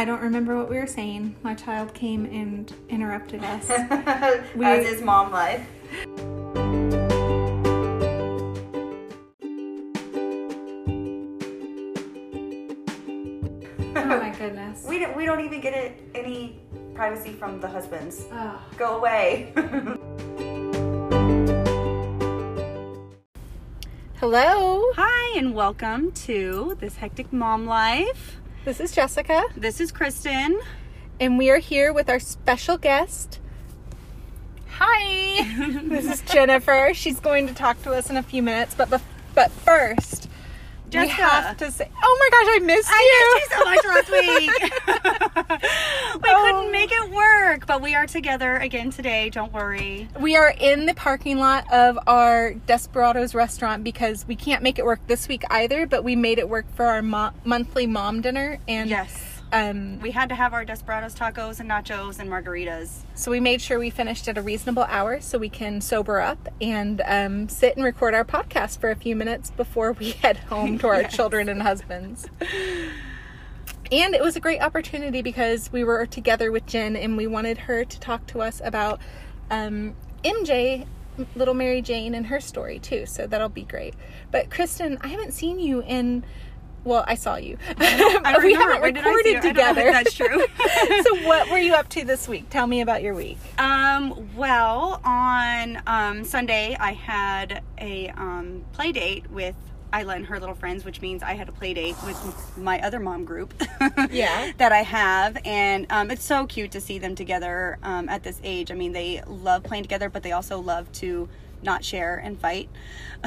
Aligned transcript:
I 0.00 0.04
don't 0.06 0.22
remember 0.22 0.56
what 0.56 0.70
we 0.70 0.78
were 0.78 0.86
saying. 0.86 1.36
My 1.42 1.52
child 1.54 1.92
came 1.92 2.24
and 2.24 2.72
interrupted 2.88 3.44
us. 3.44 3.68
We- 4.56 4.64
As 4.64 4.86
is 4.86 5.02
mom 5.02 5.30
life. 5.30 5.66
oh 13.92 14.04
my 14.06 14.34
goodness. 14.38 14.86
We 14.88 15.00
don't, 15.00 15.14
we 15.14 15.26
don't 15.26 15.44
even 15.44 15.60
get 15.60 15.74
it, 15.74 16.00
any 16.14 16.58
privacy 16.94 17.32
from 17.32 17.60
the 17.60 17.68
husbands. 17.68 18.24
Oh. 18.32 18.58
Go 18.78 18.96
away. 18.96 19.52
Hello. 24.16 24.82
Hi, 24.96 25.38
and 25.38 25.54
welcome 25.54 26.12
to 26.12 26.76
this 26.80 26.96
hectic 26.96 27.34
mom 27.34 27.66
life. 27.66 28.40
This 28.64 28.80
is 28.80 28.92
Jessica, 28.92 29.44
This 29.56 29.80
is 29.80 29.90
Kristen. 29.90 30.60
and 31.18 31.38
we 31.38 31.50
are 31.50 31.58
here 31.58 31.92
with 31.92 32.10
our 32.10 32.20
special 32.20 32.76
guest. 32.76 33.40
Hi. 34.72 35.42
this 35.88 36.06
is 36.06 36.20
Jennifer. 36.22 36.90
She's 36.94 37.20
going 37.20 37.46
to 37.46 37.54
talk 37.54 37.82
to 37.82 37.92
us 37.92 38.10
in 38.10 38.16
a 38.16 38.22
few 38.22 38.42
minutes, 38.42 38.74
but 38.74 38.90
bef- 38.90 39.02
but 39.34 39.50
first, 39.50 40.19
we 40.92 41.06
Jessica. 41.06 41.22
have 41.22 41.56
to 41.58 41.70
say, 41.70 41.88
"Oh 42.02 42.16
my 42.20 42.28
gosh, 42.30 42.48
I 42.50 42.58
missed 42.64 42.88
you. 42.90 42.96
I 42.96 43.34
missed 43.34 43.50
you 43.50 43.56
so 43.56 43.64
much 43.64 43.84
last 43.86 44.10
week. 44.10 45.60
we 46.22 46.30
Oh. 46.30 46.44
couldn't 46.44 46.72
make 46.72 46.90
it 46.92 47.10
work, 47.10 47.66
but 47.66 47.80
we 47.82 47.94
are 47.94 48.06
together 48.06 48.56
again 48.56 48.90
today. 48.90 49.30
Don't 49.30 49.52
worry. 49.52 50.08
We 50.18 50.36
are 50.36 50.52
in 50.58 50.86
the 50.86 50.94
parking 50.94 51.38
lot 51.38 51.70
of 51.72 51.98
our 52.06 52.54
Desperados 52.66 53.34
restaurant 53.34 53.84
because 53.84 54.26
we 54.26 54.36
can't 54.36 54.62
make 54.62 54.78
it 54.78 54.84
work 54.84 55.00
this 55.06 55.28
week 55.28 55.42
either, 55.50 55.86
but 55.86 56.04
we 56.04 56.16
made 56.16 56.38
it 56.38 56.48
work 56.48 56.66
for 56.74 56.86
our 56.86 57.02
mo- 57.02 57.30
monthly 57.44 57.86
mom 57.86 58.20
dinner 58.20 58.58
and 58.68 58.90
Yes. 58.90 59.29
Um 59.52 59.98
We 60.00 60.10
had 60.12 60.28
to 60.28 60.34
have 60.34 60.52
our 60.52 60.64
Desperados 60.64 61.14
tacos 61.14 61.60
and 61.60 61.68
nachos 61.70 62.18
and 62.18 62.30
margaritas. 62.30 63.00
so 63.14 63.30
we 63.30 63.40
made 63.40 63.60
sure 63.60 63.78
we 63.78 63.90
finished 63.90 64.28
at 64.28 64.38
a 64.38 64.42
reasonable 64.42 64.84
hour 64.84 65.20
so 65.20 65.38
we 65.38 65.48
can 65.48 65.80
sober 65.80 66.20
up 66.20 66.48
and 66.60 67.02
um, 67.06 67.48
sit 67.48 67.76
and 67.76 67.84
record 67.84 68.14
our 68.14 68.24
podcast 68.24 68.78
for 68.80 68.90
a 68.90 68.96
few 68.96 69.16
minutes 69.16 69.50
before 69.50 69.92
we 69.92 70.10
head 70.22 70.36
home 70.38 70.78
to 70.78 70.88
our 70.88 71.00
Yes. 71.02 71.14
children 71.16 71.48
and 71.48 71.62
husbands. 71.62 72.28
And 73.92 74.14
it 74.14 74.22
was 74.22 74.36
a 74.36 74.40
great 74.40 74.60
opportunity 74.60 75.20
because 75.20 75.72
we 75.72 75.82
were 75.82 76.06
together 76.06 76.52
with 76.52 76.64
Jen 76.66 76.94
and 76.94 77.16
we 77.16 77.26
wanted 77.26 77.58
her 77.58 77.84
to 77.84 78.00
talk 78.00 78.24
to 78.28 78.40
us 78.40 78.60
about 78.64 79.00
um, 79.50 79.96
MJ, 80.22 80.86
little 81.34 81.54
Mary 81.54 81.82
Jane, 81.82 82.14
and 82.14 82.26
her 82.26 82.38
story 82.40 82.78
too. 82.78 83.04
So 83.06 83.26
that'll 83.26 83.48
be 83.48 83.64
great. 83.64 83.94
But 84.30 84.48
Kristen, 84.48 84.96
I 85.00 85.08
haven't 85.08 85.32
seen 85.32 85.58
you 85.58 85.82
in. 85.82 86.24
Well, 86.84 87.04
I 87.06 87.14
saw 87.14 87.36
you. 87.36 87.58
I 87.78 88.38
we 88.42 88.54
haven't 88.54 88.80
Where 88.80 88.90
did 88.92 89.04
I 89.04 89.04
see 89.04 89.10
recorded 89.10 89.30
you? 89.32 89.38
I 89.38 89.40
don't 89.40 89.54
know 89.56 89.74
together. 89.74 89.92
that's 89.92 90.14
true. 90.14 90.38
so 91.04 91.26
what 91.26 91.50
were 91.50 91.58
you 91.58 91.74
up 91.74 91.88
to 91.90 92.04
this 92.04 92.28
week? 92.28 92.48
Tell 92.50 92.66
me 92.66 92.80
about 92.80 93.02
your 93.02 93.14
week. 93.14 93.38
Um, 93.58 94.28
well, 94.36 95.00
on 95.04 95.82
um, 95.86 96.24
Sunday, 96.24 96.76
I 96.80 96.92
had 96.92 97.62
a 97.78 98.08
um, 98.10 98.64
play 98.72 98.92
date 98.92 99.30
with 99.30 99.54
Isla 99.92 100.14
and 100.14 100.26
her 100.26 100.38
little 100.38 100.54
friends, 100.54 100.84
which 100.84 101.00
means 101.02 101.22
I 101.22 101.34
had 101.34 101.48
a 101.48 101.52
play 101.52 101.74
date 101.74 101.96
with 102.04 102.56
my 102.56 102.80
other 102.80 103.00
mom 103.00 103.24
group. 103.24 103.52
Yeah. 104.10 104.52
that 104.56 104.72
I 104.72 104.82
have. 104.82 105.36
And 105.44 105.86
um, 105.90 106.10
it's 106.10 106.24
so 106.24 106.46
cute 106.46 106.70
to 106.72 106.80
see 106.80 106.98
them 106.98 107.14
together 107.14 107.78
um, 107.82 108.08
at 108.08 108.22
this 108.22 108.40
age. 108.42 108.70
I 108.70 108.74
mean, 108.74 108.92
they 108.92 109.22
love 109.26 109.64
playing 109.64 109.82
together, 109.82 110.08
but 110.08 110.22
they 110.22 110.32
also 110.32 110.60
love 110.60 110.90
to 110.92 111.28
not 111.62 111.84
share 111.84 112.16
and 112.16 112.40
fight. 112.40 112.68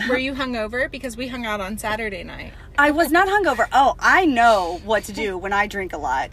Were 0.10 0.18
you 0.18 0.34
hungover? 0.34 0.90
Because 0.90 1.16
we 1.16 1.28
hung 1.28 1.46
out 1.46 1.62
on 1.62 1.78
Saturday 1.78 2.24
night. 2.24 2.54
I 2.78 2.92
was 2.92 3.12
not 3.12 3.28
hungover. 3.28 3.68
Oh, 3.72 3.96
I 4.00 4.26
know 4.26 4.82
what 4.86 5.04
to 5.06 5.14
do 5.14 5.38
when 5.38 5.54
I 5.54 5.68
drink 5.68 5.94
a 5.94 5.98
lot. 5.98 6.30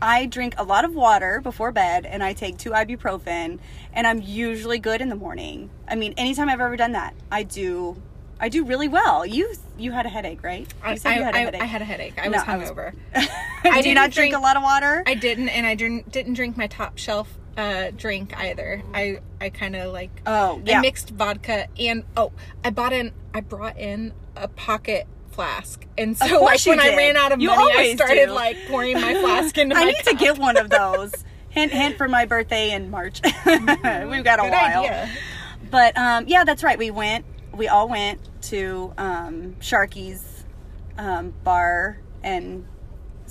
I 0.00 0.26
drink 0.26 0.54
a 0.58 0.64
lot 0.64 0.84
of 0.84 0.94
water 0.94 1.40
before 1.42 1.70
bed 1.70 2.06
and 2.06 2.24
I 2.24 2.32
take 2.32 2.58
two 2.58 2.70
ibuprofen 2.70 3.58
and 3.92 4.06
I'm 4.06 4.20
usually 4.20 4.78
good 4.78 5.00
in 5.00 5.08
the 5.08 5.14
morning. 5.14 5.70
I 5.86 5.94
mean, 5.94 6.14
anytime 6.16 6.48
I've 6.48 6.60
ever 6.60 6.76
done 6.76 6.92
that, 6.92 7.14
I 7.30 7.42
do 7.44 8.00
I 8.40 8.48
do 8.48 8.64
really 8.64 8.88
well. 8.88 9.24
You 9.24 9.54
you 9.78 9.92
had 9.92 10.04
a 10.04 10.08
headache, 10.08 10.42
right? 10.42 10.66
You 10.88 10.96
said 10.96 11.12
I, 11.12 11.16
you 11.18 11.22
had 11.22 11.34
a 11.34 11.38
I- 11.38 11.40
headache. 11.42 11.62
I 11.62 11.64
had 11.66 11.82
a 11.82 11.84
headache. 11.84 12.14
I 12.20 12.26
No, 12.26 12.38
was 12.38 12.48
I 12.48 12.56
was- 12.56 12.70
hungover. 12.70 12.92
do 13.84 13.94
not 13.94 14.10
drink, 14.10 14.14
drink- 14.14 14.34
a 14.34 14.40
lot 14.40 14.56
of 14.56 14.64
water? 14.64 15.04
I 15.06 15.14
didn't, 15.14 15.50
and 15.50 15.64
I 15.66 15.76
didn't 15.76 16.10
didn't 16.10 16.34
drink 16.34 16.56
my 16.56 16.66
top 16.66 16.98
shelf 16.98 17.28
uh, 17.56 17.90
drink 17.96 18.36
either. 18.38 18.82
I 18.94 19.20
I 19.40 19.50
kind 19.50 19.76
of 19.76 19.92
like 19.92 20.10
Oh, 20.26 20.60
yeah. 20.64 20.78
I 20.78 20.80
mixed 20.80 21.10
vodka 21.10 21.68
and 21.78 22.04
oh 22.16 22.32
I 22.64 22.70
bought 22.70 22.92
in 22.92 23.12
I 23.34 23.40
brought 23.40 23.78
in 23.78 24.12
a 24.36 24.48
pocket 24.48 25.06
flask, 25.30 25.84
and 25.96 26.16
so 26.16 26.42
like 26.44 26.64
when 26.66 26.78
I 26.80 26.94
ran 26.96 27.16
out 27.16 27.32
of 27.32 27.40
You 27.40 27.48
money, 27.48 27.72
I 27.76 27.94
started 27.94 28.26
do. 28.26 28.32
like 28.32 28.56
pouring 28.68 29.00
my 29.00 29.14
flask 29.14 29.56
into 29.58 29.74
I 29.76 29.80
my 29.80 29.90
need 29.90 30.04
to 30.04 30.14
get 30.14 30.38
one 30.38 30.56
of 30.56 30.68
those. 30.70 31.12
hint 31.50 31.72
hint 31.72 31.96
for 31.96 32.08
my 32.08 32.24
birthday 32.26 32.70
in 32.72 32.90
March. 32.90 33.20
We've 33.46 33.64
got 34.24 34.38
a 34.38 34.42
Good 34.42 34.50
while. 34.52 34.84
idea. 34.84 35.10
But 35.70 35.96
um, 35.96 36.24
yeah, 36.28 36.44
that's 36.44 36.62
right. 36.62 36.78
We 36.78 36.90
went. 36.90 37.24
We 37.54 37.68
all 37.68 37.88
went 37.88 38.20
to 38.44 38.92
um, 38.98 39.56
Sharky's 39.60 40.44
um, 40.98 41.32
bar, 41.44 41.98
and 42.22 42.66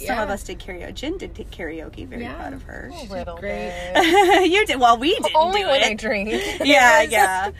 some 0.05 0.15
Yeah. 0.17 0.23
of 0.23 0.29
us 0.29 0.43
did 0.43 0.59
karaoke. 0.59 0.93
Jen 0.93 1.17
did 1.17 1.35
t- 1.35 1.45
karaoke. 1.45 2.07
Very 2.07 2.23
Yeah. 2.23 2.33
proud 2.35 2.53
of 2.53 2.63
her. 2.63 2.91
She 2.93 3.01
did 3.03 3.11
little 3.11 3.37
great. 3.37 3.71
bit. 3.93 4.51
you 4.51 4.65
did. 4.65 4.79
Well, 4.79 4.97
we 4.97 5.11
didn't 5.15 5.31
Only 5.35 5.61
do 5.61 5.67
when 5.67 5.83
I 5.83 5.93
drink. 5.93 6.29
yeah, 6.63 7.01
was- 7.03 7.11
yeah. 7.11 7.51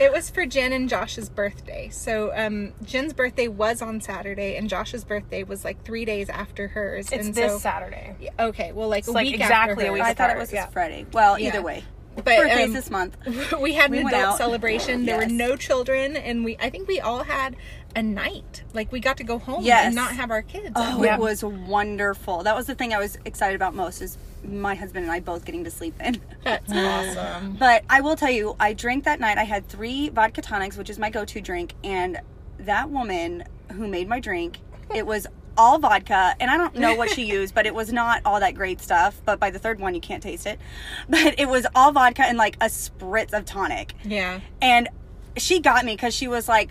It 0.00 0.10
was 0.12 0.30
for 0.30 0.46
Jen 0.46 0.72
and 0.72 0.88
Josh's 0.88 1.28
birthday. 1.28 1.90
So 1.90 2.32
um, 2.34 2.72
Jen's 2.84 3.12
birthday 3.12 3.48
was 3.48 3.82
on 3.82 4.00
Saturday, 4.00 4.56
and 4.56 4.66
Josh's 4.66 5.04
birthday 5.04 5.42
was 5.42 5.62
like 5.62 5.84
three 5.84 6.06
days 6.06 6.30
after 6.30 6.68
hers. 6.68 7.12
It's 7.12 7.26
and 7.26 7.34
this 7.34 7.52
so, 7.52 7.58
Saturday. 7.58 8.16
Okay, 8.38 8.72
well, 8.72 8.88
like 8.88 9.06
a 9.06 9.10
like 9.10 9.26
week 9.26 9.34
exactly 9.34 9.84
after 9.84 9.92
week 9.92 10.00
hers. 10.02 10.10
I 10.10 10.14
thought 10.14 10.30
it 10.30 10.38
was 10.38 10.50
Yeah. 10.54 10.64
this 10.64 10.72
Friday. 10.72 11.04
Well, 11.12 11.38
Yeah. 11.38 11.48
either 11.48 11.60
way. 11.62 11.84
But, 12.16 12.24
Birthdays 12.24 12.66
um, 12.68 12.72
this 12.72 12.90
month. 12.90 13.16
we 13.60 13.74
had 13.74 13.90
an 13.92 14.02
went 14.04 14.16
adult 14.16 14.32
out. 14.32 14.38
celebration. 14.38 15.04
There 15.04 15.18
were 15.18 15.26
no 15.26 15.54
children, 15.56 16.16
and 16.16 16.44
we 16.46 16.56
I 16.58 16.70
think 16.70 16.88
we 16.88 16.98
all 17.00 17.22
had 17.22 17.54
a 17.96 18.02
night. 18.02 18.62
Like 18.72 18.92
we 18.92 19.00
got 19.00 19.16
to 19.18 19.24
go 19.24 19.38
home 19.38 19.64
Yes. 19.64 19.86
and 19.86 19.94
not 19.94 20.12
have 20.12 20.30
our 20.30 20.42
kids. 20.42 20.72
Oh, 20.76 21.02
Yeah. 21.02 21.14
it 21.14 21.20
was 21.20 21.42
wonderful. 21.44 22.42
That 22.42 22.54
was 22.56 22.66
the 22.66 22.74
thing 22.74 22.92
I 22.94 22.98
was 22.98 23.18
excited 23.24 23.56
about 23.56 23.74
most 23.74 24.00
is 24.00 24.18
my 24.44 24.74
husband 24.74 25.04
and 25.04 25.12
I 25.12 25.20
both 25.20 25.44
getting 25.44 25.64
to 25.64 25.70
sleep 25.70 25.94
in. 26.02 26.20
That's 26.44 26.72
awesome. 26.72 27.56
But 27.58 27.84
I 27.90 28.00
will 28.00 28.16
tell 28.16 28.30
you, 28.30 28.56
I 28.60 28.72
drank 28.72 29.04
that 29.04 29.20
night. 29.20 29.38
I 29.38 29.44
had 29.44 29.68
three 29.68 30.08
vodka 30.08 30.40
tonics, 30.42 30.76
which 30.76 30.88
is 30.90 30.98
my 30.98 31.10
go-to 31.10 31.40
drink, 31.40 31.74
and 31.84 32.20
that 32.58 32.90
woman 32.90 33.44
who 33.72 33.86
made 33.88 34.08
my 34.08 34.20
drink, 34.20 34.58
it 34.94 35.06
was 35.06 35.26
all 35.58 35.78
vodka, 35.78 36.34
and 36.40 36.50
I 36.50 36.56
don't 36.56 36.74
know 36.76 36.94
what 36.94 37.10
she 37.10 37.24
used, 37.26 37.54
but 37.54 37.66
it 37.66 37.74
was 37.74 37.92
not 37.92 38.22
all 38.24 38.40
that 38.40 38.54
great 38.54 38.80
stuff. 38.80 39.20
But 39.26 39.38
by 39.38 39.50
the 39.50 39.58
third 39.58 39.78
one, 39.78 39.94
you 39.94 40.00
can't 40.00 40.22
taste 40.22 40.46
it. 40.46 40.58
But 41.08 41.38
it 41.38 41.48
was 41.48 41.66
all 41.74 41.92
vodka 41.92 42.22
and 42.22 42.38
like 42.38 42.56
a 42.62 42.66
spritz 42.66 43.32
of 43.34 43.44
tonic, 43.44 43.94
Yeah. 44.04 44.40
and 44.62 44.88
she 45.36 45.60
got 45.60 45.84
me 45.84 45.94
because 45.96 46.14
she 46.14 46.28
was 46.28 46.48
like. 46.48 46.70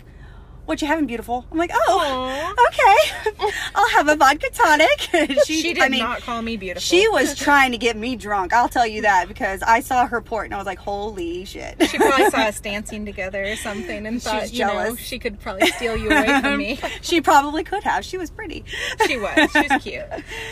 What 0.70 0.80
you 0.80 0.86
having, 0.86 1.06
beautiful? 1.06 1.44
I'm 1.50 1.58
like, 1.58 1.72
oh, 1.74 1.98
Aw. 2.00 2.68
okay. 2.68 3.50
I'll 3.74 3.88
have 3.88 4.06
a 4.06 4.14
vodka 4.14 4.50
tonic. 4.52 4.88
She, 5.44 5.62
did 5.62 5.80
I 5.80 5.88
mean, 5.88 5.98
not 6.00 6.20
call 6.20 6.42
me 6.42 6.56
beautiful. 6.56 6.80
she 6.80 7.08
was 7.08 7.34
trying 7.38 7.72
to 7.72 7.78
get 7.78 7.96
me 7.96 8.14
drunk. 8.14 8.52
I'll 8.52 8.68
tell 8.68 8.86
you 8.86 9.02
that 9.02 9.26
because 9.26 9.62
I 9.62 9.80
saw 9.80 10.06
her 10.06 10.20
port 10.20 10.44
and 10.44 10.54
I 10.54 10.58
was 10.58 10.66
like, 10.66 10.78
holy 10.78 11.44
shit. 11.44 11.74
She 11.88 11.98
probably 11.98 12.30
saw 12.30 12.42
us 12.42 12.60
dancing 12.60 13.04
together 13.04 13.44
or 13.44 13.56
something 13.56 14.06
and 14.06 14.22
thought, 14.22 14.42
was 14.42 14.52
you 14.52 14.64
know, 14.64 14.72
jealous. 14.74 15.00
she 15.00 15.18
could 15.18 15.40
probably 15.40 15.66
steal 15.72 15.96
you 15.96 16.08
away 16.08 16.40
from 16.40 16.56
me. 16.58 16.78
she 17.02 17.20
probably 17.20 17.64
could 17.64 17.82
have. 17.82 18.04
She 18.04 18.16
was 18.16 18.30
pretty. 18.30 18.64
she 19.08 19.16
was. 19.18 19.50
She 19.52 19.66
was 19.68 19.82
cute. 19.82 20.04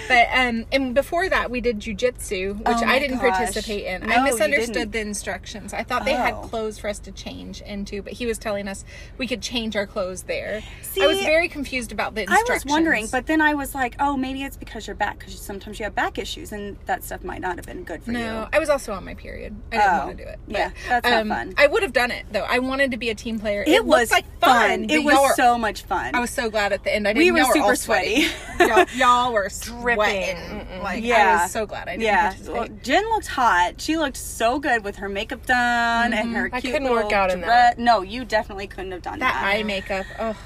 But 0.08 0.26
um 0.34 0.66
and 0.72 0.94
before 0.96 1.28
that 1.28 1.48
we 1.52 1.60
did 1.60 1.78
jujitsu, 1.78 2.56
which 2.58 2.66
Oh 2.66 2.84
I 2.84 2.98
didn't 2.98 3.18
gosh. 3.20 3.36
participate 3.36 3.84
in. 3.84 4.00
No, 4.08 4.16
I 4.16 4.24
misunderstood 4.24 4.90
the 4.90 5.00
instructions. 5.00 5.72
I 5.72 5.84
thought 5.84 6.04
they 6.04 6.14
had 6.14 6.34
Oh. 6.34 6.40
clothes 6.48 6.76
for 6.78 6.88
us 6.88 6.98
to 7.00 7.12
change 7.12 7.60
into, 7.60 8.02
but 8.02 8.14
he 8.14 8.26
was 8.26 8.36
telling 8.38 8.66
us 8.66 8.84
we 9.16 9.28
could 9.28 9.42
change 9.42 9.76
our 9.76 9.86
clothes 9.86 10.07
there. 10.24 10.62
See, 10.82 11.02
I 11.02 11.06
was 11.06 11.20
very 11.20 11.48
confused 11.48 11.92
about 11.92 12.14
the 12.14 12.20
I 12.22 12.34
instructions. 12.34 12.64
was 12.64 12.70
wondering, 12.72 13.06
but 13.12 13.26
then 13.26 13.40
I 13.40 13.54
was 13.54 13.74
like, 13.74 13.94
oh, 14.00 14.16
maybe 14.16 14.42
it's 14.42 14.56
because 14.56 14.86
you're 14.86 14.96
back 14.96 15.18
because 15.18 15.38
sometimes 15.38 15.78
you 15.78 15.84
have 15.84 15.94
back 15.94 16.18
issues 16.18 16.50
and 16.52 16.76
that 16.86 17.04
stuff 17.04 17.22
might 17.22 17.40
not 17.40 17.56
have 17.56 17.66
been 17.66 17.84
good 17.84 18.02
for 18.02 18.10
no, 18.10 18.18
you. 18.18 18.24
No, 18.24 18.48
I 18.52 18.58
was 18.58 18.68
also 18.68 18.92
on 18.92 19.04
my 19.04 19.14
period. 19.14 19.54
I 19.72 19.76
didn't 19.76 19.88
Oh, 19.92 20.06
want 20.06 20.18
to 20.18 20.24
do 20.24 20.28
it. 20.30 20.38
yeah, 20.48 20.68
But, 20.68 20.74
that's 20.88 21.04
not 21.08 21.20
um, 21.22 21.28
fun. 21.28 21.54
I 21.58 21.66
would 21.66 21.82
have 21.82 21.92
done 21.92 22.10
it 22.10 22.26
though. 22.32 22.46
I 22.48 22.58
wanted 22.58 22.90
to 22.92 22.96
be 22.96 23.10
a 23.10 23.14
team 23.14 23.38
player. 23.38 23.62
It, 23.66 23.84
was 23.84 24.10
like 24.10 24.24
fun. 24.40 24.88
It 24.90 25.04
was 25.04 25.14
were- 25.14 25.34
so 25.34 25.56
much 25.58 25.82
fun. 25.82 26.14
I 26.14 26.20
was 26.20 26.30
so 26.30 26.50
glad 26.50 26.72
at 26.72 26.84
the 26.84 26.94
end. 26.94 27.06
I 27.06 27.12
didn't 27.12 27.34
We 27.34 27.40
were 27.40 27.46
super 27.52 27.66
all 27.68 27.76
sweaty. 27.76 28.26
y'all, 28.60 28.86
y'all 28.94 29.32
were 29.32 29.48
Dripping. 29.62 30.36
Like 30.82 30.96
I 30.98 31.06
Yeah. 31.06 31.42
was 31.42 31.52
so 31.52 31.66
glad 31.66 31.88
I 31.88 31.92
didn't 31.92 32.02
yeah, 32.02 32.34
well, 32.48 32.66
Jen 32.82 33.04
looked 33.10 33.26
hot. 33.28 33.80
She 33.80 33.96
looked 33.96 34.16
so 34.16 34.58
good 34.58 34.84
with 34.84 34.96
her 34.96 35.08
makeup 35.08 35.44
done 35.46 36.12
and 36.12 36.34
her 36.34 36.48
cute. 36.50 36.54
I 36.54 36.60
couldn't 36.78 36.90
work 36.90 37.12
out 37.12 37.30
in 37.30 37.38
dress. 37.40 37.48
that. 37.76 37.78
No, 37.78 38.02
you 38.02 38.24
definitely 38.24 38.66
couldn't 38.66 38.92
have 38.92 39.02
done 39.02 39.18
that 39.20 39.34
that. 39.34 39.44
eye 39.54 39.62
makeup. 39.62 39.97
Oh, 40.18 40.36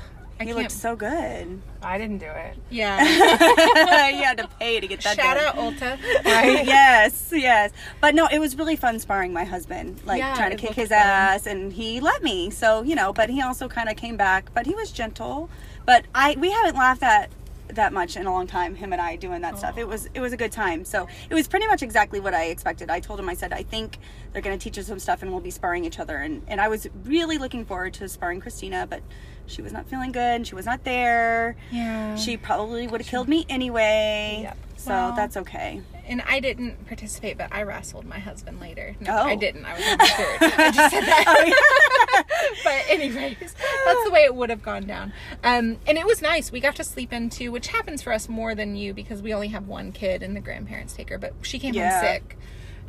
I 0.40 0.44
you 0.44 0.54
can't. 0.54 0.58
looked 0.58 0.70
so 0.72 0.96
good. 0.96 1.60
I 1.82 1.99
didn't 1.99 2.19
do 2.19 2.26
it. 2.26 2.56
yeah. 2.70 3.00
you 4.10 4.22
had 4.25 4.38
to 4.38 4.49
pay 4.58 4.81
to 4.81 4.87
get 4.87 5.00
that 5.02 5.16
Shout 5.16 5.37
done. 5.37 5.46
out 5.46 5.56
Ulta. 5.56 6.25
Right? 6.25 6.64
yes, 6.66 7.31
yes. 7.34 7.70
But 8.00 8.14
no, 8.14 8.26
it 8.26 8.38
was 8.38 8.56
really 8.56 8.76
fun 8.76 8.99
sparring 8.99 9.32
my 9.32 9.44
husband, 9.44 10.00
like 10.04 10.19
Yeah, 10.19 10.34
trying 10.34 10.50
to 10.50 10.56
kick 10.56 10.72
his 10.75 10.88
fun. 10.88 10.99
ass, 10.99 11.46
and 11.46 11.72
he 11.72 12.00
let 12.00 12.22
me. 12.22 12.50
So 12.50 12.82
you 12.82 12.94
know, 12.94 13.12
but 13.12 13.31
he 13.31 13.40
also 13.43 13.69
kind 13.69 13.88
of 13.88 13.96
came 13.96 14.16
back, 14.16 14.50
but 14.54 14.66
he 14.66 14.75
was 14.75 14.90
gentle. 14.90 15.49
But 15.84 16.05
I, 16.14 16.37
we 16.38 16.50
haven't 16.50 16.76
laughed 16.76 17.02
at 17.02 17.31
that 17.69 17.93
much 17.93 18.16
in 18.16 18.26
a 18.26 18.31
long 18.32 18.46
time. 18.46 18.75
Him 18.75 18.93
and 18.93 19.00
I 19.00 19.16
doing 19.16 19.40
that 19.43 19.58
stuff. 19.58 19.78
It 19.78 19.87
was 19.88 20.08
it 20.14 20.20
was 20.20 20.32
a 20.32 20.37
good 20.37 20.52
time. 20.52 20.84
So 20.84 21.08
it 21.31 21.34
was 21.34 21.48
pretty 21.48 21.66
much 21.66 21.82
exactly 21.82 22.20
what 22.20 22.34
I 22.34 22.46
expected. 22.46 22.90
I 22.90 23.00
told 23.00 23.19
him 23.20 23.28
I 23.28 23.34
said 23.34 23.52
I 23.52 23.62
think 23.62 23.98
they're 24.32 24.43
going 24.43 24.58
to 24.58 24.62
teach 24.62 24.78
us 24.78 24.87
some 24.87 24.98
stuff 24.98 25.22
and 25.22 25.31
we'll 25.31 25.40
be 25.40 25.50
sparring 25.50 25.84
each 25.84 25.98
other. 25.98 26.16
And 26.16 26.43
and 26.48 26.60
I 26.60 26.69
was 26.69 26.87
really 27.05 27.38
looking 27.38 27.64
forward 27.64 27.94
to 27.94 28.08
sparring 28.08 28.40
Christina, 28.40 28.87
but 28.88 29.02
she 29.46 29.62
was 29.62 29.72
not 29.72 29.86
feeling 29.86 30.12
good 30.12 30.20
and 30.36 30.46
she 30.46 30.54
was 30.54 30.66
not 30.66 30.84
there. 30.84 31.56
Yeah. 31.70 32.16
She 32.16 32.36
probably 32.36 32.86
would 32.86 33.00
have 33.00 33.08
killed 33.08 33.28
me 33.28 33.44
anyway. 33.48 34.40
Yep. 34.44 34.56
So 34.76 34.90
Well- 34.90 35.12
that's 35.12 35.36
okay. 35.36 35.80
And 36.04 36.20
I 36.22 36.40
didn't 36.40 36.86
participate, 36.88 37.38
but 37.38 37.48
I 37.52 37.62
wrestled 37.62 38.06
my 38.06 38.18
husband 38.18 38.58
later. 38.60 38.96
No, 38.98 39.12
Oh. 39.16 39.22
I 39.22 39.36
didn't. 39.36 39.64
I 39.64 39.74
was 39.74 39.86
on 39.86 39.98
the 39.98 40.04
third. 40.04 40.36
I 40.58 40.70
just 40.72 40.90
said 40.94 41.04
that. 41.04 42.24
but 42.64 42.84
anyways, 42.88 43.36
that's 43.38 44.04
the 44.04 44.10
way 44.10 44.24
it 44.24 44.34
would 44.34 44.50
have 44.50 44.62
gone 44.62 44.84
down. 44.84 45.12
Um, 45.44 45.78
and 45.86 45.96
it 45.96 46.04
was 46.04 46.20
nice. 46.20 46.50
We 46.50 46.58
got 46.58 46.74
to 46.76 46.84
sleep 46.84 47.12
in 47.12 47.30
too, 47.30 47.52
which 47.52 47.68
happens 47.68 48.02
for 48.02 48.12
us 48.12 48.28
more 48.28 48.54
than 48.56 48.74
you 48.74 48.92
because 48.92 49.22
we 49.22 49.32
only 49.32 49.48
have 49.48 49.68
one 49.68 49.92
kid 49.92 50.24
and 50.24 50.34
the 50.34 50.40
grandparents 50.40 50.94
take 50.94 51.08
her. 51.10 51.18
But 51.18 51.34
she 51.42 51.60
came 51.60 51.72
Yeah. 51.74 51.92
home 52.00 52.04
sick. 52.14 52.36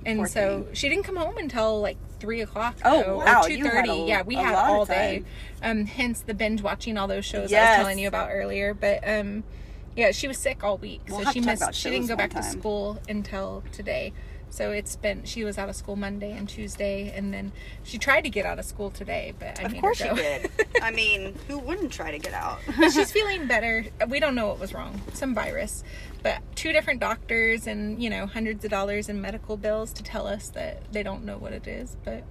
And 0.06 0.28
so 0.30 0.64
thing. 0.64 0.74
she 0.74 0.90
didn't 0.90 1.04
come 1.04 1.16
home 1.16 1.38
until 1.38 1.82
like 1.82 1.98
three 2.20 2.42
o'clock. 2.42 2.78
Oh, 2.84 3.04
though, 3.04 3.18
wow, 3.18 3.42
Or 3.42 3.48
two 3.48 3.64
thirty. 3.64 4.06
Yeah, 4.08 4.24
we 4.24 4.36
had 4.36 4.56
all 4.56 4.86
day. 4.86 5.24
Um, 5.62 5.86
hence 5.86 6.22
the 6.22 6.34
binge 6.34 6.62
watching 6.62 6.98
all 6.98 7.08
those 7.08 7.26
shows 7.26 7.52
I 7.54 7.60
was 7.60 7.78
telling 7.78 8.00
you 8.00 8.08
about 8.08 8.30
earlier. 8.32 8.74
But 8.74 9.08
um, 9.08 9.44
yeah, 9.96 10.12
she 10.12 10.28
was 10.28 10.38
sick 10.38 10.64
all 10.64 10.78
week, 10.78 11.02
We'll 11.08 11.24
so 11.24 11.32
she 11.32 11.42
missed. 11.42 11.74
She 11.76 11.90
didn't 11.90 12.08
go 12.08 12.16
back 12.16 12.32
to 12.32 12.44
school 12.44 13.00
until 13.08 13.64
today. 13.72 14.14
So 14.54 14.70
it's 14.70 14.96
been 14.96 15.24
she 15.24 15.44
was 15.44 15.58
out 15.58 15.68
of 15.68 15.76
school 15.76 15.96
Monday 15.96 16.32
and 16.32 16.48
Tuesday, 16.48 17.12
and 17.16 17.34
then 17.34 17.52
she 17.82 17.98
tried 17.98 18.22
to 18.22 18.30
get 18.30 18.46
out 18.46 18.60
of 18.60 18.66
school 18.66 18.92
today, 18.92 19.34
but 19.40 19.60
I 19.60 19.64
Of 19.64 19.78
course 19.82 19.98
she 19.98 20.10
did. 20.10 20.52
I 20.82 20.92
mean, 20.92 21.36
who 21.48 21.58
wouldn't 21.58 21.92
try 21.92 22.12
to 22.12 22.20
get 22.20 22.34
out? 22.36 22.60
She's 22.94 23.12
feeling 23.12 23.48
better. 23.48 23.84
We 24.08 24.20
don't 24.20 24.36
know 24.36 24.48
what 24.50 24.60
was 24.60 24.72
wrong. 24.72 25.02
Some 25.14 25.34
virus. 25.34 25.84
But 26.22 26.43
two 26.64 26.72
different 26.72 27.02
doctors 27.02 27.68
and, 27.68 28.02
you 28.02 28.10
know, 28.10 28.26
hundreds 28.26 28.64
of 28.64 28.72
dollars 28.72 29.10
in 29.10 29.20
medical 29.22 29.58
bills 29.58 29.92
to 29.92 30.02
tell 30.02 30.26
us 30.26 30.48
that 30.48 30.82
they 30.94 31.04
don't 31.04 31.26
know 31.26 31.38
what 31.38 31.52
it 31.52 31.68
is. 31.68 31.98
But 32.06 32.24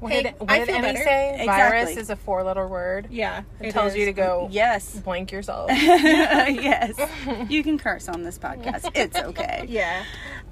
What 0.00 0.10
hey, 0.12 0.22
did, 0.24 0.34
what 0.40 0.50
I 0.50 0.58
did 0.58 0.66
feel 0.66 0.74
Emmy 0.78 0.86
better. 0.92 1.04
say? 1.04 1.30
Exactly. 1.40 1.46
Virus 1.46 1.96
is 1.96 2.10
a 2.10 2.16
four 2.16 2.42
letter 2.42 2.66
word. 2.66 3.06
Yeah. 3.12 3.44
It, 3.60 3.70
tells 3.70 3.94
you 3.94 4.06
to 4.06 4.12
go 4.12 4.48
yes. 4.50 4.98
blank 4.98 5.30
yourself. 5.30 5.70
yes. 5.70 6.98
You 7.48 7.62
can 7.62 7.78
curse 7.78 8.08
on 8.08 8.24
this 8.24 8.38
podcast. 8.40 8.90
It's 8.96 9.16
okay. 9.16 9.66
Yeah. 9.68 10.02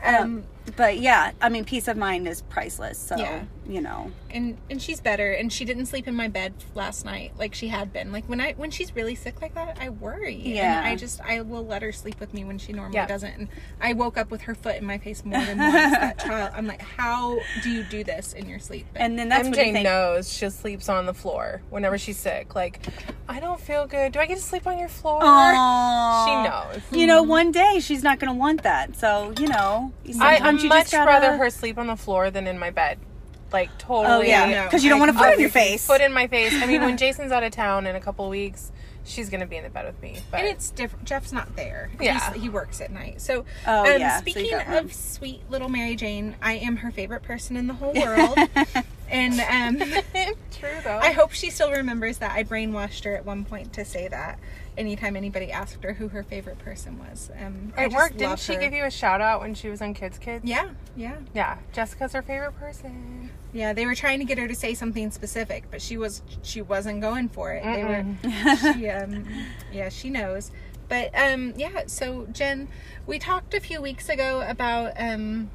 Um, 0.05 0.15
Um, 0.15 0.45
but 0.77 0.99
yeah, 0.99 1.33
I 1.41 1.49
mean, 1.49 1.65
peace 1.65 1.89
of 1.89 1.97
mind 1.97 2.27
is 2.29 2.43
priceless. 2.43 2.99
So, 2.99 3.17
Yeah. 3.17 3.45
you 3.69 3.81
know. 3.81 4.11
and 4.31 4.57
and 4.69 4.83
she's 4.83 5.01
better 5.01 5.31
and 5.33 5.53
she 5.53 5.65
didn't 5.65 5.87
sleep 5.87 6.09
in 6.09 6.15
my 6.17 6.27
bed 6.27 6.53
last 6.75 7.05
night 7.05 7.31
like 7.39 7.55
she 7.55 7.69
had 7.69 7.93
been 7.93 8.11
like 8.11 8.29
when 8.29 8.41
i 8.41 8.51
when 8.55 8.69
she's 8.69 8.93
really 8.97 9.15
sick 9.15 9.41
like 9.41 9.55
that 9.55 9.79
i 9.81 9.89
worry 9.89 10.35
Yeah. 10.35 10.79
and 10.79 10.89
i 10.89 10.97
just 10.97 11.21
i 11.21 11.41
will 11.41 11.65
let 11.65 11.83
her 11.83 11.93
sleep 11.93 12.19
with 12.19 12.35
me 12.35 12.45
when 12.45 12.59
she 12.59 12.73
normally 12.73 12.97
Yeah. 12.97 13.07
doesn't 13.07 13.33
and 13.39 13.49
i 13.81 13.93
woke 13.93 14.19
up 14.19 14.33
with 14.33 14.43
her 14.43 14.57
foot 14.57 14.75
in 14.75 14.85
my 14.85 14.99
face 14.99 15.25
more 15.25 15.39
than 15.45 15.59
once 15.59 15.73
that 15.93 16.19
child 16.27 16.51
i'm 16.57 16.67
like 16.67 16.83
how 16.83 17.39
do 17.63 17.71
you 17.71 17.85
do 17.85 18.03
this 18.03 18.33
in 18.33 18.49
your 18.49 18.59
sleep 18.59 18.87
But 18.93 19.03
And 19.03 19.17
then 19.17 19.29
that's 19.29 19.49
what 19.49 19.57
you 19.57 19.63
MJ 19.67 19.73
think. 19.73 19.85
knows 19.85 20.33
she 20.33 20.51
sleeps 20.51 20.89
on 20.89 21.07
the 21.07 21.15
floor 21.15 21.63
whenever 21.71 21.97
she's 21.97 22.19
sick. 22.19 22.57
Like, 22.57 22.81
I 23.29 23.39
don't 23.41 23.61
feel 23.61 23.87
good. 23.87 24.13
Do 24.13 24.19
I 24.19 24.27
get 24.27 24.37
to 24.39 24.43
sleep 24.43 24.67
on 24.67 24.79
your 24.79 24.89
floor? 24.89 25.21
Aw. 25.23 26.25
She 26.27 26.49
knows. 26.49 26.83
You 27.01 27.07
know, 27.07 27.23
one 27.23 27.53
day 27.53 27.79
she's 27.81 28.03
not 28.03 28.19
going 28.19 28.33
to 28.33 28.39
want 28.39 28.63
that. 28.65 28.97
So, 28.97 29.33
you 29.39 29.47
know, 29.49 29.93
I, 30.21 30.39
sometimes 30.59 30.63
you 30.63 30.69
much 30.69 30.79
just 30.85 30.93
gotta- 30.93 31.11
rather 31.11 31.37
her 31.37 31.51
sleep 31.51 31.79
on 31.79 31.87
the 31.87 31.97
floor 31.97 32.31
than 32.31 32.47
in 32.47 32.59
my 32.59 32.71
bed. 32.71 32.99
Like, 33.53 33.77
totally. 33.79 34.07
Oh, 34.09 34.21
yeah. 34.21 34.47
no, 34.51 34.65
Because 34.65 34.83
you 34.83 34.91
don't 34.91 34.99
want 34.99 35.13
to 35.13 35.19
foot 35.19 35.35
in 35.35 35.41
your 35.41 35.49
face. 35.51 35.87
Foot 35.87 36.01
in 36.01 36.13
my 36.13 36.27
face. 36.27 36.53
I 36.55 36.67
mean, 36.67 36.81
when 36.81 36.97
Jason's 36.99 37.31
out 37.31 37.45
of 37.45 37.53
town 37.53 37.87
in 37.87 37.95
a 37.95 38.01
couple 38.01 38.29
weeks, 38.29 38.73
she's 39.05 39.31
going 39.31 39.43
to 39.43 39.47
be 39.47 39.57
in 39.57 39.63
the 39.63 39.71
bed 39.71 39.87
with 39.87 40.03
me. 40.03 40.19
But 40.33 40.41
and 40.41 40.49
it's 40.49 40.71
different. 40.71 41.05
Jeff's 41.05 41.31
not 41.31 41.55
there. 41.55 41.91
Yeah. 42.01 42.33
He's, 42.33 42.43
he 42.43 42.49
works 42.49 42.81
at 42.81 42.91
night. 42.91 43.21
So, 43.21 43.45
Oh, 43.67 43.81
um, 43.95 44.01
yeah. 44.01 44.19
Speaking 44.19 44.51
got 44.51 44.67
room. 44.67 44.87
of 44.87 44.93
sweet 44.93 45.43
little 45.51 45.69
Mary 45.69 45.95
Jane, 45.95 46.35
I 46.43 46.55
am 46.55 46.79
her 46.79 46.91
favorite 46.91 47.23
person 47.23 47.57
in 47.57 47.69
the 47.69 47.75
whole 47.75 47.93
world. 47.95 48.37
and 49.09 49.41
um, 49.83 49.89
though. 50.83 50.99
I 50.99 51.13
hope 51.13 51.33
she 51.33 51.51
still 51.51 51.71
remembers 51.71 52.19
that. 52.19 52.33
I 52.33 52.45
brainwashed 52.45 53.05
her 53.05 53.15
at 53.17 53.25
one 53.25 53.45
point 53.45 53.73
to 53.75 53.85
say 53.85 54.09
that 54.09 54.39
anytime 54.77 55.17
anybody 55.17 55.53
asked 55.53 55.83
her 55.85 55.93
who 55.93 56.09
her 56.09 56.23
favorite 56.23 56.59
person 56.59 56.99
was. 56.99 57.31
Um, 57.41 57.73
It 57.79 57.93
worked. 57.93 58.17
Didn't 58.19 58.39
she 58.41 58.55
her. 58.55 58.61
give 58.61 58.73
you 58.73 58.85
a 58.85 58.91
shout 58.91 59.21
out 59.21 59.41
when 59.41 59.55
she 59.55 59.69
was 59.69 59.81
on 59.81 59.95
Kids 59.95 60.19
Kids? 60.19 60.45
Yeah, 60.45 60.71
yeah, 60.97 61.17
Yeah. 61.33 61.59
Jessica's 61.73 62.13
her 62.13 62.23
favorite 62.23 62.59
person. 62.59 63.31
yeah. 63.53 63.73
They 63.73 63.87
were 63.87 63.95
trying 63.95 64.19
to 64.19 64.25
get 64.25 64.39
her 64.39 64.49
to 64.49 64.55
say 64.55 64.75
something 64.75 65.11
specific, 65.11 65.65
but 65.71 65.81
she 65.81 65.97
was 65.97 66.23
she 66.43 66.61
wasn't 66.63 67.01
going 67.01 67.29
for 67.29 67.53
it. 67.53 67.63
They 67.65 67.85
were, 67.85 68.75
she, 68.75 68.89
um, 68.91 69.27
yeah, 69.73 69.89
she 69.91 70.11
knows. 70.11 70.51
But 70.89 71.11
um, 71.19 71.55
yeah. 71.57 71.85
So 71.87 72.27
Jen, 72.33 72.69
we 73.07 73.19
talked 73.19 73.55
a 73.55 73.61
few 73.61 73.81
weeks 73.81 74.09
ago 74.09 74.45
about 74.47 74.93
um, 75.01 75.51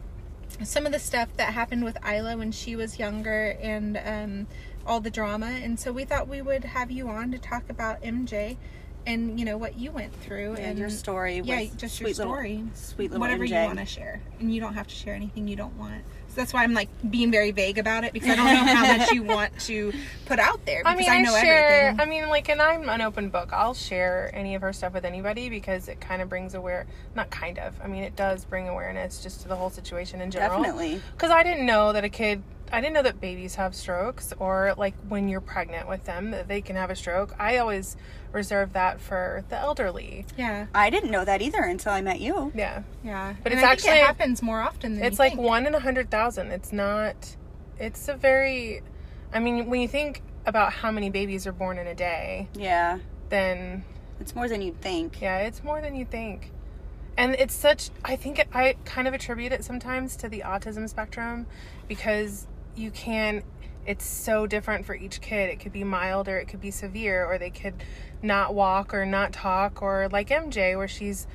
some 0.64 0.86
of 0.86 0.92
the 0.92 1.00
stuff 1.00 1.30
that 1.38 1.54
happened 1.54 1.84
with 1.84 1.98
Isla 2.06 2.38
when 2.38 2.52
she 2.52 2.76
was 2.76 2.98
younger 2.98 3.58
and 3.62 3.98
um, 3.98 4.48
all 4.90 5.00
the 5.00 5.12
drama, 5.12 5.46
and 5.46 5.80
so 5.80 5.92
we 5.94 6.04
thought 6.04 6.28
we 6.28 6.42
would 6.42 6.64
have 6.66 6.90
you 6.92 7.08
on 7.08 7.32
to 7.32 7.38
talk 7.38 7.64
about 7.70 8.02
MJ 8.02 8.58
and 9.08 9.40
you 9.40 9.46
know 9.46 9.58
what 9.58 9.78
you 9.80 9.92
went 9.92 10.14
through 10.14 10.56
Yeah, 10.58 10.64
and 10.66 10.78
your 10.80 10.90
story. 10.90 11.42
yeah, 11.46 11.62
with 11.62 11.78
just 11.78 12.00
your 12.02 12.08
sweet 12.10 12.18
little- 12.18 12.34
story. 12.34 12.64
sweet 12.74 13.12
little 13.12 13.22
Whatever 13.22 13.46
MJ. 13.46 13.62
you 13.62 13.68
want 13.68 13.80
to 13.80 13.86
share, 13.86 14.20
and 14.40 14.54
you 14.54 14.60
don't 14.60 14.74
have 14.74 14.88
to 14.88 14.96
share 14.96 15.14
anything 15.14 15.48
you 15.48 15.56
don't 15.56 15.78
want. 15.78 16.04
So 16.30 16.36
that's 16.36 16.54
why 16.54 16.64
I'm 16.64 16.74
like 16.76 16.90
being 17.10 17.32
very 17.32 17.50
vague 17.50 17.80
about 17.80 18.04
it 18.04 18.14
because 18.14 18.30
I 18.30 18.36
don't 18.54 18.66
know 18.66 18.76
how 18.76 18.98
much 18.98 19.12
you 19.12 19.24
want 19.36 19.58
to 19.62 19.92
put 20.26 20.38
out 20.38 20.64
there 20.66 20.84
I 20.86 20.96
mean, 20.96 21.10
I, 21.10 21.22
I, 21.22 21.42
share. 21.42 21.88
everything. 21.88 22.00
I 22.02 22.06
mean, 22.10 22.30
like, 22.30 22.50
and 22.50 22.62
I'm 22.62 22.88
an 22.88 23.02
open 23.02 23.30
book. 23.30 23.50
I'll 23.52 23.74
share 23.74 24.30
any 24.36 24.54
of 24.54 24.62
her 24.62 24.72
stuff 24.72 24.94
with 24.94 25.06
anybody 25.06 25.50
because 25.50 25.88
it 25.88 26.00
kind 26.00 26.22
of 26.22 26.30
brings 26.30 26.54
aware. 26.54 26.86
Not 27.16 27.32
kind 27.32 27.58
of. 27.58 27.74
I 27.84 27.88
mean, 27.88 28.04
it 28.04 28.16
does 28.16 28.46
bring 28.46 28.68
awareness 28.70 29.24
just 29.24 29.42
to 29.42 29.48
the 29.48 29.56
whole 29.56 29.72
situation 29.72 30.22
in 30.22 30.30
general. 30.30 30.62
Definitely. 30.62 31.02
Because 31.14 31.32
I 31.32 31.42
didn't 31.42 31.66
know 31.66 31.94
that 31.94 32.04
a 32.04 32.10
kid. 32.10 32.44
I 32.72 32.82
didn't 32.82 32.94
know 32.94 33.02
that 33.04 33.20
babies 33.22 33.56
have 33.56 33.74
strokes 33.76 34.34
or 34.40 34.74
like 34.78 34.94
when 35.08 35.28
you're 35.30 35.42
pregnant 35.42 35.88
with 35.88 36.06
them 36.06 36.32
that 36.32 36.48
they 36.48 36.62
can 36.62 36.76
have 36.76 36.90
a 36.90 36.96
stroke. 36.96 37.36
I 37.40 37.58
always 37.58 37.98
reserve 38.32 38.74
that 38.74 39.00
for 39.02 39.44
the 39.50 39.58
elderly. 39.58 40.26
yeah, 40.38 40.68
I 40.76 40.90
didn't 40.90 41.10
know 41.12 41.26
that 41.26 41.42
either 41.42 41.62
until 41.64 41.92
I 41.94 42.02
met 42.02 42.20
you. 42.20 42.52
Yeah. 42.56 42.84
yeah. 43.04 43.34
But 43.42 43.52
And 43.52 43.60
it's 43.60 43.66
I 43.68 43.76
think 43.76 43.80
actually- 43.88 44.00
it 44.00 44.06
happens 44.06 44.42
more 44.42 44.62
often 44.62 44.96
than 44.96 45.04
It's 45.06 45.18
you 45.18 45.24
like 45.24 45.34
think. 45.34 45.48
one 45.48 45.66
in 45.66 45.74
a 45.74 45.80
hundred 45.80 46.12
thousand. 46.12 46.52
It's 46.52 46.72
not. 46.72 47.36
It's 47.80 48.08
a 48.08 48.14
very. 48.16 48.82
I 49.34 49.40
mean, 49.40 49.68
when 49.70 49.82
you 49.82 49.88
think 49.88 50.22
about 50.46 50.74
how 50.74 50.92
many 50.92 51.10
babies 51.10 51.46
are 51.48 51.52
born 51.52 51.78
in 51.78 51.88
a 51.88 51.96
day, 51.96 52.48
Yeah. 52.56 53.00
then 53.30 53.84
It's 54.20 54.36
more 54.36 54.48
than 54.50 54.62
you'd 54.62 54.82
think. 54.82 55.22
Yeah, 55.22 55.40
it's 55.40 55.64
more 55.64 55.80
than 55.82 55.96
you 55.96 56.04
think. 56.06 56.52
And 57.18 57.36
it's 57.36 57.54
such, 57.54 57.90
I 58.04 58.16
think 58.16 58.40
it, 58.40 58.48
I 58.54 58.76
kind 58.86 59.08
of 59.08 59.14
attribute 59.14 59.52
it 59.52 59.64
sometimes 59.66 60.16
to 60.18 60.30
the 60.30 60.42
autism 60.46 60.88
spectrum 60.90 61.48
because 61.88 62.48
you 62.80 62.92
can, 62.92 63.44
it's 63.86 64.06
so 64.06 64.48
different 64.48 64.86
for 64.86 64.96
each 64.96 65.22
kid. 65.22 65.50
It 65.50 65.60
could 65.60 65.74
be 65.74 65.84
mild 65.84 66.28
or 66.28 66.38
it 66.38 66.48
could 66.48 66.62
be 66.62 66.72
severe, 66.72 67.26
or 67.26 67.38
they 67.38 67.50
could 67.50 67.76
not 68.22 68.54
walk 68.54 68.94
or 68.94 69.06
not 69.06 69.34
talk, 69.34 69.82
or 69.82 70.10
like 70.12 70.30
MJ, 70.30 70.76
where 70.78 70.88
she's 70.88 71.28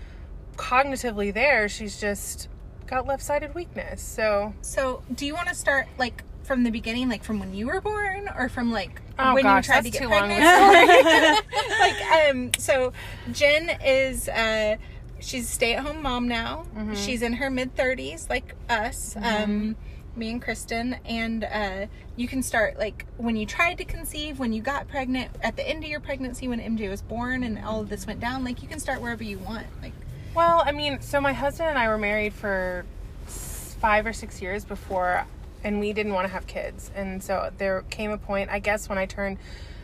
cognitively 0.57 1.33
there, 1.33 1.69
she's 1.69 2.01
just 2.01 2.49
got 2.87 3.07
left 3.07 3.23
sided 3.23 3.55
weakness. 3.55 4.03
So, 4.03 4.55
So, 4.61 5.03
do 5.15 5.27
you 5.27 5.35
want 5.35 5.49
to 5.49 5.55
start 5.55 5.87
like 5.99 6.23
from 6.43 6.63
the 6.65 6.71
beginning, 6.71 7.09
like 7.09 7.25
from 7.25 7.41
when 7.41 7.55
you 7.55 7.67
were 7.67 7.81
born, 7.81 8.29
or 8.37 8.49
from 8.49 8.71
like 8.71 9.01
Oh, 9.19 9.35
when 9.35 9.45
gosh, 9.45 9.67
you 9.67 9.73
tried 9.73 9.85
to 9.85 9.91
get 9.91 10.03
pregnant? 10.03 10.41
like, 11.81 12.29
um, 12.31 12.51
so 12.59 12.93
Jen 13.33 13.71
is 13.85 14.29
uh, 14.29 14.77
she's 15.21 15.45
a 15.49 15.53
stay-at-home 15.53 16.03
mom 16.03 16.29
now. 16.29 16.67
Mm-hmm. 16.77 16.95
She's 16.95 17.23
in 17.23 17.35
her 17.35 17.49
mid 17.51 17.75
thirties, 17.75 18.27
like 18.29 18.55
us. 18.69 19.17
Um, 19.17 19.77
me 20.17 20.31
and 20.31 20.43
Kristen, 20.43 20.97
and 21.05 21.45
uh, 21.45 21.87
you 22.17 22.29
can 22.29 22.43
start 22.43 22.79
like 22.79 23.07
when 23.17 23.37
you 23.37 23.47
tried 23.47 23.79
to 23.79 23.85
conceive, 23.85 24.39
when 24.39 24.53
you 24.53 24.63
got 24.63 24.89
pregnant, 24.89 25.31
at 25.43 25.57
the 25.57 25.69
end 25.69 25.85
of 25.85 25.91
your 25.91 26.01
pregnancy, 26.01 26.49
when 26.49 26.61
MJ 26.61 26.89
was 26.89 27.03
born, 27.03 27.43
and 27.43 27.59
all 27.65 27.81
of 27.81 27.89
this 27.89 28.07
went 28.07 28.21
down. 28.21 28.45
Like 28.45 28.63
you 28.63 28.69
can 28.69 28.81
start 28.81 29.01
wherever 29.01 29.25
you 29.25 29.39
want. 29.39 29.67
Like 29.83 29.93
Well, 30.35 30.63
I 30.65 30.73
mean, 30.73 31.01
so 31.01 31.21
my 31.21 31.33
husband 31.33 31.71
and 31.71 31.79
I 31.79 31.89
were 31.89 31.99
married 31.99 32.35
for 32.35 32.85
five 33.27 34.07
or 34.07 34.13
six 34.13 34.41
years 34.41 34.65
before, 34.65 35.27
and 35.63 35.81
we 35.81 35.93
didn't 35.93 36.13
want 36.13 36.27
to 36.27 36.33
have 36.33 36.47
kids. 36.47 36.91
And 36.95 37.23
so 37.23 37.51
there 37.59 37.83
came 37.91 38.11
a 38.11 38.19
point, 38.19 38.51
I 38.51 38.59
guess, 38.59 38.89
when 38.89 38.99
I 38.99 39.07
turned, 39.07 39.39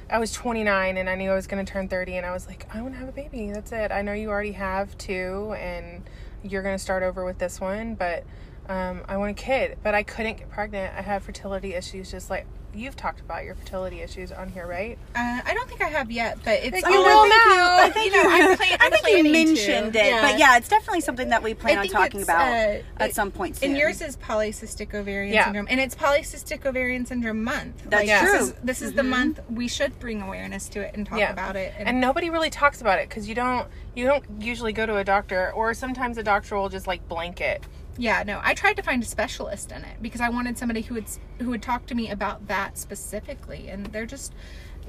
I 0.08 0.18
was 0.18 0.32
29 0.32 0.96
and 0.96 1.08
I 1.08 1.14
knew 1.14 1.30
I 1.30 1.34
was 1.34 1.46
going 1.46 1.64
to 1.64 1.70
turn 1.70 1.88
30, 1.88 2.16
and 2.16 2.26
I 2.26 2.32
was 2.32 2.46
like, 2.46 2.66
I 2.75 2.80
want 2.82 2.94
to 2.94 3.00
have 3.00 3.08
a 3.08 3.12
baby. 3.12 3.50
That's 3.52 3.72
it. 3.72 3.92
I 3.92 4.02
know 4.02 4.12
you 4.12 4.30
already 4.30 4.52
have 4.52 4.96
two, 4.99 5.54
and 5.58 6.02
you're 6.42 6.62
going 6.62 6.75
to 6.75 6.82
start 6.82 7.02
over 7.02 7.25
with 7.25 7.38
this 7.38 7.60
one, 7.60 7.94
but 7.94 8.25
um, 8.68 9.02
I 9.08 9.16
want 9.16 9.30
a 9.30 9.34
kid. 9.42 9.78
But 9.82 9.94
I 9.94 10.02
couldn't 10.02 10.38
get 10.38 10.50
pregnant. 10.50 10.94
I 10.96 11.02
had 11.02 11.22
fertility 11.22 11.74
issues, 11.74 12.10
just 12.10 12.30
like 12.30 12.46
you've 12.72 12.94
talked 12.94 13.18
about 13.18 13.44
your 13.44 13.56
fertility 13.56 14.00
issues 14.00 14.30
on 14.30 14.48
here, 14.48 14.64
right? 14.64 14.96
uh, 15.16 15.40
I 15.44 15.54
don't 15.54 15.68
think 15.68 15.82
I 15.82 15.88
have 15.88 16.08
yet, 16.12 16.38
but 16.44 16.60
it's 16.62 16.80
You 16.88 16.98
all- 16.98 17.02
will 17.02 17.28
now. 17.28 17.78
I 17.82 17.90
think 17.92 18.14
you 18.14 18.22
know, 18.22 18.30
I'm 18.30 18.56
plan- 18.56 18.78
I 18.80 18.84
I'm 18.86 18.92
think 18.92 19.06
you 19.08 19.12
planning 19.24 19.32
to. 19.32 19.32
mentioned 19.66 19.96
it, 19.96 20.06
Yeah. 20.06 20.20
but 20.22 20.38
yeah, 20.38 20.56
it's 20.56 20.68
definitely 20.68 21.00
something 21.00 21.30
that 21.30 21.42
we 21.42 21.52
plan 21.54 21.78
on 21.78 21.88
talking 21.88 22.22
about 22.22 22.42
uh, 22.46 22.78
at 23.00 23.10
it- 23.10 23.14
some 23.16 23.32
point 23.32 23.56
soon. 23.56 23.70
And 23.70 23.76
yours 23.78 24.00
is 24.00 24.16
polycystic 24.18 24.94
ovarian 24.94 25.34
Yeah. 25.34 25.46
syndrome, 25.46 25.66
and 25.68 25.80
it's 25.80 25.96
polycystic 25.96 26.64
ovarian 26.64 27.06
syndrome 27.06 27.42
month. 27.42 27.82
That's 27.86 28.06
This 28.06 28.20
true. 28.20 28.38
is, 28.38 28.52
this 28.62 28.82
is 28.82 28.92
the 28.92 29.02
month 29.02 29.40
we 29.50 29.66
should 29.66 29.98
bring 29.98 30.22
awareness 30.22 30.68
to 30.68 30.80
it 30.80 30.94
and 30.94 31.04
talk 31.04 31.18
Yeah. 31.18 31.32
about 31.32 31.56
it. 31.56 31.74
and 31.76 32.00
nobody 32.00 32.30
really 32.30 32.50
talks 32.50 32.80
about 32.80 33.00
it 33.00 33.08
because 33.08 33.28
you 33.28 33.34
don't 33.34 33.66
you 33.96 34.06
don't 34.06 34.24
usually 34.38 34.72
go 34.72 34.86
to 34.86 34.96
a 34.98 35.02
doctor 35.02 35.50
or 35.56 35.74
sometimes 35.74 36.16
a 36.18 36.22
doctor 36.22 36.54
will 36.56 36.68
just 36.68 36.86
like 36.86 37.06
blanket 37.08 37.64
Yeah, 38.00 38.23
no. 38.23 38.40
I 38.42 38.54
tried 38.54 38.76
to 38.76 38.83
find 38.83 39.02
a 39.02 39.07
specialist 39.07 39.71
in 39.73 39.85
it 39.85 40.00
because 40.00 40.23
I 40.23 40.30
wanted 40.30 40.57
somebody 40.57 40.80
who 40.80 40.95
would 40.95 41.04
who 41.38 41.50
would 41.50 41.62
talk 41.62 41.85
to 41.87 41.95
me 41.95 42.11
about 42.11 42.49
that 42.49 42.78
specifically, 42.78 43.69
and 43.69 43.85
they're 43.87 44.07
just, 44.07 44.33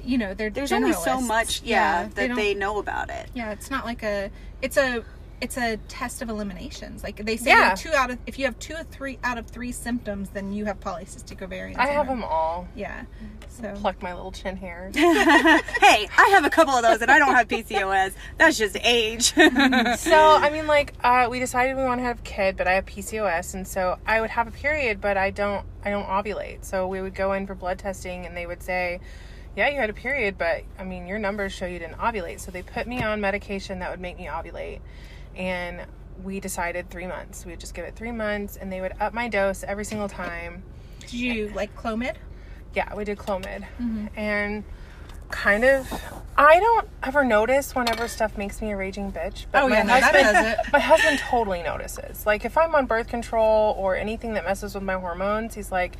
you 0.01 0.18
know, 0.18 0.34
they're 0.34 0.50
There's 0.50 0.72
only 0.72 0.94
so 0.94 1.20
much, 1.20 1.62
yeah, 1.62 2.08
that 2.15 2.27
don't- 2.27 2.38
they 2.38 2.53
know 2.53 2.80
about 2.80 3.10
it. 3.10 3.30
Yeah, 3.34 3.51
it's 3.51 3.70
not 3.70 3.84
like 3.86 4.01
a. 4.01 4.32
It's 4.62 4.77
a. 4.77 5.03
It's 5.41 5.57
a 5.57 5.77
test 5.88 6.21
of 6.21 6.29
eliminations. 6.29 7.03
Like 7.03 7.17
they 7.25 7.36
say, 7.36 7.50
Yeah. 7.50 7.74
two 7.75 7.91
out 7.93 8.12
of 8.12 8.19
if 8.27 8.38
you 8.38 8.45
have 8.45 8.57
two 8.60 8.75
or 8.75 8.83
three 8.83 9.17
out 9.24 9.38
of 9.39 9.48
three 9.48 9.71
symptoms, 9.71 10.29
then 10.29 10.53
you 10.53 10.65
have 10.65 10.79
polycystic 10.79 11.41
ovarian. 11.41 11.79
i 11.79 11.88
have 11.88 12.07
them 12.07 12.24
all 12.24 12.67
Yeah. 12.75 13.03
So 13.50 13.74
pluck 13.75 14.01
my 14.01 14.13
little 14.13 14.31
chin 14.31 14.55
hairs 14.55 14.95
hey, 14.95 16.07
I 16.17 16.29
have 16.31 16.45
a 16.45 16.50
couple 16.50 16.74
of 16.74 16.83
those, 16.83 17.01
and 17.01 17.12
I 17.12 17.19
don't 17.19 17.33
have 17.36 17.48
PCOS. 17.48 18.13
That's 18.38 18.57
just 18.57 18.77
age. 18.83 19.33
so 19.33 19.41
i 20.38 20.50
mean 20.51 20.67
like 20.67 20.93
uh, 21.03 21.27
we 21.29 21.39
decided 21.39 21.75
we 21.75 21.83
want 21.83 22.00
to 22.00 22.03
have 22.03 22.19
a 22.19 22.24
kid 22.24 22.55
but 22.57 22.67
i 22.67 22.74
have 22.74 22.86
pcos 22.86 23.53
and 23.53 23.67
so 23.67 23.98
i 24.05 24.21
would 24.21 24.29
have 24.29 24.48
a 24.48 24.51
period 24.51 25.01
but 25.01 25.17
i 25.17 25.29
don't 25.29 25.65
i 25.83 25.89
don't 25.89 26.05
ovulate 26.07 26.63
so 26.63 26.88
we 26.88 27.01
would 27.01 27.15
go 27.15 27.33
in 27.33 27.45
for 27.48 27.55
blood 27.55 27.77
testing 27.79 28.25
and 28.25 28.36
they 28.38 28.45
would 28.45 28.62
say 28.62 29.00
yeah 29.55 29.67
you 29.69 29.79
had 29.79 29.89
a 29.89 29.93
period 29.93 30.38
but 30.38 30.63
i 30.79 30.83
mean 30.83 31.07
your 31.07 31.19
numbers 31.19 31.51
show 31.51 31.65
you 31.65 31.79
didn't 31.79 31.98
ovulate 31.98 32.39
so 32.39 32.51
they 32.51 32.62
put 32.62 32.88
me 32.88 33.01
on 33.01 33.19
medication 33.21 33.79
that 33.79 33.89
would 33.91 34.00
make 34.00 34.17
me 34.17 34.25
ovulate 34.25 34.79
and 35.35 35.81
we 36.23 36.39
decided 36.39 36.89
three 36.89 37.07
months 37.07 37.45
we 37.45 37.51
would 37.51 37.59
just 37.59 37.73
give 37.73 37.83
it 37.85 37.95
three 37.95 38.11
months 38.11 38.57
and 38.57 38.71
they 38.71 38.81
would 38.81 38.93
up 39.00 39.13
my 39.13 39.27
dose 39.27 39.63
every 39.63 39.85
single 39.85 40.07
time 40.09 40.61
did 41.00 41.13
you 41.13 41.50
like 41.55 41.75
Clomid? 41.75 42.15
yeah, 42.73 42.93
we 42.95 43.03
did 43.03 43.17
Clomid. 43.17 43.65
Mm-hmm. 43.81 44.07
And 44.15 44.63
kind 45.29 45.63
of, 45.65 45.91
I 46.38 46.59
don't 46.59 46.88
ever 47.03 47.23
notice 47.25 47.73
whenever 47.75 48.07
stuff 48.07 48.38
makes 48.38 48.61
me 48.61 48.71
a 48.71 48.77
raging 48.77 49.11
bitch. 49.11 49.45
But 49.51 49.63
Oh, 49.63 49.67
my 49.69 49.77
yeah, 49.77 49.83
no, 49.83 49.88
that 50.00 50.03
husband, 50.15 50.23
does 50.35 50.45
it. 50.45 50.57
my 50.73 50.79
husband 50.79 51.19
totally 51.19 51.63
notices. 51.63 52.25
Like 52.25 52.45
if 52.45 52.57
I'm 52.57 52.73
on 52.75 52.85
birth 52.85 53.07
control 53.07 53.75
or 53.77 53.95
anything 53.97 54.35
that 54.35 54.45
messes 54.45 54.73
with 54.75 54.83
my 54.83 54.93
hormones, 54.93 55.55
he's 55.55 55.71
like. 55.71 55.97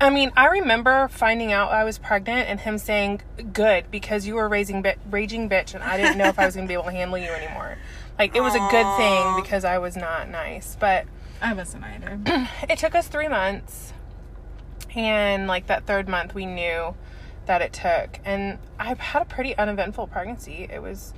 I 0.00 0.10
mean, 0.10 0.32
I 0.36 0.46
remember 0.48 1.06
finding 1.06 1.52
out 1.52 1.70
I 1.70 1.84
was 1.84 1.96
pregnant 1.98 2.48
and 2.48 2.58
him 2.58 2.76
saying, 2.76 3.22
"Good, 3.52 3.88
because 3.92 4.26
you 4.26 4.34
were 4.34 4.48
raising 4.48 4.82
bi- 4.82 4.96
raging 5.08 5.48
bitch, 5.48 5.74
and 5.74 5.84
I 5.84 5.96
didn't 5.96 6.18
know 6.18 6.24
if 6.26 6.40
I 6.40 6.46
was 6.46 6.56
going 6.56 6.66
to 6.66 6.68
be 6.68 6.74
able 6.74 6.86
to 6.86 6.90
handle 6.90 7.18
you 7.18 7.30
anymore." 7.30 7.78
Like 8.22 8.36
it 8.36 8.40
was 8.40 8.54
a 8.54 8.60
good 8.70 8.86
thing 8.96 9.42
because 9.42 9.64
I 9.64 9.78
was 9.78 9.96
not 9.96 10.28
nice, 10.30 10.76
but 10.78 11.06
I 11.40 11.54
wasn't 11.54 11.82
either. 11.82 12.20
it 12.70 12.78
took 12.78 12.94
us 12.94 13.08
three 13.08 13.26
months. 13.26 13.92
And 14.94 15.48
like 15.48 15.66
that 15.66 15.86
third 15.86 16.08
month 16.08 16.32
we 16.32 16.46
knew 16.46 16.94
that 17.46 17.62
it 17.62 17.72
took. 17.72 18.20
And 18.24 18.60
i 18.78 18.94
had 18.94 19.22
a 19.22 19.24
pretty 19.24 19.56
uneventful 19.56 20.06
pregnancy. 20.06 20.68
It 20.72 20.80
was 20.80 21.12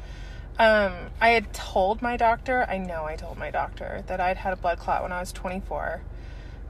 um 0.59 0.95
i 1.21 1.31
had 1.31 1.53
told 1.53 2.01
my 2.01 2.17
doctor 2.17 2.65
i 2.69 2.79
know 2.79 3.07
i 3.07 3.17
told 3.17 3.37
my 3.37 3.51
doctor 3.51 4.05
that 4.07 4.21
i'd 4.21 4.37
had 4.37 4.53
a 4.53 4.57
blood 4.57 4.79
clot 4.79 5.03
when 5.03 5.11
i 5.11 5.19
was 5.19 5.33
24 5.33 6.01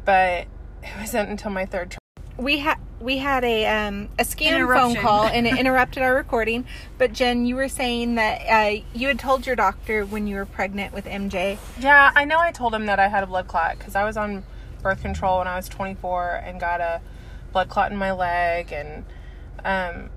but 0.06 0.46
it 0.82 0.96
wasn't 0.98 1.28
until 1.28 1.50
my 1.50 1.66
third 1.66 1.94
we 2.36 2.58
had 2.58 2.78
we 3.00 3.18
had 3.18 3.44
a 3.44 3.66
um 3.66 4.08
a 4.18 4.22
scam 4.24 4.66
phone 4.74 4.94
call 4.96 5.24
and 5.26 5.46
it 5.46 5.58
interrupted 5.58 6.02
our 6.02 6.14
recording. 6.14 6.64
But 6.98 7.12
Jen, 7.12 7.44
you 7.46 7.56
were 7.56 7.68
saying 7.68 8.14
that 8.16 8.38
uh, 8.48 8.80
you 8.94 9.08
had 9.08 9.18
told 9.18 9.46
your 9.46 9.56
doctor 9.56 10.04
when 10.06 10.26
you 10.26 10.36
were 10.36 10.46
pregnant 10.46 10.92
with 10.94 11.04
MJ. 11.04 11.58
yeah 11.80 12.10
i 12.14 12.24
know 12.24 12.38
i 12.38 12.50
told 12.52 12.74
him 12.74 12.86
that 12.86 12.98
i 12.98 13.08
had 13.08 13.22
a 13.22 13.26
blood 13.26 13.46
clot 13.46 13.78
because 13.78 13.94
i 13.94 14.04
was 14.04 14.16
on 14.16 14.44
birth 14.82 15.00
control 15.02 15.38
when 15.38 15.48
i 15.48 15.56
was 15.56 15.68
24 15.68 16.42
and 16.44 16.60
got 16.60 16.80
a 16.80 17.00
blood 17.52 17.68
clot 17.68 17.90
in 17.90 17.96
my 17.98 18.12
leg 18.12 18.72
and 18.72 19.04
um 19.64 20.10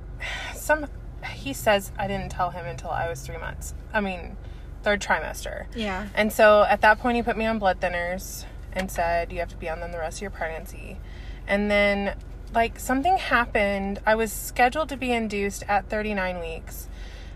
some 0.55 0.85
he 1.33 1.53
says 1.53 1.91
i 1.97 2.07
didn't 2.07 2.29
tell 2.29 2.51
him 2.51 2.65
until 2.65 2.89
i 2.89 3.07
was 3.09 3.21
three 3.21 3.37
months 3.37 3.73
i 3.93 3.99
mean 4.01 4.35
third 4.83 5.01
trimester 5.01 5.65
Yeah. 5.75 6.07
and 6.15 6.31
so 6.33 6.63
at 6.63 6.81
that 6.81 6.99
point 6.99 7.15
he 7.15 7.21
put 7.23 7.37
me 7.37 7.45
on 7.45 7.59
blood 7.59 7.79
thinners 7.79 8.45
and 8.73 8.89
said 8.91 9.31
you 9.31 9.39
have 9.39 9.49
to 9.49 9.57
be 9.57 9.69
on 9.69 9.79
them 9.79 9.91
the 9.91 9.97
rest 9.99 10.17
of 10.17 10.21
your 10.23 10.31
pregnancy 10.31 10.97
and 11.47 11.69
then 11.69 12.15
like 12.53 12.79
something 12.79 13.17
happened 13.17 13.99
i 14.05 14.15
was 14.15 14.31
scheduled 14.31 14.89
to 14.89 14.97
be 14.97 15.11
induced 15.11 15.63
at 15.67 15.89
39 15.89 16.39
weeks 16.39 16.87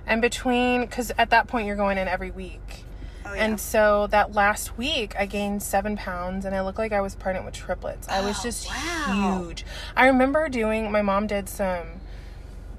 and 0.06 0.22
between 0.22 0.82
because 0.82 1.12
at 1.18 1.30
that 1.30 1.48
point 1.48 1.68
you're 1.68 1.76
going 1.76 1.98
in 1.98 2.08
every 2.08 2.32
week 2.32 2.86
Oh, 3.32 3.34
yeah. 3.34 3.46
and 3.46 3.60
so 3.60 4.08
that 4.08 4.34
last 4.34 4.78
week, 4.78 5.16
I 5.18 5.26
gained 5.26 5.62
seven 5.62 5.96
pounds 5.96 6.44
and 6.44 6.56
I 6.56 6.62
looked 6.62 6.78
like 6.78 6.92
I 6.92 7.02
was 7.02 7.16
pregnant 7.16 7.46
with 7.46 7.54
triplets. 7.54 8.08
I 8.10 8.26
was 8.26 8.38
oh, 8.40 8.44
just 8.44 8.68
wow. 8.68 9.44
huge. 9.44 9.66
I 9.96 10.08
remember 10.08 10.50
doing, 10.50 10.92
my 10.92 11.02
mom 11.02 11.28
did 11.28 11.48
some 11.48 12.02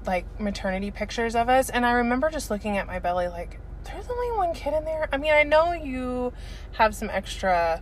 like 0.05 0.25
maternity 0.39 0.91
pictures 0.91 1.35
of 1.35 1.47
us, 1.47 1.69
and 1.69 1.85
I 1.85 1.93
remember 1.93 2.29
just 2.29 2.51
looking 2.51 2.77
at 2.77 2.87
my 2.87 2.99
belly 2.99 3.27
like, 3.29 3.59
there's 3.85 4.09
only 4.09 4.37
one 4.37 4.53
kid 4.53 4.73
in 4.73 4.83
there. 4.85 5.07
I 5.11 5.17
mean, 5.17 5.33
I 5.33 5.43
know 5.43 5.73
you 5.73 6.33
have 6.73 6.93
some 6.93 7.09
extra 7.09 7.81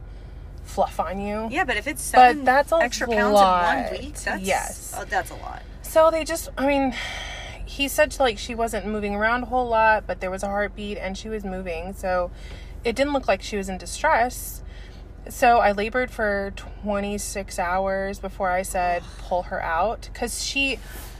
fluff 0.63 0.99
on 0.99 1.19
you. 1.19 1.47
yeah, 1.51 1.63
but 1.63 1.77
if 1.77 1.87
it's 1.87 2.11
But 2.11 2.17
seven 2.31 2.43
that's 2.45 2.71
a 2.71 2.75
extra 2.77 3.07
pounds 3.07 3.33
lot. 3.33 3.77
in 3.77 3.83
one 3.83 3.91
week, 3.93 4.15
that's 4.15 4.41
Yes. 4.43 4.93
oh, 4.97 5.05
that's 5.05 5.31
a 5.31 5.35
lot. 5.35 5.63
So 5.81 6.09
they 6.11 6.23
just, 6.23 6.49
I 6.57 6.67
mean, 6.67 6.95
he 7.65 7.87
said 7.87 8.17
like 8.19 8.37
she 8.37 8.55
wasn't 8.55 8.85
moving 8.85 9.15
around 9.15 9.43
a 9.43 9.45
whole 9.47 9.67
lot, 9.67 10.05
but 10.07 10.19
there 10.21 10.31
was 10.31 10.43
a 10.43 10.47
heartbeat 10.47 10.97
and 10.97 11.17
she 11.17 11.29
was 11.29 11.43
moving. 11.43 11.93
So 11.93 12.31
it 12.83 12.95
didn't 12.95 13.13
look 13.13 13.27
like 13.27 13.41
she 13.41 13.57
was 13.57 13.69
in 13.69 13.77
distress. 13.77 14.61
So 15.29 15.59
I 15.59 15.71
labored 15.71 16.11
for 16.11 16.51
26 16.55 17.59
hours 17.59 18.19
before 18.19 18.49
I 18.49 18.63
said 18.63 19.03
pull 19.19 19.43
her 19.43 19.61
out 19.61 20.09
because 20.11 20.43
she 20.43 20.79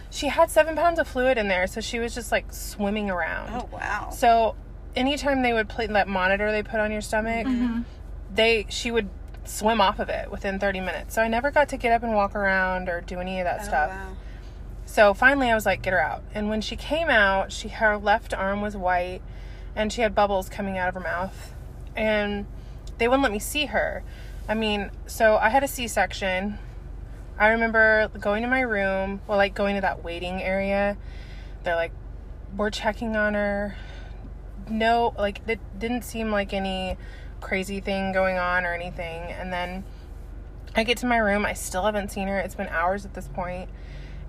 she 0.09 0.27
had 0.27 0.49
seven 0.49 0.75
pounds 0.75 0.99
of 0.99 1.07
fluid 1.07 1.37
in 1.37 1.47
there, 1.47 1.67
so 1.67 1.79
she 1.79 1.99
was 1.99 2.13
just 2.13 2.31
like 2.31 2.51
swimming 2.51 3.09
around. 3.09 3.53
Oh 3.53 3.69
wow. 3.71 4.09
So 4.09 4.55
anytime 4.95 5.41
they 5.41 5.53
would 5.53 5.69
play 5.69 5.87
that 5.87 6.07
monitor 6.07 6.51
they 6.51 6.63
put 6.63 6.79
on 6.79 6.91
your 6.91 7.01
stomach, 7.01 7.47
mm-hmm. 7.47 7.81
they 8.33 8.65
she 8.69 8.91
would 8.91 9.09
swim 9.43 9.81
off 9.81 9.99
of 9.99 10.09
it 10.09 10.29
within 10.31 10.59
30 10.59 10.79
minutes. 10.81 11.15
So 11.15 11.21
I 11.21 11.27
never 11.27 11.51
got 11.51 11.69
to 11.69 11.77
get 11.77 11.91
up 11.91 12.03
and 12.03 12.13
walk 12.13 12.35
around 12.35 12.89
or 12.89 13.01
do 13.01 13.19
any 13.19 13.39
of 13.39 13.45
that 13.45 13.61
Oh, 13.61 13.65
stuff. 13.65 13.89
wow. 13.89 14.07
So 14.85 15.13
finally, 15.13 15.49
I 15.49 15.55
was 15.55 15.65
like, 15.65 15.81
get 15.81 15.93
her 15.93 16.01
out. 16.01 16.21
And 16.33 16.49
when 16.49 16.61
she 16.61 16.75
came 16.75 17.09
out, 17.09 17.51
she 17.51 17.69
her 17.69 17.97
left 17.97 18.33
arm 18.33 18.61
was 18.61 18.75
white, 18.75 19.21
and 19.75 19.91
she 19.91 20.01
had 20.01 20.13
bubbles 20.13 20.49
coming 20.49 20.77
out 20.77 20.89
of 20.89 20.93
her 20.95 20.99
mouth, 20.99 21.53
and 21.95 22.45
they 22.97 23.07
wouldn't 23.07 23.23
let 23.23 23.31
me 23.31 23.39
see 23.39 23.67
her. 23.67 24.03
I 24.49 24.53
mean, 24.53 24.91
so 25.05 25.37
I 25.37 25.49
had 25.49 25.63
a 25.63 25.67
C-section. 25.67 26.57
I 27.39 27.47
remember 27.49 28.09
going 28.19 28.41
to 28.43 28.49
my 28.49 28.61
room, 28.61 29.21
well, 29.27 29.37
like 29.37 29.55
going 29.55 29.75
to 29.75 29.81
that 29.81 30.03
waiting 30.03 30.41
area. 30.43 30.97
They're 31.63 31.75
like, 31.75 31.93
we're 32.57 32.69
checking 32.69 33.15
on 33.15 33.33
her. 33.33 33.75
No, 34.69 35.13
like 35.17 35.41
it 35.47 35.59
didn't 35.79 36.03
seem 36.03 36.31
like 36.31 36.53
any 36.53 36.97
crazy 37.41 37.81
thing 37.81 38.13
going 38.13 38.37
on 38.37 38.65
or 38.65 38.73
anything. 38.73 39.23
And 39.31 39.51
then 39.51 39.83
I 40.75 40.83
get 40.83 40.97
to 40.99 41.05
my 41.05 41.17
room. 41.17 41.45
I 41.45 41.53
still 41.53 41.83
haven't 41.83 42.11
seen 42.11 42.27
her. 42.27 42.39
It's 42.39 42.55
been 42.55 42.69
hours 42.69 43.03
at 43.03 43.13
this 43.13 43.27
point. 43.27 43.69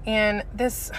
And 0.04 0.44
this, 0.52 0.90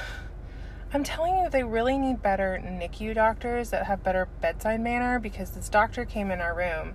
I'm 0.94 1.04
telling 1.04 1.36
you, 1.38 1.50
they 1.50 1.64
really 1.64 1.98
need 1.98 2.22
better 2.22 2.62
NICU 2.64 3.16
doctors 3.16 3.72
that 3.72 3.88
have 3.88 4.04
better 4.04 4.28
bedside 4.42 4.80
manner 4.80 5.20
because 5.20 5.52
this 5.52 5.68
doctor 5.68 6.06
came 6.06 6.32
in 6.32 6.40
our 6.40 6.56
room 6.56 6.94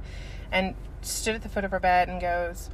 and 0.51 0.75
stood 1.03 1.35
at 1.35 1.43
the 1.43 1.49
foot 1.49 1.65
of 1.65 1.73
her 1.73 1.81
bed 1.81 2.09
and 2.09 2.21
goes, 2.21 2.71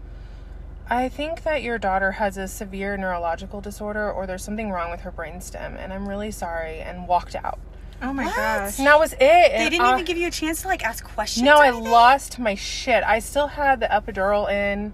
I 0.88 1.08
think 1.08 1.44
that 1.44 1.62
your 1.62 1.78
daughter 1.78 2.12
has 2.12 2.36
a 2.36 2.46
severe 2.46 2.98
neurological 2.98 3.62
disorder 3.62 4.12
or 4.12 4.26
there's 4.26 4.44
something 4.44 4.70
wrong 4.70 4.90
with 4.90 5.00
her 5.00 5.10
brainstem 5.10 5.78
and 5.78 5.92
I'm 5.94 6.06
really 6.06 6.30
sorry 6.30 6.80
and 6.80 7.08
walked 7.08 7.34
out. 7.34 7.58
Oh 8.02 8.12
my 8.12 8.24
What? 8.26 8.36
gosh. 8.36 8.78
And 8.78 8.86
that 8.86 8.98
was 8.98 9.12
it. 9.14 9.18
They 9.20 9.68
didn't 9.70 9.86
uh, 9.86 9.92
even 9.94 10.04
give 10.04 10.16
you 10.18 10.26
a 10.28 10.30
chance 10.30 10.62
to 10.62 10.68
like 10.68 10.84
ask 10.84 11.04
questions. 11.04 11.44
no, 11.44 11.56
I 11.56 11.70
lost 11.70 12.38
my 12.38 12.54
shit. 12.54 13.02
I 13.04 13.18
still 13.20 13.46
had 13.46 13.80
the 13.80 13.86
epidural 13.86 14.50
in, 14.50 14.92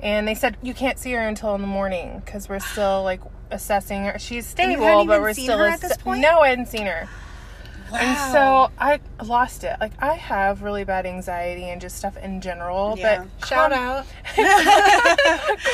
and 0.00 0.26
they 0.26 0.34
said 0.34 0.56
you 0.62 0.72
can't 0.74 0.98
see 0.98 1.12
her 1.12 1.20
until 1.20 1.54
in 1.54 1.60
the 1.60 1.66
morning 1.66 2.22
because 2.24 2.48
we're 2.48 2.60
still 2.60 3.02
like 3.02 3.20
assessing 3.50 4.04
her. 4.04 4.18
She's 4.18 4.46
stable, 4.46 4.84
hadn't 4.84 5.06
but 5.08 5.20
we're 5.20 5.32
seen 5.34 5.44
still 5.46 5.58
her 5.58 5.66
at 5.66 5.80
this 5.80 5.96
point? 5.98 6.20
No, 6.20 6.40
I 6.40 6.48
hadn't 6.48 6.68
seen 6.68 6.86
her, 6.86 7.08
Wow. 7.92 7.98
and 8.00 8.32
so 8.32 8.70
I 8.78 9.00
lost 9.24 9.62
it. 9.64 9.76
Like 9.80 9.92
I 10.02 10.14
have 10.14 10.62
really 10.62 10.84
bad 10.84 11.04
anxiety 11.06 11.64
and 11.64 11.80
just 11.80 11.96
stuff 11.96 12.16
in 12.16 12.40
general. 12.40 12.94
Yeah. 12.96 13.24
But 13.40 13.46
Shout 13.48 13.72
com- 13.72 13.78
out. 13.80 14.06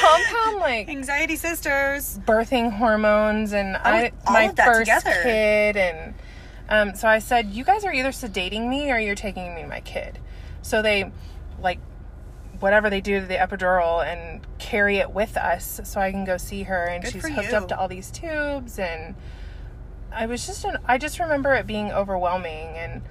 compound 0.00 0.56
like 0.60 0.88
Anxiety 0.88 1.36
sisters. 1.36 2.18
birthing 2.26 2.72
hormones 2.72 3.52
and 3.52 3.76
I, 3.76 4.08
Oh, 4.08 4.10
all 4.28 4.32
my 4.34 4.48
first 4.48 4.80
together. 4.80 5.20
kid 5.22 5.76
and 5.76 6.14
um, 6.72 6.94
so 6.94 7.06
I 7.06 7.18
said 7.18 7.50
you 7.50 7.64
guys 7.64 7.84
are 7.84 7.92
either 7.92 8.10
sedating 8.10 8.68
me 8.68 8.90
or 8.90 8.98
you're 8.98 9.14
taking 9.14 9.54
me 9.54 9.64
my 9.64 9.80
kid 9.80 10.18
so 10.62 10.80
they 10.80 11.12
like 11.60 11.78
whatever 12.60 12.88
they 12.88 13.00
do 13.00 13.20
to 13.20 13.26
the 13.26 13.34
epidural 13.34 14.04
and 14.04 14.40
carry 14.58 14.96
it 14.96 15.10
with 15.10 15.36
us 15.36 15.80
so 15.84 16.00
I 16.00 16.10
can 16.10 16.24
go 16.24 16.36
see 16.36 16.62
her 16.62 16.84
and 16.84 17.04
Good 17.04 17.12
she's 17.12 17.28
hooked 17.28 17.50
you. 17.50 17.56
up 17.58 17.68
to 17.68 17.78
all 17.78 17.88
these 17.88 18.10
tubes 18.10 18.78
and 18.78 19.14
I 20.12 20.26
was 20.26 20.46
just 20.46 20.64
an, 20.64 20.78
I 20.86 20.98
just 20.98 21.18
remember 21.18 21.54
it 21.54 21.66
being 21.66 21.92
overwhelming 21.92 22.68
and 22.76 23.02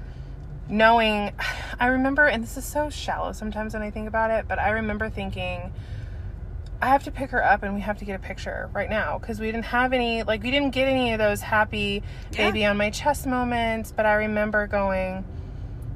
knowing 0.68 1.34
I 1.80 1.88
remember 1.88 2.26
and 2.26 2.42
this 2.42 2.58
is 2.58 2.66
so 2.66 2.90
shallow 2.90 3.32
sometimes 3.32 3.74
when 3.74 3.84
I 3.84 3.92
think 3.92 4.08
about 4.08 4.32
it, 4.32 4.48
but 4.48 4.58
I 4.58 4.72
remember 4.72 5.10
thinking 5.10 5.72
I 6.82 6.88
have 6.88 7.04
to 7.04 7.12
pick 7.12 7.30
her 7.32 7.44
up 7.44 7.64
and 7.64 7.74
we 7.76 7.82
have 7.82 7.98
to 8.00 8.06
get 8.06 8.16
a 8.16 8.20
picture 8.24 8.70
right 8.74 8.90
now 8.90 9.20
because 9.20 9.40
we 9.40 9.46
didn't 9.48 9.66
have 9.66 9.94
any 9.94 10.24
like 10.24 10.42
we 10.44 10.50
didn't 10.52 10.72
get 10.72 10.88
any 10.88 11.14
of 11.14 11.20
those 11.20 11.42
happy 11.42 12.02
Yeah. 12.32 12.48
baby 12.50 12.66
on 12.66 12.78
my 12.78 12.90
chest 12.90 13.28
moments, 13.28 13.92
but 13.96 14.06
I 14.06 14.14
remember 14.14 14.68
going 14.68 15.24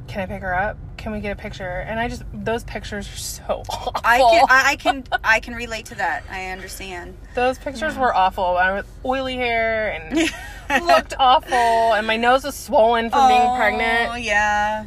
can 0.08 0.22
I 0.22 0.26
pick 0.28 0.44
her 0.44 0.54
up? 0.54 0.78
Can 0.98 1.12
we 1.12 1.20
get 1.20 1.32
a 1.32 1.36
picture? 1.36 1.68
And 1.88 2.00
I 2.00 2.08
just 2.08 2.24
those 2.32 2.64
pictures 2.64 3.08
are 3.12 3.18
so 3.18 3.64
awful. 3.70 3.94
I 4.04 4.20
can 4.20 4.46
I, 4.50 4.76
can 4.76 5.04
I 5.24 5.40
can 5.40 5.56
relate 5.56 5.86
to 5.88 5.96
that. 5.96 6.24
I 6.30 6.48
understand. 6.52 7.18
Those 7.34 7.58
pictures 7.58 7.98
were 7.98 8.14
awful. 8.16 8.44
I 8.46 8.74
was 8.74 8.86
oily 9.04 9.36
hair 9.36 9.92
and 9.92 10.30
looked 10.88 11.16
awful, 11.20 11.94
and 11.94 12.06
my 12.06 12.18
nose 12.18 12.44
was 12.44 12.56
swollen 12.56 13.10
from 13.10 13.28
being 13.30 13.56
pregnant. 13.58 14.02
Oh 14.04 14.12
pregnant. 14.12 14.24
yeah. 14.26 14.86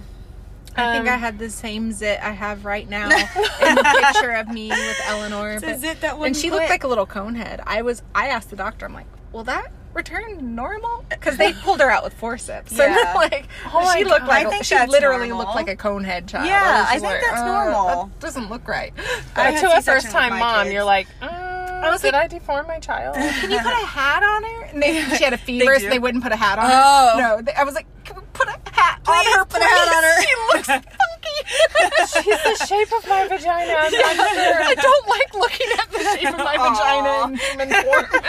I 0.79 0.93
think 0.97 1.09
Um, 1.09 1.15
I 1.15 1.17
had 1.17 1.39
the 1.39 1.51
same 1.51 1.93
zit 1.93 2.21
I 2.23 2.31
have 2.31 2.65
right 2.65 2.89
now 2.89 3.05
in 3.11 3.75
the 3.75 4.01
picture 4.13 4.31
of 4.33 4.49
me 4.49 4.69
with 4.71 5.01
Eleanor. 5.07 5.53
It's 5.53 5.63
a 5.65 5.67
but- 5.67 5.79
zit 5.81 6.01
that 6.03 6.17
and 6.19 6.37
she 6.37 6.51
looked 6.51 6.71
like 6.71 6.85
a 6.85 6.89
little 6.89 7.07
cone 7.07 7.35
head. 7.35 7.61
I 7.67 7.83
was. 7.83 8.03
I 8.15 8.29
asked 8.29 8.51
the 8.51 8.57
doctor. 8.57 8.87
I'm 8.87 8.95
like, 8.95 9.07
will 9.33 9.45
that 9.45 9.73
return 9.95 10.55
normal? 10.55 11.05
Because 11.09 11.37
they 11.39 11.53
pulled 11.65 11.81
her 11.81 11.91
out 11.91 12.05
with 12.05 12.15
forceps. 12.15 12.77
So 12.77 12.85
Yeah. 12.85 13.13
like, 13.17 13.49
Oh 13.73 13.93
she 13.97 14.05
looked 14.05 14.21
God. 14.21 14.29
like 14.29 14.47
I 14.47 14.51
think 14.51 14.65
she 14.65 14.79
literally 14.87 15.29
normal. 15.29 15.39
looked 15.47 15.57
like 15.57 15.69
a 15.69 15.77
cone 15.77 16.05
head 16.05 16.29
child. 16.29 16.47
Yeah, 16.47 16.87
I 16.89 16.95
just 16.95 17.05
think 17.05 17.21
that's 17.23 17.41
"Uh, 17.41 17.47
normal." 17.47 18.05
That 18.07 18.21
doesn't 18.21 18.49
look 18.49 18.69
right. 18.69 18.93
But 19.35 19.59
to 19.61 19.77
a 19.77 19.83
first 19.83 20.11
time 20.11 20.39
mom, 20.39 20.65
kids. 20.65 20.75
you're 20.75 20.85
like, 20.85 21.09
mm, 21.21 21.38
I 21.85 21.91
was 21.91 22.01
did 22.03 22.13
like- 22.13 22.25
I 22.25 22.27
deform 22.29 22.67
my 22.67 22.79
child? 22.79 23.15
Can 23.17 23.51
you 23.51 23.59
put 23.59 23.67
a 23.73 23.87
hat 23.87 24.23
on 24.23 24.43
her? 24.45 24.65
And 24.67 24.83
they, 24.83 25.03
she 25.17 25.25
had 25.25 25.33
a 25.33 25.39
fever, 25.49 25.75
They 25.75 25.79
so 25.85 25.89
they 25.89 25.99
wouldn't 25.99 26.23
put 26.23 26.33
a 26.33 26.37
hat 26.37 26.59
on 26.59 26.67
her. 26.67 26.73
Oh. 26.75 27.19
No, 27.19 27.43
they, 27.43 27.53
I 27.55 27.65
was 27.65 27.75
like, 27.75 27.87
can 28.05 28.17
we 28.17 28.23
put 28.33 28.49
a 28.49 28.59
hat 28.71 29.01
on 29.07 29.25
her? 29.25 29.45
put 29.45 29.61
a 29.61 29.65
hat 29.65 29.89
on 29.97 30.03
her. 30.05 30.23
She 30.23 30.35
looks 30.53 30.67
funky. 30.99 32.25
She's 32.25 32.43
the 32.43 32.67
shape 32.67 32.93
of 32.93 33.09
my 33.09 33.27
vagina. 33.29 33.73
I'm 33.75 34.17
not 34.17 34.31
sure. 34.35 34.63
I 34.63 34.75
don't 34.75 35.09
like 35.09 35.35
looking 35.35 35.67
at 35.79 35.91
the 35.91 35.99
shape 36.19 36.33
of 36.33 36.39
my 36.39 36.57
Aw. 36.59 36.75
vagina 36.75 37.33
in 37.33 37.39
human 37.39 37.85
form. 37.85 38.07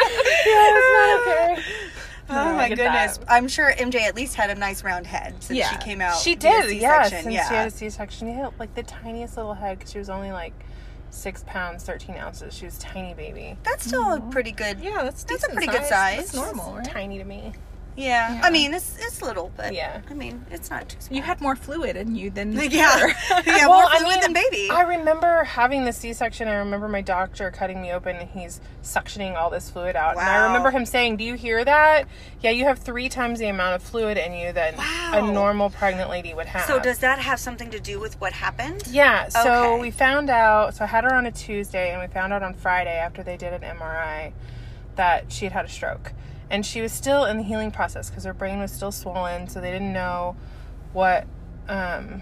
Yeah, 0.46 0.78
it's 0.78 1.26
not 1.26 1.58
okay. 1.58 1.64
Oh 2.32 2.36
No, 2.52 2.54
my 2.56 2.70
goodness. 2.70 3.18
that. 3.18 3.26
I'm 3.28 3.48
sure 3.48 3.72
MJ 3.74 4.02
at 4.02 4.16
least 4.16 4.36
had 4.36 4.50
a 4.52 4.56
nice 4.56 4.84
round 4.84 5.08
head 5.08 5.34
since 5.42 5.58
Yeah. 5.58 5.72
she 5.72 5.78
came 5.78 6.00
out. 6.00 6.16
She 6.18 6.36
did. 6.36 6.70
C-section. 6.70 7.24
Since 7.24 7.34
Yeah. 7.34 7.50
she 7.50 7.56
had 7.56 7.68
a 7.68 7.72
C-section, 7.72 8.28
she 8.28 8.34
had 8.34 8.52
like 8.60 8.74
the 8.76 8.84
tiniest 8.84 9.36
little 9.36 9.56
head 9.56 9.80
because 9.80 9.92
she 9.92 9.98
was 9.98 10.10
only 10.12 10.32
like 10.32 10.54
six 11.12 11.44
pounds, 11.48 11.84
thirteen 11.84 12.16
ounces. 12.16 12.54
She 12.54 12.66
was 12.66 12.78
a 12.78 12.82
tiny 12.82 13.14
baby. 13.14 13.58
That's 13.64 13.86
still 13.86 14.14
a 14.14 14.20
pretty 14.20 14.52
good. 14.52 14.80
Yeah, 14.80 15.04
that's 15.04 15.24
That's 15.24 15.44
a 15.44 15.48
decent 15.48 15.54
pretty 15.54 15.72
good 15.72 15.86
size. 15.86 16.32
That's 16.32 16.34
normal, 16.34 16.76
right? 16.76 16.86
Tiny 16.86 17.18
to 17.18 17.24
me. 17.26 17.54
Yeah. 17.96 18.36
Yeah. 18.36 18.42
I 18.44 18.50
mean, 18.50 18.74
it's 18.74 18.98
it's 19.00 19.22
little, 19.22 19.52
but 19.58 19.74
Yeah. 19.74 20.02
I 20.10 20.14
mean, 20.14 20.46
it's 20.52 20.70
not 20.70 20.88
too 20.88 20.98
small. 21.00 21.18
You 21.18 21.24
had 21.24 21.42
more 21.42 21.56
fluid 21.56 21.96
in 21.98 22.16
you 22.16 22.30
than 22.30 22.54
yeah, 22.54 22.70
yeah, 23.46 23.68
Well, 23.68 23.82
more 23.82 23.86
I 23.92 23.98
fluid 24.00 24.12
mean, 24.16 24.22
than 24.22 24.34
baby. 24.34 24.70
I 24.72 24.82
remember 24.82 25.44
having 25.44 25.84
the 25.86 25.92
C-section. 25.92 26.48
I 26.48 26.56
remember 26.56 26.88
my 26.88 27.02
doctor 27.02 27.52
cutting 27.52 27.82
me 27.82 27.92
open 27.92 28.16
and 28.16 28.30
he's 28.30 28.62
suctioning 28.84 29.36
all 29.36 29.50
this 29.50 29.70
fluid 29.70 29.96
out. 29.98 30.12
And 30.18 30.22
I 30.28 30.46
remember 30.48 30.72
him 30.72 30.86
saying, 30.86 31.18
"Do 31.18 31.24
you 31.26 31.34
hear 31.34 31.66
that? 31.66 32.08
Yeah, 32.42 32.52
you 32.52 32.64
have 32.66 32.80
three 32.80 33.10
times 33.10 33.40
the 33.40 33.48
amount 33.48 33.76
of 33.76 33.84
fluid 33.84 34.18
in 34.18 34.34
you 34.34 34.54
than 34.54 34.78
Wow. 34.78 35.12
a 35.14 35.22
normal 35.32 35.70
pregnant 35.70 36.10
lady 36.10 36.34
would 36.34 36.46
have." 36.48 36.66
so 36.66 36.80
does 36.80 37.00
that 37.00 37.20
have 37.20 37.40
something 37.40 37.70
to 37.72 37.80
do 37.80 38.00
with 38.00 38.20
what 38.22 38.32
happened? 38.34 38.84
Yeah, 38.90 39.28
so 39.30 39.74
Okay. 39.74 39.82
we 39.82 39.92
found 39.92 40.30
out. 40.30 40.76
So 40.76 40.86
I 40.86 40.88
had 40.88 41.04
her 41.04 41.14
on 41.14 41.26
a 41.26 41.32
Tuesday, 41.32 41.92
and 41.92 42.00
we 42.02 42.08
found 42.08 42.32
out 42.34 42.44
on 42.44 42.54
Friday 42.54 42.98
after 42.98 43.24
they 43.24 43.36
did 43.36 43.52
an 43.54 43.64
MRI 43.64 44.32
that 44.96 45.32
she 45.32 45.46
had 45.46 45.52
had 45.54 45.66
a 45.66 45.70
stroke, 45.70 46.14
and 46.50 46.66
she 46.66 46.82
was 46.82 46.92
still 46.92 47.26
in 47.26 47.38
the 47.38 47.44
healing 47.44 47.72
process 47.72 48.10
because 48.10 48.24
her 48.24 48.34
brain 48.34 48.60
was 48.60 48.72
still 48.72 48.92
swollen. 48.92 49.48
So 49.48 49.62
they 49.62 49.72
didn't 49.72 49.94
know 49.94 50.36
what, 50.94 51.28
um, 51.68 52.22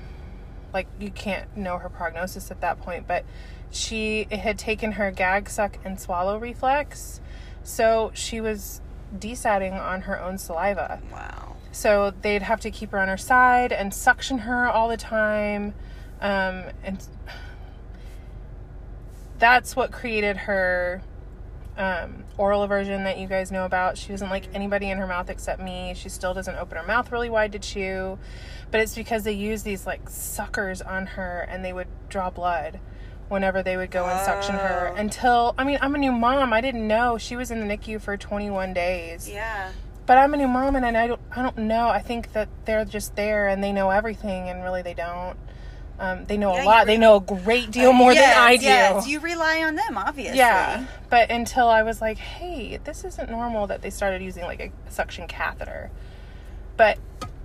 like 0.74 0.88
you 1.00 1.12
can't 1.12 1.56
know 1.56 1.78
her 1.78 1.90
prognosis 1.90 2.52
at 2.52 2.62
that 2.62 2.80
point. 2.80 3.08
But 3.08 3.24
she 3.70 4.28
it 4.30 4.40
had 4.40 4.58
taken 4.58 4.94
her 4.94 5.12
gag, 5.12 5.50
suck, 5.50 5.78
and 5.84 6.00
swallow 6.00 6.38
reflex, 6.38 7.22
so 7.64 8.12
she 8.14 8.42
was 8.42 8.82
desatting 9.18 9.74
on 9.74 10.02
her 10.02 10.22
own 10.22 10.38
saliva. 10.38 11.02
Wow. 11.12 11.56
So 11.72 12.14
they'd 12.22 12.42
have 12.42 12.60
to 12.62 12.72
keep 12.72 12.92
her 12.92 13.00
on 13.00 13.08
her 13.08 13.18
side 13.18 13.72
and 13.72 13.94
suction 13.94 14.40
her 14.40 14.68
all 14.68 14.88
the 14.88 14.98
time. 14.98 15.74
Um, 16.22 16.64
and 16.84 17.06
that's 19.38 19.76
what 19.76 19.92
created 19.92 20.38
her 20.38 21.04
um, 21.78 22.24
oral 22.38 22.64
aversion 22.64 23.04
that 23.04 23.18
you 23.18 23.28
guys 23.28 23.52
know 23.52 23.66
about. 23.66 23.98
She 23.98 24.10
doesn't 24.10 24.30
like 24.30 24.46
anybody 24.54 24.90
in 24.90 24.98
her 24.98 25.08
mouth 25.08 25.30
except 25.30 25.62
me. 25.62 25.94
She 25.96 26.10
still 26.10 26.34
doesn't 26.34 26.56
open 26.56 26.78
her 26.78 26.86
mouth 26.86 27.12
really 27.12 27.30
wide 27.30 27.52
to 27.54 27.60
chew. 27.60 28.18
But 28.72 28.82
it's 28.82 28.96
because 28.96 29.24
they 29.24 29.32
use 29.34 29.64
these 29.64 29.86
like 29.86 30.10
suckers 30.10 30.82
on 30.82 31.06
her 31.06 31.48
and 31.50 31.64
they 31.64 31.74
would 31.74 31.88
draw 32.10 32.30
blood 32.30 32.80
whenever 33.30 33.62
they 33.62 33.76
would 33.78 33.92
go 33.92 34.06
and 34.06 34.20
suction 34.26 34.56
her 34.56 34.92
Oh. 34.94 35.00
until 35.00 35.54
I 35.58 35.64
mean 35.66 35.78
I'm 35.82 35.94
a 35.96 35.98
new 35.98 36.12
mom. 36.12 36.54
I 36.54 36.62
didn't 36.62 36.88
know 36.88 37.18
she 37.18 37.36
was 37.36 37.52
in 37.52 37.60
the 37.60 37.66
NICU 37.78 38.02
for 38.02 38.18
21 38.18 38.74
days. 38.74 39.30
Yeah. 39.30 39.72
But 40.06 40.18
I'm 40.18 40.34
a 40.34 40.38
new 40.38 40.48
mom, 40.48 40.78
and 40.78 40.86
I 40.98 41.08
don't, 41.08 41.20
I 41.36 41.42
don't 41.42 41.58
know. 41.58 41.90
I 41.90 42.00
think 42.00 42.32
that 42.32 42.48
they're 42.64 42.86
just 42.86 43.18
there 43.18 43.50
and 43.50 43.62
they 43.62 43.74
know 43.74 43.90
everything, 43.90 44.48
and 44.48 44.64
really 44.64 44.82
they 44.82 44.94
don't. 44.94 45.36
Um, 46.00 46.26
they 46.26 46.38
know 46.38 46.54
Yeah, 46.56 46.64
a 46.64 46.66
lot. 46.66 46.86
they 46.86 46.98
know 46.98 47.16
a 47.16 47.22
great 47.22 47.72
deal 47.72 47.92
more 47.92 48.14
yes, 48.14 48.36
than 48.36 48.44
I 48.44 48.56
do. 48.58 48.66
Yes, 48.66 49.08
you 49.08 49.20
rely 49.20 49.64
on 49.64 49.76
them, 49.76 49.98
obviously. 49.98 50.38
yeah. 50.38 50.86
But 51.10 51.32
until 51.32 51.68
I 51.68 51.82
was 51.82 52.02
like, 52.02 52.18
hey, 52.18 52.80
this 52.84 53.04
isn't 53.04 53.32
normal 53.32 53.66
that 53.68 53.82
they 53.82 53.90
started 53.90 54.22
using 54.22 54.44
like 54.44 54.60
a 54.60 54.72
suction 54.92 55.28
catheter. 55.28 55.90
But 56.76 57.00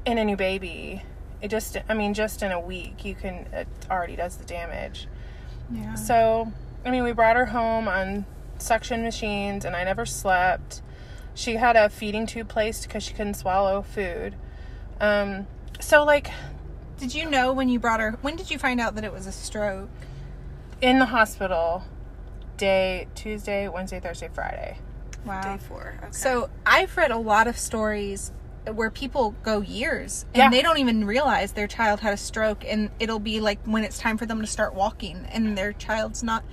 in 0.05 0.19
a 0.19 0.25
new 0.25 0.37
baby, 0.37 1.03
it 1.41 1.49
just, 1.49 1.79
I 1.89 1.95
mean, 1.95 2.13
just 2.13 2.43
in 2.43 2.53
a 2.53 2.61
week, 2.61 3.05
you 3.07 3.15
can, 3.15 3.47
it 3.53 3.67
already 3.91 4.17
does 4.17 4.37
the 4.37 4.45
damage. 4.45 5.09
Yeah. 5.73 5.95
So, 5.95 6.53
I 6.85 6.91
mean, 6.91 7.05
we 7.05 7.13
brought 7.13 7.37
her 7.37 7.47
home 7.47 7.89
on 7.89 8.27
suction 8.59 9.03
machines, 9.03 9.65
and 9.65 9.75
I 9.75 9.85
never 9.85 10.05
slept. 10.05 10.83
She 11.35 11.55
had 11.55 11.75
a 11.77 11.89
feeding 11.89 12.27
tube 12.27 12.49
placed 12.49 12.83
because 12.87 13.03
she 13.03 13.15
couldn't 13.15 13.35
swallow 13.35 13.81
food. 13.81 14.35
Um, 15.01 15.47
so, 15.81 16.05
like, 16.05 16.31
Did 17.03 17.17
you 17.17 17.29
know 17.29 17.53
when 17.53 17.69
you 17.69 17.81
brought 17.81 17.99
her? 17.99 18.13
When 18.21 18.37
did 18.37 18.49
you 18.49 18.61
find 18.61 18.81
out 18.81 18.95
that 18.95 19.03
it 19.03 19.13
was 19.13 19.27
a 19.27 19.33
stroke? 19.33 19.89
in 20.81 20.99
the 21.01 21.07
hospital, 21.07 21.83
day 22.57 23.09
Tuesday, 23.17 23.67
Wednesday, 23.69 23.99
Thursday, 23.99 24.29
Friday. 24.33 24.79
Wow. 25.25 25.41
Day 25.43 25.59
four. 25.69 25.95
Okay. 25.99 26.09
So 26.13 26.49
I've 26.65 26.97
read 26.97 27.11
a 27.11 27.17
lot 27.17 27.47
of 27.49 27.57
stories 27.59 28.31
where 28.73 28.91
people 28.91 29.35
go 29.43 29.61
years 29.61 30.25
and 30.35 30.43
Yeah. 30.43 30.51
they 30.51 30.63
don't 30.63 30.79
even 30.79 31.05
realize 31.05 31.53
their 31.53 31.67
child 31.69 32.01
had 32.01 32.13
a 32.13 32.17
stroke, 32.17 32.65
and 32.65 32.91
it'll 33.01 33.19
be 33.21 33.41
like 33.41 33.59
when 33.65 33.83
it's 33.83 33.99
time 33.99 34.17
for 34.17 34.27
them 34.27 34.41
to 34.41 34.47
start 34.47 34.75
walking, 34.75 35.27
and 35.33 35.59
their 35.59 35.73
child's 35.73 36.23
not 36.23 36.45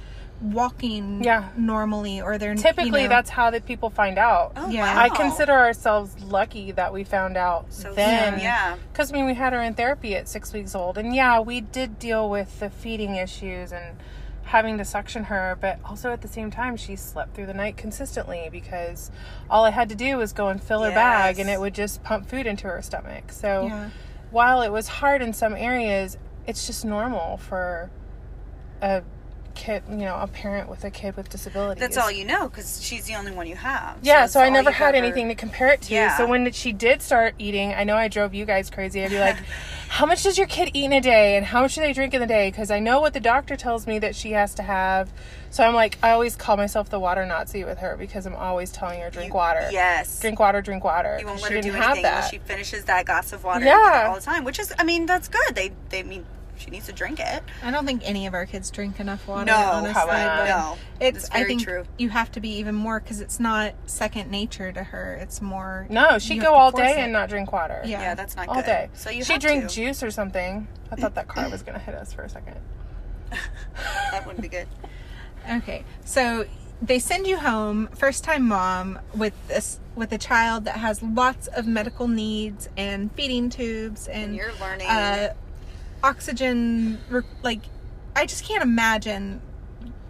walking 0.41 1.23
Yeah. 1.23 1.49
normally, 1.57 2.21
or 2.21 2.37
they're 2.37 2.55
Typically, 2.55 3.01
you 3.03 3.07
know, 3.07 3.15
that's 3.15 3.29
how 3.29 3.49
the 3.51 3.61
people 3.61 3.89
find 3.89 4.17
out. 4.17 4.53
oh, 4.55 4.69
yeah. 4.69 4.95
wow. 4.95 5.01
I 5.03 5.09
consider 5.09 5.53
ourselves 5.53 6.15
lucky 6.23 6.71
that 6.73 6.93
we 6.93 7.03
found 7.03 7.37
out 7.37 7.65
so 7.73 7.93
then. 7.93 8.33
soon, 8.33 8.41
yeah. 8.41 8.75
Because 8.91 9.11
I 9.11 9.15
mean, 9.15 9.25
we 9.25 9.33
had 9.33 9.53
her 9.53 9.61
in 9.61 9.73
therapy 9.73 10.15
at 10.15 10.27
six 10.29 10.53
weeks 10.53 10.75
old, 10.75 10.97
and 10.97 11.13
yeah, 11.13 11.39
we 11.39 11.61
did 11.61 11.99
deal 11.99 12.29
with 12.29 12.59
the 12.59 12.69
feeding 12.69 13.15
issues 13.15 13.71
and 13.71 13.97
having 14.43 14.77
to 14.79 14.85
suction 14.85 15.25
her, 15.25 15.57
but 15.61 15.77
also 15.85 16.11
at 16.11 16.21
the 16.21 16.27
same 16.27 16.49
time, 16.49 16.75
she 16.75 16.95
slept 16.95 17.35
through 17.35 17.45
the 17.45 17.53
night 17.53 17.77
consistently 17.77 18.49
because 18.51 19.11
all 19.49 19.63
I 19.65 19.69
had 19.69 19.89
to 19.89 19.95
do 19.95 20.17
was 20.17 20.33
go 20.33 20.47
and 20.47 20.61
fill 20.63 20.81
her 20.83 20.89
bag, 20.91 21.37
and 21.37 21.49
it 21.49 21.59
would 21.59 21.75
just 21.75 22.01
pump 22.03 22.27
food 22.27 22.47
into 22.47 22.67
her 22.67 22.81
stomach. 22.81 23.31
So 23.31 23.67
Yeah. 23.67 23.89
while 24.31 24.61
it 24.61 24.69
was 24.71 24.87
hard 24.87 25.21
in 25.21 25.33
some 25.33 25.53
areas, 25.53 26.17
it's 26.47 26.65
just 26.65 26.83
normal 26.83 27.37
for 27.37 27.91
a 28.81 29.03
kid, 29.59 29.83
you 29.89 29.97
know, 29.97 30.15
a 30.15 30.27
parent 30.27 30.69
with 30.69 30.83
a 30.85 30.89
kid 30.89 31.17
with 31.17 31.29
disabilities. 31.29 31.81
That's 31.81 31.97
all 31.97 32.09
you 32.09 32.23
know 32.25 32.47
because 32.47 32.81
she's 32.81 33.05
the 33.05 33.15
only 33.15 33.31
one 33.31 33.45
you 33.45 33.55
have. 33.57 33.97
Yeah, 34.01 34.25
so 34.25 34.39
I 34.39 34.49
never 34.49 34.71
had 34.71 34.95
ever- 34.95 35.05
anything 35.05 35.27
to 35.27 35.35
compare 35.35 35.67
it 35.69 35.81
to. 35.83 35.93
Yeah. 35.93 36.15
So 36.17 36.25
when 36.25 36.49
she 36.53 36.71
did 36.71 37.01
start 37.01 37.35
eating, 37.37 37.73
I 37.73 37.83
know 37.83 37.95
I 37.97 38.07
drove 38.07 38.33
you 38.33 38.45
guys 38.45 38.69
crazy. 38.69 39.03
I'd 39.03 39.09
be 39.09 39.19
like, 39.19 39.35
"How 39.89 40.05
much 40.05 40.23
does 40.23 40.37
your 40.37 40.47
kid 40.47 40.71
eat 40.73 40.85
in 40.85 40.93
a 40.93 41.01
day, 41.01 41.35
and 41.35 41.45
how 41.45 41.61
much 41.61 41.75
do 41.75 41.81
they 41.81 41.91
drink 41.93 42.13
in 42.13 42.21
a 42.21 42.27
day?" 42.27 42.49
Because 42.49 42.71
I 42.71 42.79
know 42.79 43.01
what 43.01 43.13
the 43.13 43.19
doctor 43.19 43.55
tells 43.57 43.85
me 43.85 43.99
that 43.99 44.15
she 44.15 44.31
has 44.31 44.53
to 44.55 44.63
have. 44.63 45.11
So 45.51 45.63
I'm 45.63 45.73
like, 45.73 45.97
I 46.03 46.11
always 46.11 46.35
call 46.35 46.57
myself 46.57 46.89
the 46.89 46.99
water 46.99 47.25
Nazi 47.25 47.63
with 47.63 47.79
her 47.79 47.97
because 47.97 48.25
I'm 48.27 48.35
always 48.35 48.71
telling 48.71 49.01
her 49.01 49.09
drink 49.09 49.29
You- 49.29 49.35
water, 49.35 49.67
Yes. 49.71 50.19
drink 50.21 50.39
water, 50.39 50.61
drink 50.61 50.83
water. 50.83 51.17
You 51.19 51.25
won't 51.25 51.41
let 51.41 51.49
she 51.49 51.55
her 51.55 51.61
do 51.61 51.69
didn't 51.71 51.81
have 51.81 51.91
anything 51.97 52.05
until 52.05 52.21
that. 52.21 52.29
she 52.31 52.37
finishes 52.37 52.85
that 52.85 53.05
glass 53.07 53.33
of 53.33 53.43
water 53.43 53.65
Yeah. 53.65 54.05
all 54.09 54.15
the 54.15 54.21
time, 54.21 54.43
which 54.43 54.59
is, 54.59 54.71
I 54.79 54.83
mean, 54.83 55.05
that's 55.07 55.27
good. 55.27 55.55
They, 55.55 55.71
they 55.89 56.03
mean, 56.03 56.23
she 56.59 56.69
needs 56.69 56.85
to 56.87 56.93
drink 56.93 57.19
it. 57.19 57.41
I 57.63 57.71
don't 57.71 57.85
think 57.85 58.01
any 58.05 58.27
of 58.27 58.33
our 58.33 58.45
kids 58.45 58.69
drink 58.69 58.99
enough 58.99 59.27
water. 59.27 59.45
No, 59.45 59.55
honestly, 59.55 59.93
probably 59.93 60.13
but 60.15 60.45
not. 60.45 60.47
no. 60.47 60.77
It's. 60.99 61.23
That's 61.23 61.31
I 61.31 61.37
very 61.39 61.47
think 61.49 61.63
true. 61.63 61.83
you 61.97 62.09
have 62.09 62.31
to 62.33 62.39
be 62.39 62.49
even 62.57 62.75
more 62.75 62.99
because 62.99 63.21
it's 63.21 63.39
not 63.39 63.73
second 63.85 64.29
nature 64.29 64.71
to 64.71 64.83
her. 64.83 65.13
It's 65.15 65.41
more. 65.41 65.87
No, 65.89 66.19
she'd 66.19 66.41
go 66.41 66.53
all 66.53 66.71
day 66.71 66.91
it. 66.91 66.97
and 67.03 67.13
not 67.13 67.29
drink 67.29 67.51
water. 67.51 67.81
Yeah. 67.85 68.01
Yeah, 68.01 68.15
that's 68.15 68.35
not 68.35 68.47
all 68.49 68.55
good. 68.55 68.65
day. 68.65 68.89
So 68.93 69.09
you 69.09 69.23
she 69.23 69.33
have 69.33 69.41
drink 69.41 69.67
to. 69.67 69.73
juice 69.73 70.03
or 70.03 70.11
something. 70.11 70.67
I 70.91 70.95
thought 70.95 71.15
that 71.15 71.27
car 71.27 71.49
was 71.49 71.63
gonna 71.63 71.79
hit 71.79 71.95
us 71.95 72.13
for 72.13 72.23
a 72.23 72.29
second. 72.29 72.57
That 74.11 74.25
wouldn't 74.25 74.41
be 74.41 74.47
good. 74.49 74.67
Okay, 75.49 75.83
so 76.03 76.45
they 76.81 76.99
send 76.99 77.27
you 77.27 77.37
home, 77.37 77.87
first 77.95 78.23
time 78.23 78.47
mom, 78.47 78.99
with 79.15 79.33
this 79.47 79.79
with 79.95 80.11
a 80.11 80.17
child 80.17 80.65
that 80.65 80.77
has 80.77 81.01
lots 81.03 81.47
of 81.47 81.67
medical 81.67 82.07
needs 82.07 82.69
and 82.77 83.11
feeding 83.13 83.49
tubes 83.49 84.07
and, 84.07 84.25
And 84.25 84.35
you're 84.35 84.51
learning. 84.61 84.87
uh, 84.87 85.33
oxygen. 86.03 86.99
Like, 87.43 87.61
I 88.15 88.25
just 88.25 88.45
can't 88.45 88.63
imagine 88.63 89.41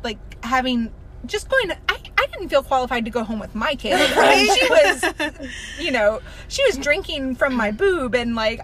like 0.04 0.44
having 0.44 0.92
just 1.26 1.50
going 1.50 1.70
to. 1.70 1.78
I, 1.88 1.98
I 2.18 2.28
didn't 2.28 2.50
feel 2.50 2.64
qualified 2.64 3.06
to 3.06 3.12
go 3.12 3.24
home 3.24 3.40
with 3.40 3.56
my 3.56 3.76
kid. 3.76 3.94
I 4.16 4.36
mean, 4.36 4.56
she 4.56 4.70
was, 4.70 5.50
you 5.80 5.92
know, 5.92 6.22
she 6.48 6.64
was 6.66 6.78
drinking 6.78 7.36
from 7.36 7.54
my 7.56 7.72
boob 7.72 8.16
and 8.16 8.36
like. 8.36 8.62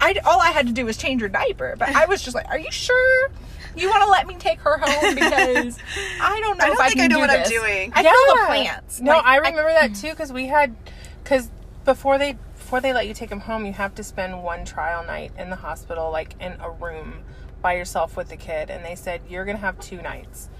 I, 0.00 0.14
all 0.24 0.40
I 0.40 0.52
had 0.52 0.68
to 0.68 0.72
do 0.72 0.84
was 0.84 0.96
change 0.96 1.22
her 1.22 1.28
diaper, 1.28 1.74
but 1.76 1.88
I 1.88 2.06
was 2.06 2.22
just 2.22 2.32
like, 2.32 2.46
"Are 2.46 2.56
you 2.58 2.70
sure 2.70 3.30
you 3.76 3.88
want 3.88 4.02
to 4.04 4.10
let 4.10 4.26
me 4.26 4.36
take 4.36 4.60
her 4.60 4.78
home? 4.78 5.14
Because 5.14 5.78
I 6.20 6.40
don't 6.40 6.58
know 6.58 6.64
I 6.64 6.68
don't 6.68 6.80
I 6.80 6.86
think 6.88 7.00
can 7.00 7.12
I 7.12 7.14
know 7.14 7.18
what 7.18 7.30
I'm 7.30 7.48
doing. 7.48 7.92
I 7.94 8.02
feel 8.02 8.12
the 8.12 8.42
plants. 8.46 9.00
No, 9.00 9.12
Like, 9.12 9.24
I 9.24 9.36
remember 9.38 9.72
that 9.72 9.94
too 9.94 10.10
because 10.10 10.32
we 10.32 10.46
had 10.46 10.76
because 11.22 11.50
before 11.84 12.18
they 12.18 12.36
before 12.68 12.82
they 12.82 12.92
let 12.92 13.08
you 13.08 13.14
take 13.14 13.30
him 13.30 13.40
home, 13.40 13.64
you 13.64 13.72
have 13.72 13.94
to 13.94 14.04
spend 14.04 14.42
one 14.42 14.62
trial 14.62 15.02
night 15.02 15.32
in 15.38 15.48
the 15.48 15.56
hospital, 15.56 16.10
like 16.10 16.34
in 16.38 16.52
a 16.60 16.70
room 16.70 17.14
by 17.62 17.72
yourself 17.72 18.14
with 18.14 18.28
the 18.28 18.36
kid, 18.36 18.68
and 18.68 18.84
they 18.84 18.94
said 18.94 19.22
you're 19.26 19.46
gonna 19.46 19.56
have 19.56 19.80
two 19.80 20.02
nights. 20.02 20.50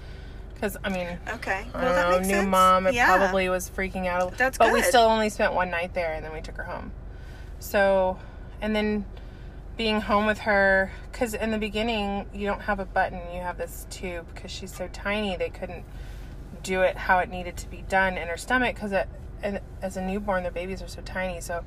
Because 0.51 0.75
I 0.83 0.89
mean, 0.89 1.07
okay. 1.35 1.67
I 1.71 1.85
don't 1.85 1.93
that 1.93 2.09
know, 2.09 2.15
makes 2.17 2.27
new 2.27 2.33
sense. 2.33 2.47
mom, 2.47 2.87
it 2.87 2.95
yeah. 2.95 3.15
probably 3.15 3.47
was 3.47 3.69
freaking 3.69 4.07
out. 4.07 4.35
That's 4.39 4.57
but 4.57 4.73
we 4.73 4.81
still 4.81 5.03
only 5.03 5.29
spent 5.29 5.53
one 5.53 5.69
night 5.69 5.93
there, 5.93 6.13
and 6.13 6.25
then 6.25 6.33
we 6.33 6.41
took 6.41 6.57
her 6.57 6.63
home. 6.63 6.93
So, 7.59 8.17
and 8.59 8.75
then 8.75 9.05
being 9.77 10.01
home 10.01 10.25
with 10.25 10.39
her, 10.39 10.91
because 11.11 11.35
in 11.35 11.51
the 11.51 11.59
beginning 11.59 12.25
you 12.33 12.47
don't 12.47 12.61
have 12.61 12.79
a 12.79 12.85
button, 12.85 13.21
you 13.31 13.41
have 13.41 13.59
this 13.59 13.85
tube 13.91 14.25
because 14.33 14.49
she's 14.49 14.73
so 14.73 14.89
tiny. 14.91 15.37
They 15.37 15.49
couldn't 15.49 15.85
do 16.63 16.81
it 16.81 16.97
how 16.97 17.19
it 17.19 17.29
needed 17.29 17.55
to 17.57 17.69
be 17.69 17.83
done 17.87 18.17
in 18.17 18.27
her 18.29 18.37
stomach 18.37 18.73
because 18.73 18.93
it 18.93 19.07
uh, 19.43 19.59
as 19.83 19.95
a 19.95 20.01
newborn, 20.01 20.41
the 20.41 20.49
babies 20.49 20.81
are 20.81 20.87
so 20.87 21.01
tiny. 21.01 21.39
So 21.39 21.63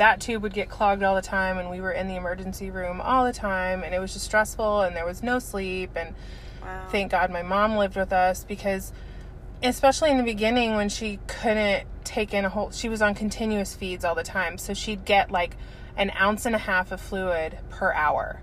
that 0.00 0.18
tube 0.18 0.42
would 0.42 0.54
get 0.54 0.70
clogged 0.70 1.02
all 1.02 1.14
the 1.14 1.20
time, 1.20 1.58
and 1.58 1.68
we 1.68 1.78
were 1.82 1.92
in 1.92 2.08
the 2.08 2.16
emergency 2.16 2.70
room 2.70 3.02
all 3.02 3.22
the 3.26 3.34
time, 3.34 3.82
and 3.84 3.94
it 3.94 3.98
was 3.98 4.14
just 4.14 4.24
stressful, 4.24 4.80
and 4.80 4.96
there 4.96 5.04
was 5.04 5.22
no 5.22 5.38
sleep, 5.38 5.90
and 5.94 6.14
Wow. 6.62 6.86
thank 6.90 7.10
God 7.10 7.30
my 7.30 7.42
mom 7.42 7.76
lived 7.76 7.96
with 7.96 8.10
us 8.12 8.44
because 8.44 8.92
especially 9.62 10.10
in 10.10 10.16
the 10.16 10.22
beginning 10.22 10.74
when 10.74 10.88
she 10.88 11.18
couldn't 11.26 11.86
take 12.04 12.32
in 12.34 12.44
a 12.46 12.48
whole 12.48 12.70
she 12.70 12.88
was 12.88 13.00
on 13.02 13.14
continuous 13.14 13.74
feeds 13.74 14.04
all 14.04 14.14
the 14.14 14.22
time. 14.22 14.56
So 14.58 14.72
she'd 14.74 15.04
get 15.04 15.30
like 15.30 15.56
an 15.96 16.10
ounce 16.18 16.44
and 16.46 16.54
a 16.54 16.58
half 16.58 16.92
of 16.92 17.00
fluid 17.00 17.58
per 17.70 17.92
hour. 17.92 18.40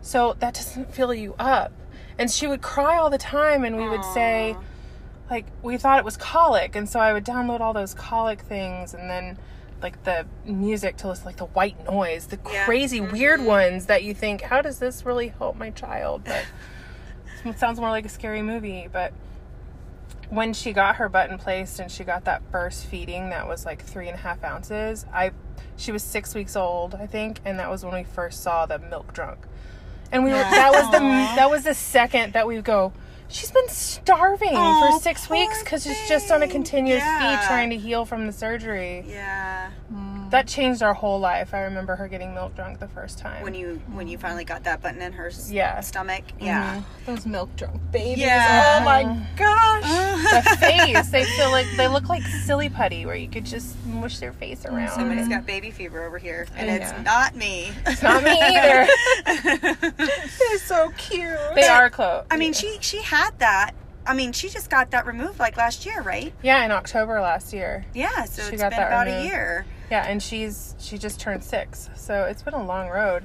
So 0.00 0.34
that 0.40 0.54
doesn't 0.54 0.92
fill 0.94 1.14
you 1.14 1.34
up. 1.38 1.72
And 2.18 2.30
she 2.30 2.46
would 2.46 2.62
cry 2.62 2.96
all 2.98 3.10
the 3.10 3.18
time 3.18 3.64
and 3.64 3.76
we 3.76 3.88
would 3.88 4.04
say 4.04 4.56
like 5.30 5.46
we 5.62 5.76
thought 5.76 5.98
it 5.98 6.04
was 6.04 6.16
colic. 6.16 6.74
And 6.76 6.88
so 6.88 6.98
i 7.00 7.12
would 7.12 7.24
download 7.24 7.60
all 7.60 7.72
those 7.72 7.94
colic 7.94 8.40
things 8.42 8.94
and 8.94 9.08
then 9.10 9.38
like 9.82 10.02
the 10.04 10.26
music 10.44 10.96
to 10.98 11.08
listen 11.08 11.26
like 11.26 11.36
the 11.36 11.46
white 11.46 11.84
noise 11.84 12.26
the 12.26 12.38
Yeah. 12.50 12.64
crazy 12.64 13.00
mm-hmm. 13.00 13.12
weird 13.12 13.42
ones 13.42 13.86
that 13.86 14.02
you 14.02 14.14
think 14.14 14.42
how 14.42 14.62
does 14.62 14.78
this 14.78 15.04
really 15.04 15.28
help 15.28 15.56
my 15.56 15.70
child? 15.70 16.22
But 16.24 16.46
it 17.44 17.58
sounds 17.58 17.78
more 17.78 17.90
like 17.90 18.04
a 18.04 18.08
scary 18.08 18.42
movie. 18.42 18.88
But 18.90 19.12
when 20.28 20.52
she 20.52 20.72
got 20.72 20.96
her 20.96 21.08
button 21.08 21.38
placed 21.38 21.78
and 21.78 21.90
she 21.90 22.04
got 22.04 22.24
that 22.24 22.42
first 22.50 22.86
feeding 22.86 23.30
that 23.30 23.46
was 23.46 23.64
like 23.64 23.82
three 23.82 24.08
and 24.08 24.14
a 24.16 24.20
half 24.20 24.42
ounces 24.42 25.06
i 25.12 25.30
she 25.76 25.92
was 25.92 26.02
six 26.02 26.34
weeks 26.34 26.56
old 26.56 26.96
i 26.96 27.06
think 27.06 27.38
and 27.44 27.60
that 27.60 27.70
was 27.70 27.84
when 27.84 27.94
we 27.94 28.02
first 28.02 28.42
saw 28.42 28.66
the 28.66 28.78
milk 28.78 29.12
drunk. 29.12 29.38
And 30.12 30.24
we 30.24 30.30
were 30.30 30.36
that 30.36 30.70
was 30.72 30.90
the 30.92 30.98
that 30.98 31.50
was 31.50 31.64
the 31.64 31.74
second 31.74 32.32
that 32.32 32.46
we 32.46 32.60
go 32.60 32.92
she's 33.28 33.50
been 33.50 33.68
starving 33.68 34.54
Aw, 34.54 34.90
for 34.90 34.96
oh, 34.96 34.98
six 35.00 35.28
weeks 35.30 35.62
because 35.62 35.84
she's 35.84 36.08
just 36.08 36.30
on 36.30 36.42
a 36.42 36.48
continuous 36.48 37.02
Yeah. 37.02 37.38
feed 37.40 37.46
trying 37.46 37.70
to 37.70 37.76
heal 37.76 38.04
from 38.04 38.26
the 38.26 38.32
surgery 38.32 39.04
Yeah. 39.06 39.70
Mm. 39.92 40.15
That 40.30 40.46
changed 40.48 40.82
our 40.82 40.94
whole 40.94 41.18
life 41.20 41.54
i 41.54 41.60
remember 41.60 41.96
her 41.96 42.08
getting 42.08 42.34
milk 42.34 42.54
drunk 42.56 42.78
the 42.78 42.88
first 42.88 43.18
time 43.18 43.42
When 43.42 43.54
you 43.54 43.80
when 43.92 44.08
you 44.08 44.18
finally 44.18 44.44
got 44.44 44.64
that 44.64 44.82
button 44.82 45.00
in 45.02 45.12
her 45.12 45.26
s- 45.28 45.50
Yeah. 45.50 45.80
stomach. 45.80 46.24
Mm-hmm. 46.34 46.46
Yeah. 46.46 46.82
those 47.06 47.26
milk 47.26 47.54
drunk 47.56 47.80
babies. 47.92 48.18
Yeah. 48.18 48.78
Oh 48.80 48.84
my 48.84 49.02
gosh. 49.36 50.44
the 50.44 50.56
face 50.56 51.08
they 51.10 51.24
feel 51.24 51.50
like 51.50 51.66
they 51.76 51.88
look 51.88 52.08
like 52.08 52.22
silly 52.22 52.68
putty 52.68 53.06
where 53.06 53.14
you 53.16 53.28
could 53.28 53.44
just 53.44 53.76
mush 53.86 54.18
their 54.18 54.32
face 54.32 54.62
mm, 54.64 54.72
around 54.72 54.90
Somebody's 54.90 55.28
got 55.28 55.46
baby 55.46 55.70
fever 55.70 56.04
over 56.04 56.18
here, 56.18 56.46
and 56.56 56.68
it's 56.70 56.92
know. 56.92 57.02
not 57.02 57.36
me. 57.36 57.72
it's 57.86 58.02
not 58.02 58.22
me 58.24 58.38
either 58.40 58.86
They're 59.96 60.58
so 60.58 60.90
cute. 60.96 61.38
they 61.54 61.66
are 61.68 61.90
close 61.90 62.24
I 62.30 62.36
mean, 62.36 62.52
she 62.52 62.78
she 62.80 63.02
had 63.02 63.38
that. 63.38 63.72
I 64.06 64.14
mean, 64.14 64.32
she 64.32 64.48
just 64.48 64.70
got 64.70 64.92
that 64.92 65.04
removed 65.06 65.38
like 65.40 65.56
last 65.56 65.84
year, 65.84 66.00
right? 66.02 66.32
yeah 66.42 66.64
in 66.64 66.70
october 66.70 67.20
last 67.20 67.52
year 67.52 67.84
Yeah. 67.94 68.24
So 68.24 68.42
She 68.42 68.52
it's 68.54 68.62
got 68.62 68.70
been 68.70 68.78
that 68.80 68.86
about 68.88 69.08
a 69.08 69.10
removed. 69.10 69.28
year. 69.28 69.66
Yeah, 69.90 70.06
and 70.06 70.22
she's 70.22 70.74
she 70.78 70.98
just 70.98 71.20
turned 71.20 71.44
six, 71.44 71.90
so 71.94 72.24
it's 72.24 72.42
been 72.42 72.54
a 72.54 72.64
long 72.64 72.88
road. 72.88 73.24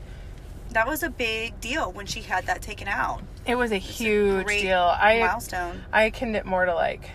That 0.71 0.88
was 0.88 1.04
a 1.04 1.10
big 1.10 1.60
deal 1.60 1.91
when 1.91 2.06
she 2.06 2.21
had 2.21 2.45
that 2.45 2.62
taken 2.62 2.88
out. 2.88 3.21
It 3.45 3.56
was 3.56 3.71
a 3.71 3.78
It's 3.78 3.86
a 3.86 4.04
huge 4.04 4.45
great 4.45 4.62
deal. 4.62 4.80
I 4.80 5.19
milestone. 5.19 5.84
I 5.91 6.04
akin 6.04 6.36
it 6.36 6.45
more 6.45 6.65
to 6.65 6.74
like 6.74 7.10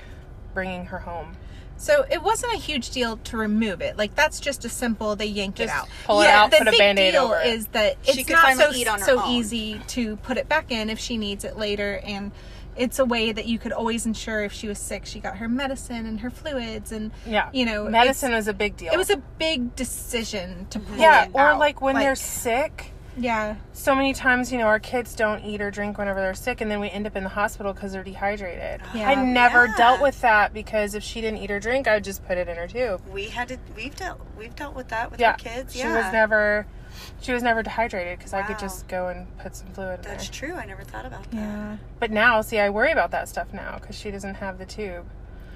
bringing 0.52 0.86
her 0.86 0.98
home. 0.98 1.36
So 1.78 2.06
it 2.10 2.22
wasn't 2.22 2.54
a 2.54 2.56
huge 2.56 2.90
deal 2.90 3.18
to 3.18 3.36
remove 3.36 3.80
it. 3.82 3.96
Like 3.96 4.14
that's 4.14 4.40
just 4.40 4.64
a 4.64 4.68
simple 4.68 5.14
they 5.14 5.26
yank 5.26 5.60
it 5.60 5.68
out. 5.68 5.88
pull 6.04 6.22
it 6.22 6.28
out, 6.28 6.50
the 6.50 6.58
put 6.58 6.68
a 6.68 6.70
big 6.70 6.78
Band-Aid 6.78 7.12
deal 7.12 7.24
over 7.24 7.38
it. 7.38 7.48
is 7.48 7.66
that 7.68 7.96
it's 8.04 8.28
not 8.28 8.56
so 8.56 8.72
eat 8.72 8.88
on 8.88 8.98
her 8.98 9.04
so 9.04 9.22
own. 9.22 9.30
easy 9.30 9.80
to 9.88 10.16
put 10.16 10.38
it 10.38 10.48
back 10.48 10.70
in 10.70 10.88
if 10.90 10.98
she 10.98 11.16
needs 11.16 11.44
it 11.44 11.56
later 11.58 12.00
and 12.02 12.32
it's 12.76 12.98
a 12.98 13.04
way 13.04 13.32
that 13.32 13.46
you 13.46 13.58
could 13.58 13.72
always 13.72 14.06
ensure 14.06 14.44
if 14.44 14.52
she 14.52 14.68
was 14.68 14.78
sick 14.78 15.06
she 15.06 15.18
got 15.20 15.36
her 15.38 15.48
medicine 15.48 16.06
and 16.06 16.20
her 16.20 16.30
fluids 16.30 16.92
and 16.92 17.10
Yeah, 17.26 17.48
you 17.52 17.64
know 17.66 17.84
medicine 17.88 18.28
it's- 18.32 18.40
was 18.44 18.48
a 18.48 18.54
big 18.54 18.76
deal. 18.76 18.92
it 18.92 18.96
was 18.96 19.10
a 19.10 19.16
big 19.38 19.74
decision 19.76 20.66
to 20.70 20.78
pull 20.78 20.96
yeah, 20.98 21.24
it 21.24 21.30
or 21.32 21.40
out. 21.40 21.58
like 21.58 21.80
when 21.80 21.96
they're 21.96 22.14
sick. 22.14 22.92
yeah 23.18 23.56
So 23.72 23.94
many 23.94 24.12
times, 24.12 24.52
you 24.52 24.58
know, 24.58 24.66
our 24.66 24.78
kids 24.78 25.14
don't 25.14 25.42
eat 25.44 25.60
or 25.62 25.70
drink 25.70 25.96
whenever 25.98 26.20
they're 26.20 26.34
sick, 26.34 26.60
and 26.60 26.70
then 26.70 26.80
we 26.80 26.90
end 26.90 27.06
up 27.06 27.16
in 27.16 27.22
the 27.24 27.30
hospital 27.30 27.72
because 27.72 27.92
they're 27.92 28.04
dehydrated. 28.04 28.80
Yeah. 28.94 29.08
I 29.10 29.14
never 29.14 29.66
Yeah. 29.66 29.76
dealt 29.76 30.00
with 30.02 30.20
that 30.20 30.52
because 30.52 30.94
if 30.94 31.02
she 31.02 31.20
didn't 31.22 31.38
eat 31.40 31.50
or 31.50 31.58
drink, 31.60 31.86
I 31.88 31.94
would 31.94 32.04
just 32.04 32.26
put 32.26 32.36
it 32.38 32.46
in 32.48 32.56
her 32.56 32.66
tube. 32.68 33.00
We 33.10 33.24
had 33.28 33.48
to. 33.48 33.58
We've 33.74 33.94
dealt. 33.96 34.20
We've 34.38 34.54
dealt 34.54 34.74
with 34.74 34.88
that 34.88 35.10
with 35.10 35.20
Yeah, 35.20 35.30
our 35.32 35.36
kids. 35.38 35.74
Yeah. 35.76 35.82
She 35.84 35.88
was 35.88 36.12
never, 36.12 36.66
she 37.20 37.32
was 37.32 37.42
never 37.42 37.62
dehydrated 37.62 38.18
because 38.18 38.32
I 38.34 38.42
could 38.42 38.58
just 38.58 38.86
go 38.88 39.08
and 39.08 39.26
put 39.38 39.54
some 39.56 39.68
fluid 39.68 40.00
in 40.00 40.04
That's 40.06 40.28
true. 40.28 40.54
I 40.54 40.64
never 40.66 40.82
thought 40.82 41.06
about 41.06 41.30
that. 41.30 41.34
yeah 41.36 41.76
But 42.00 42.10
now, 42.10 42.40
see, 42.42 42.58
I 42.58 42.70
worry 42.70 42.92
about 42.92 43.10
that 43.12 43.28
stuff 43.28 43.52
now 43.52 43.78
because 43.80 43.96
she 43.98 44.10
doesn't 44.10 44.34
have 44.36 44.58
the 44.58 44.66
tube. 44.66 45.06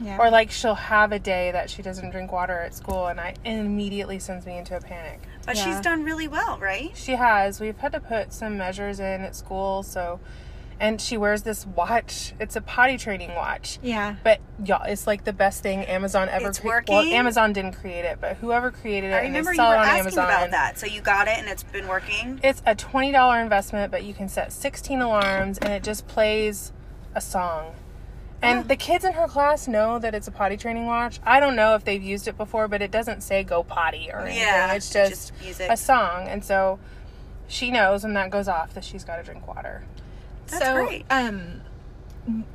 yeah 0.00 0.18
Or 0.18 0.31
like 0.31 0.50
she'll 0.50 0.74
have 0.74 1.12
a 1.12 1.18
day 1.18 1.50
that 1.53 1.70
she 1.70 1.83
doesn't 1.83 2.11
drink 2.11 2.33
water 2.33 2.59
at 2.59 2.74
school, 2.74 3.07
and 3.07 3.20
I 3.20 3.35
it 3.44 3.59
immediately 3.59 4.18
sends 4.18 4.46
me 4.46 4.59
into 4.59 4.76
a 4.76 4.81
panic. 4.81 5.20
But 5.46 5.57
Yeah. 5.57 5.64
she's 5.64 5.81
done 5.81 6.05
really 6.05 6.29
well, 6.29 6.59
right? 6.59 6.90
She 6.94 7.12
has. 7.12 7.61
We've 7.61 7.79
had 7.79 7.92
to 7.92 8.00
put 8.00 8.33
some 8.33 8.57
measures 8.59 9.00
in 9.00 9.22
at 9.22 9.35
school, 9.37 9.83
so 9.83 10.20
and 10.80 11.00
she 11.00 11.16
wears 11.16 11.42
this 11.42 11.66
watch. 11.66 12.32
It's 12.40 12.56
a 12.56 12.60
potty 12.60 12.96
training 12.98 13.34
watch. 13.34 13.78
yeah 13.82 14.16
But 14.24 14.40
y'all, 14.64 14.82
it's 14.84 15.06
like 15.06 15.24
the 15.24 15.32
best 15.32 15.62
thing 15.62 15.84
Amazon 15.84 16.28
ever. 16.30 16.48
It's 16.48 16.58
cre- 16.58 16.66
Well, 16.68 16.76
working? 16.98 17.12
Amazon 17.12 17.52
didn't 17.52 17.74
create 17.74 18.04
it, 18.06 18.18
but 18.20 18.38
whoever 18.38 18.70
created 18.70 19.10
it 19.10 19.14
I 19.14 19.18
and 19.20 19.34
they 19.34 19.38
remember 19.40 19.52
you 19.54 19.60
were 19.68 19.74
asking 19.76 20.00
Amazon. 20.00 20.24
about 20.24 20.50
that. 20.52 20.78
So 20.78 20.86
you 20.86 21.00
got 21.02 21.28
it, 21.28 21.38
and 21.38 21.48
it's 21.48 21.62
been 21.62 21.86
working. 21.86 22.40
It's 22.42 22.62
a 22.66 22.74
twenty 22.74 23.12
dollar 23.12 23.38
investment, 23.40 23.92
but 23.92 24.02
you 24.04 24.14
can 24.14 24.28
set 24.28 24.52
sixteen 24.52 25.00
alarms, 25.00 25.58
and 25.58 25.72
it 25.72 25.82
just 25.84 26.08
plays 26.08 26.72
a 27.14 27.20
song. 27.20 27.74
And 28.42 28.60
Oh. 28.60 28.62
the 28.68 28.76
kids 28.76 29.04
in 29.04 29.12
her 29.12 29.28
class 29.28 29.68
know 29.68 29.98
that 29.98 30.14
it's 30.14 30.26
a 30.26 30.30
potty 30.30 30.56
training 30.56 30.86
watch. 30.86 31.20
I 31.26 31.40
don't 31.40 31.56
know 31.56 31.74
if 31.74 31.84
they've 31.84 32.02
used 32.02 32.26
it 32.26 32.38
before, 32.38 32.68
but 32.68 32.80
it 32.80 32.90
doesn't 32.90 33.20
say 33.20 33.44
go 33.44 33.62
potty 33.62 34.08
or 34.10 34.20
anything. 34.20 34.38
Yeah, 34.40 34.72
it's 34.72 34.90
just, 34.90 35.10
just 35.10 35.42
music. 35.42 35.70
a 35.70 35.76
song, 35.76 36.26
and 36.26 36.42
so 36.42 36.78
she 37.48 37.70
knows 37.70 38.02
when 38.02 38.14
that 38.14 38.30
goes 38.30 38.48
off 38.48 38.72
that 38.72 38.82
she's 38.84 39.04
got 39.04 39.16
to 39.16 39.22
drink 39.22 39.46
water. 39.46 39.82
That's 40.50 40.64
so 40.64 40.74
great. 40.86 41.04
um 41.10 41.62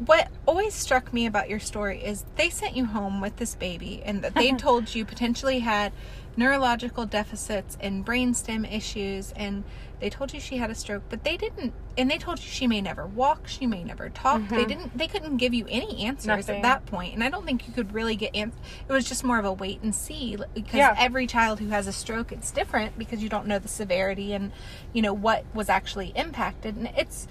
what 0.06 0.30
always 0.46 0.74
struck 0.74 1.12
me 1.12 1.26
about 1.26 1.50
your 1.50 1.60
story 1.60 2.02
is 2.04 2.24
they 2.36 2.50
sent 2.50 2.78
you 2.78 2.86
home 2.86 3.20
with 3.20 3.38
this 3.38 3.56
baby 3.56 4.02
and 4.06 4.22
that 4.22 4.36
they 4.36 4.52
told 4.58 4.94
you 4.94 5.04
potentially 5.06 5.60
had 5.60 5.92
neurological 6.38 7.06
deficits 7.06 7.78
and 7.82 8.06
brainstem 8.06 8.72
issues 8.72 9.32
and 9.36 9.64
they 10.02 10.10
told 10.10 10.34
you 10.34 10.40
she 10.40 10.58
had 10.58 10.70
a 10.70 10.76
stroke 10.76 11.02
but 11.10 11.24
they 11.24 11.36
didn't 11.38 11.74
and 11.98 12.12
they 12.12 12.18
told 12.18 12.38
you 12.40 12.46
she 12.46 12.68
may 12.68 12.82
never 12.82 13.08
walk 13.08 13.48
she 13.48 13.66
may 13.66 13.84
never 13.84 14.10
talk 14.10 14.42
they 14.50 14.66
didn't 14.66 14.96
they 14.98 15.08
couldn't 15.08 15.38
give 15.38 15.54
you 15.54 15.66
any 15.70 16.04
answers 16.06 16.28
Nothing. 16.28 16.58
at 16.58 16.62
that 16.62 16.86
point 16.86 17.14
and 17.14 17.24
i 17.24 17.30
don't 17.30 17.46
think 17.46 17.66
you 17.68 17.74
could 17.74 17.94
really 17.94 18.18
get 18.18 18.36
ans- 18.36 18.54
it 18.88 18.92
was 18.92 19.06
just 19.06 19.24
more 19.24 19.40
of 19.40 19.46
a 19.46 19.54
wait 19.54 19.82
and 19.82 19.96
see 19.96 20.36
because 20.54 20.76
Yeah. 20.76 20.94
every 20.98 21.26
child 21.26 21.60
who 21.60 21.70
has 21.70 21.88
a 21.88 21.94
stroke 21.94 22.32
it's 22.34 22.52
different 22.52 23.00
because 23.00 23.24
you 23.24 23.30
don't 23.30 23.48
know 23.48 23.58
the 23.58 23.70
severity 23.70 24.34
and 24.34 24.52
you 24.94 25.02
know 25.02 25.14
what 25.14 25.46
was 25.56 25.70
actually 25.70 26.12
impacted 26.18 26.76
and 26.76 26.92
it's 26.98 27.28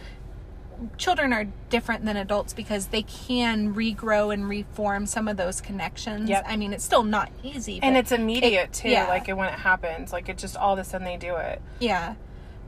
children 0.99 1.33
are 1.33 1.45
different 1.71 2.05
than 2.05 2.17
adults 2.17 2.53
because 2.53 2.87
they 2.89 3.03
can 3.03 3.75
regrow 3.75 4.33
and 4.33 4.49
reform 4.49 5.07
some 5.07 5.29
of 5.29 5.37
those 5.37 5.61
connections. 5.61 6.29
Yep. 6.29 6.45
I 6.47 6.57
mean, 6.57 6.73
it's 6.73 6.85
still 6.85 7.03
not 7.05 7.31
easy, 7.43 7.81
And 7.83 7.97
it's 7.97 8.13
immediate 8.13 8.71
it- 8.71 8.73
too. 8.73 8.89
yeah. 8.91 9.09
Like 9.09 9.27
when 9.29 9.49
it 9.49 9.59
happens, 9.59 10.13
like 10.13 10.29
it 10.29 10.39
just 10.39 10.57
all 10.57 10.73
of 10.75 10.79
a 10.79 10.85
sudden 10.85 11.05
they 11.07 11.17
do 11.17 11.37
it. 11.37 11.61
yeah. 11.81 12.15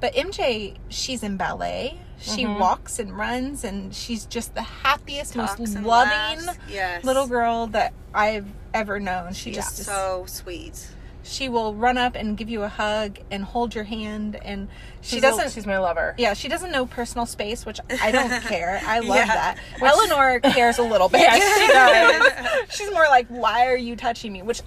but 0.00 0.14
MJ, 0.14 0.76
she's 0.88 1.22
in 1.22 1.36
ballet. 1.36 1.98
She 2.18 2.44
Mm-hmm. 2.44 2.60
walks 2.60 2.98
and 2.98 3.16
runs, 3.16 3.62
and 3.64 3.94
she's 3.94 4.24
just 4.26 4.54
the 4.54 4.62
happiest, 4.62 5.34
Talks 5.34 5.58
most 5.58 5.78
loving. 5.80 6.44
Yes. 6.70 7.04
little 7.04 7.26
girl 7.26 7.66
that 7.68 7.92
I've 8.14 8.46
ever 8.72 8.98
known. 9.00 9.32
She 9.34 9.50
She's 9.50 9.56
just 9.56 9.80
is 9.80 9.86
so 9.86 10.24
sweet. 10.26 10.86
She 11.26 11.48
will 11.48 11.74
run 11.74 11.98
up 11.98 12.14
and 12.14 12.36
give 12.36 12.48
you 12.48 12.62
a 12.62 12.68
hug 12.68 13.18
and 13.30 13.44
hold 13.44 13.74
your 13.74 13.84
hand 13.84 14.36
and 14.36 14.68
she 15.02 15.16
She's 15.16 15.22
doesn't 15.22 15.50
she's 15.52 15.66
my 15.66 15.78
lover. 15.78 16.14
yeah 16.18 16.34
she 16.34 16.48
doesn't 16.48 16.70
know 16.70 16.86
personal 16.86 17.26
space 17.26 17.66
which 17.66 17.80
i 18.00 18.10
don't 18.12 18.30
care 18.44 18.80
i 18.84 19.00
love 19.00 19.16
Yeah. 19.16 19.26
that 19.26 19.58
eleanor 19.80 20.40
cares 20.40 20.78
a 20.78 20.82
little 20.82 21.08
bit 21.10 21.20
Yes, 21.20 21.58
she 21.60 22.46
does. 22.52 22.70
she's 22.76 22.90
more 22.92 23.06
like 23.08 23.26
why 23.28 23.66
are 23.66 23.76
you 23.76 23.96
touching 23.96 24.32
me 24.32 24.42
which 24.42 24.62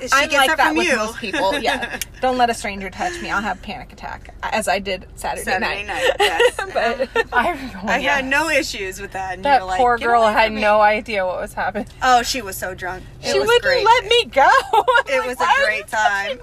She 0.00 0.08
i'm 0.12 0.28
gets 0.28 0.34
like 0.34 0.48
that 0.48 0.56
that 0.56 0.68
from 0.68 0.76
with 0.78 0.86
you. 0.88 0.96
most 0.96 1.18
people 1.18 1.58
yeah 1.58 1.98
don't 2.22 2.38
let 2.38 2.48
a 2.50 2.54
stranger 2.54 2.88
touch 2.90 3.20
me 3.20 3.30
i'll 3.30 3.42
have 3.42 3.58
a 3.58 3.62
panic 3.62 3.92
attack 3.92 4.34
as 4.42 4.66
i 4.68 4.78
did 4.78 5.06
saturday, 5.16 5.44
Saturday 5.44 5.84
night, 5.84 5.86
night, 5.86 6.16
yes. 6.18 6.56
but 6.72 7.26
I, 7.32 7.50
I 7.84 7.96
idea. 7.96 8.10
had 8.10 8.24
no 8.24 8.48
issues 8.48 9.00
with 9.00 9.12
that. 9.12 9.34
And 9.34 9.44
That 9.44 9.66
like, 9.66 9.78
poor 9.78 9.98
"Get 9.98 10.06
girl 10.06 10.26
had 10.26 10.52
me." 10.52 10.60
no 10.60 10.80
idea 10.80 11.26
what 11.26 11.40
was 11.40 11.52
happening. 11.54 11.86
Oh, 12.02 12.22
she 12.22 12.40
was 12.42 12.56
so 12.56 12.74
drunk. 12.74 13.04
It 13.22 13.32
she 13.32 13.38
wouldn't 13.38 13.62
great. 13.62 13.84
let 13.84 14.04
me 14.06 14.24
go 14.26 14.48
It 15.08 15.26
was 15.26 15.38
a 15.40 15.64
great 15.64 15.86
time. 15.88 16.38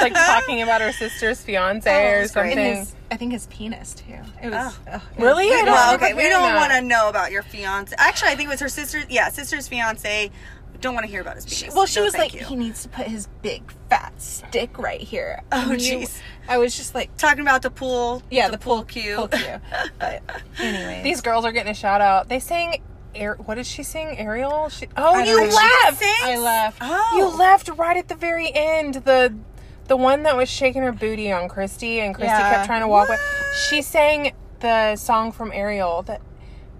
Like 0.00 0.12
talking 0.14 0.60
about 0.62 0.80
her 0.82 0.92
sister's 0.92 1.40
oh, 1.42 1.44
fiance 1.46 1.90
Oh, 1.90 2.20
or 2.22 2.28
something. 2.28 2.58
his 2.58 2.94
i 3.10 3.16
think 3.16 3.32
his 3.32 3.46
penis 3.46 3.94
too 3.94 4.12
it 4.42 4.50
was 4.50 4.76
Oh. 4.86 4.94
it 4.96 5.00
Really? 5.16 5.46
was- 5.48 5.54
I 5.60 5.64
don't 5.64 5.74
well, 5.74 5.94
okay, 5.94 6.12
we 6.14 6.28
don't 6.28 6.54
want 6.54 6.72
to 6.72 6.82
know 6.82 7.08
about 7.08 7.30
your 7.32 7.42
fiance. 7.42 7.94
Actually, 7.98 8.32
I 8.32 8.34
think 8.34 8.48
it 8.48 8.52
was 8.52 8.60
her 8.60 8.68
sister. 8.68 9.02
Yeah, 9.08 9.28
sister's 9.30 9.68
fiance. 9.68 10.30
Don't 10.80 10.94
want 10.94 11.04
to 11.06 11.10
hear 11.10 11.22
about 11.22 11.36
his 11.36 11.46
penis. 11.46 11.74
Well, 11.74 11.86
she 11.86 12.00
No, 12.00 12.04
was 12.04 12.14
like, 12.18 12.34
you. 12.34 12.44
he 12.44 12.54
needs 12.54 12.82
to 12.82 12.88
put 12.90 13.06
his 13.06 13.28
big 13.42 13.62
fat 13.88 14.12
stick 14.20 14.78
right 14.78 15.00
here. 15.00 15.42
Oh, 15.50 15.70
jeez. 15.72 16.18
I 16.48 16.58
was 16.58 16.76
just 16.76 16.94
like, 16.94 17.16
talking 17.16 17.40
about 17.40 17.62
the 17.62 17.70
pool. 17.70 18.22
yeah, 18.30 18.48
the, 18.48 18.58
pool 18.58 18.84
cue. 18.84 19.16
Pool 19.16 19.28
cue. 19.28 19.60
But 19.98 20.22
anyway, 20.60 21.00
These 21.02 21.22
girls 21.22 21.44
are 21.46 21.52
getting 21.52 21.70
a 21.70 21.74
shout 21.74 22.00
out. 22.00 22.28
They 22.28 22.38
sang. 22.40 22.82
Air, 23.14 23.36
what 23.46 23.54
did 23.54 23.64
she 23.66 23.82
sing? 23.82 24.18
Ariel? 24.18 24.68
She, 24.68 24.88
oh, 24.98 25.14
I 25.14 25.24
you 25.24 25.34
know. 25.34 25.42
left. 25.54 26.02
I 26.22 26.38
left. 26.38 26.78
Oh, 26.82 27.14
You 27.16 27.38
left 27.38 27.68
right 27.70 27.96
at 27.96 28.08
the 28.08 28.14
very 28.14 28.52
end. 28.54 28.96
The 28.96 29.34
the 29.88 29.96
one 29.96 30.24
that 30.24 30.36
was 30.36 30.50
shaking 30.50 30.82
her 30.82 30.92
booty 30.92 31.32
on 31.32 31.48
Christy, 31.48 32.00
and 32.00 32.14
Christy 32.14 32.28
Yeah. 32.30 32.50
kept 32.56 32.66
trying 32.66 32.82
to 32.82 32.88
walk 32.88 33.08
What? 33.08 33.18
away. 33.18 33.28
She 33.70 33.80
sang 33.80 34.34
the 34.60 34.96
song 34.96 35.32
from 35.32 35.50
Ariel. 35.52 36.02
That 36.02 36.20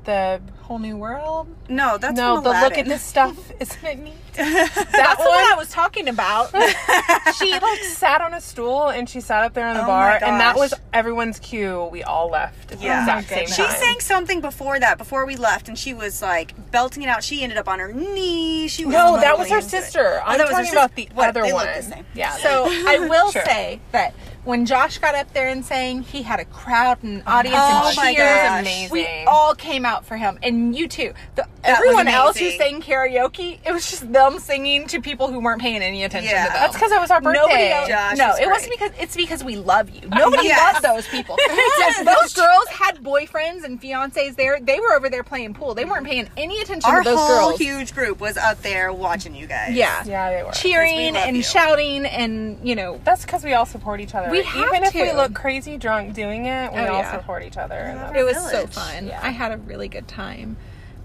the 0.04 0.42
whole 0.66 0.78
new 0.78 0.96
world. 0.96 1.46
No, 1.68 1.96
that's 1.96 2.16
no, 2.16 2.34
from 2.36 2.44
the 2.44 2.50
look 2.50 2.56
at 2.58 2.66
Aladdin. 2.72 2.88
this 2.88 3.02
stuff, 3.02 3.52
isn't 3.60 3.84
it 3.84 3.98
neat? 3.98 4.12
That's 4.36 4.74
That 4.74 5.16
the 5.18 5.24
one 5.24 5.44
I 5.44 5.54
was 5.56 5.70
talking 5.70 6.08
about. 6.08 6.50
She 7.38 7.52
like 7.52 7.80
sat 7.82 8.20
on 8.20 8.34
a 8.34 8.40
stool 8.40 8.88
and 8.88 9.08
she 9.08 9.20
sat 9.20 9.42
up 9.44 9.52
there 9.54 9.66
on 9.66 9.74
the 9.76 9.82
Oh 9.82 9.86
bar, 9.86 10.10
and 10.22 10.40
that 10.40 10.56
was 10.56 10.72
everyone's 10.92 11.38
cue. 11.38 11.88
We 11.90 12.02
all 12.02 12.28
left 12.30 12.72
at 12.72 12.78
the 12.78 12.84
Yeah. 12.84 13.00
exact 13.00 13.28
same 13.28 13.46
She 13.46 13.62
time. 13.62 13.70
sang 13.80 14.00
something 14.00 14.40
before 14.40 14.78
that, 14.78 14.96
before 14.98 15.24
we 15.26 15.36
left, 15.36 15.68
and 15.68 15.78
she 15.78 15.92
was 15.94 16.20
like 16.22 16.54
belting 16.70 17.02
it 17.02 17.08
out. 17.08 17.24
She 17.24 17.42
ended 17.42 17.56
up 17.58 17.66
on 17.68 17.78
her 17.78 17.92
knee. 17.92 18.68
She 18.68 18.84
was 18.84 18.92
No, 18.92 19.18
that 19.20 19.38
was 19.38 19.48
her 19.48 19.56
into 19.56 19.66
it. 19.66 19.70
sister. 19.70 20.20
Oh, 20.20 20.26
I'm 20.26 20.38
that 20.38 20.46
was 20.48 20.56
talking 20.56 20.72
about 20.72 20.94
the 20.94 21.08
what, 21.14 21.28
other 21.30 21.42
they 21.42 21.52
one. 21.52 21.66
the 21.66 21.82
same. 21.82 22.06
Yeah. 22.14 22.30
So 22.36 22.66
I 22.68 22.98
will 23.08 23.32
Sure. 23.32 23.44
say 23.44 23.80
that 23.92 24.14
when 24.44 24.64
Josh 24.66 24.98
got 24.98 25.14
up 25.14 25.32
there 25.32 25.48
and 25.48 25.64
sang, 25.64 26.02
he 26.02 26.22
had 26.22 26.38
a 26.40 26.44
crowd 26.44 27.02
and 27.02 27.22
audience 27.26 27.56
Oh 27.58 27.88
and 27.88 27.96
my 27.96 28.14
cheers. 28.14 28.28
gosh. 28.42 28.60
amazing. 28.60 28.92
We 28.92 29.08
all 29.26 29.54
came 29.54 29.84
out 29.84 30.04
for 30.06 30.16
him, 30.16 30.38
and 30.42 30.55
you 30.74 30.88
too. 30.88 31.12
The, 31.34 31.46
everyone 31.64 32.08
else 32.08 32.36
who 32.36 32.46
amazing. 32.46 32.82
sang 32.82 32.82
karaoke, 32.82 33.58
it 33.66 33.72
was 33.72 33.88
just 33.90 34.12
them 34.12 34.38
singing 34.38 34.86
to 34.88 35.00
people 35.00 35.30
who 35.30 35.40
weren't 35.40 35.60
paying 35.60 35.82
any 35.82 36.04
attention 36.04 36.30
Yeah. 36.30 36.46
to 36.46 36.52
them. 36.52 36.60
That's 36.62 36.74
because 36.74 36.92
it 36.92 37.00
was 37.00 37.10
our 37.10 37.20
birthday. 37.20 37.40
Nobody 37.40 37.68
else. 37.70 37.88
Josh 37.88 38.16
no, 38.18 38.28
was 38.28 38.38
it 38.40 38.48
wasn't 38.48 38.72
because 38.72 38.90
it's 38.98 39.16
because 39.16 39.44
we 39.44 39.56
love 39.56 39.90
you. 39.90 40.08
Uh, 40.12 40.18
Nobody 40.18 40.48
Yes. 40.48 40.74
loved 40.82 40.84
those 40.84 41.08
people. 41.08 41.36
yes, 41.48 42.04
those 42.04 42.34
girls 42.34 42.66
had 42.68 42.98
boyfriends 43.02 43.64
and 43.64 43.80
fiancés 43.80 44.36
there. 44.36 44.58
They 44.60 44.78
were 44.80 44.94
over 44.94 45.08
there 45.08 45.22
playing 45.24 45.54
pool. 45.54 45.74
They 45.74 45.84
weren't 45.84 46.06
paying 46.06 46.28
any 46.36 46.60
attention 46.60 46.88
Our 46.90 47.02
to 47.02 47.10
those 47.10 47.18
whole 47.18 47.48
girls. 47.50 47.60
huge 47.60 47.94
group 47.94 48.20
was 48.20 48.36
up 48.36 48.62
there 48.62 48.92
watching 48.92 49.34
you 49.34 49.46
guys. 49.46 49.74
yeah. 49.74 50.02
Yeah, 50.06 50.30
they 50.30 50.42
were. 50.42 50.52
Cheering 50.52 51.14
love 51.14 51.24
and 51.26 51.36
you. 51.36 51.42
shouting 51.42 52.06
and 52.06 52.58
you 52.66 52.74
know 52.76 53.00
That's 53.04 53.24
because 53.24 53.42
we 53.44 53.54
all 53.54 53.66
support 53.66 54.00
each 54.00 54.14
other. 54.14 54.30
We 54.30 54.42
have 54.42 54.68
Even 54.68 54.84
if 54.84 54.94
we 54.94 55.12
look 55.12 55.34
crazy 55.34 55.76
drunk 55.76 56.14
doing 56.14 56.46
it, 56.46 56.72
we 56.72 56.78
Oh, 56.80 56.86
all 56.94 56.98
yeah. 57.00 57.18
support 57.18 57.42
each 57.42 57.56
other. 57.56 58.10
it 58.14 58.22
was 58.24 58.36
so 58.50 58.66
fun. 58.66 59.08
Yeah. 59.08 59.20
I 59.22 59.30
had 59.30 59.52
a 59.52 59.56
really 59.58 59.88
good 59.88 60.06
time. 60.08 60.45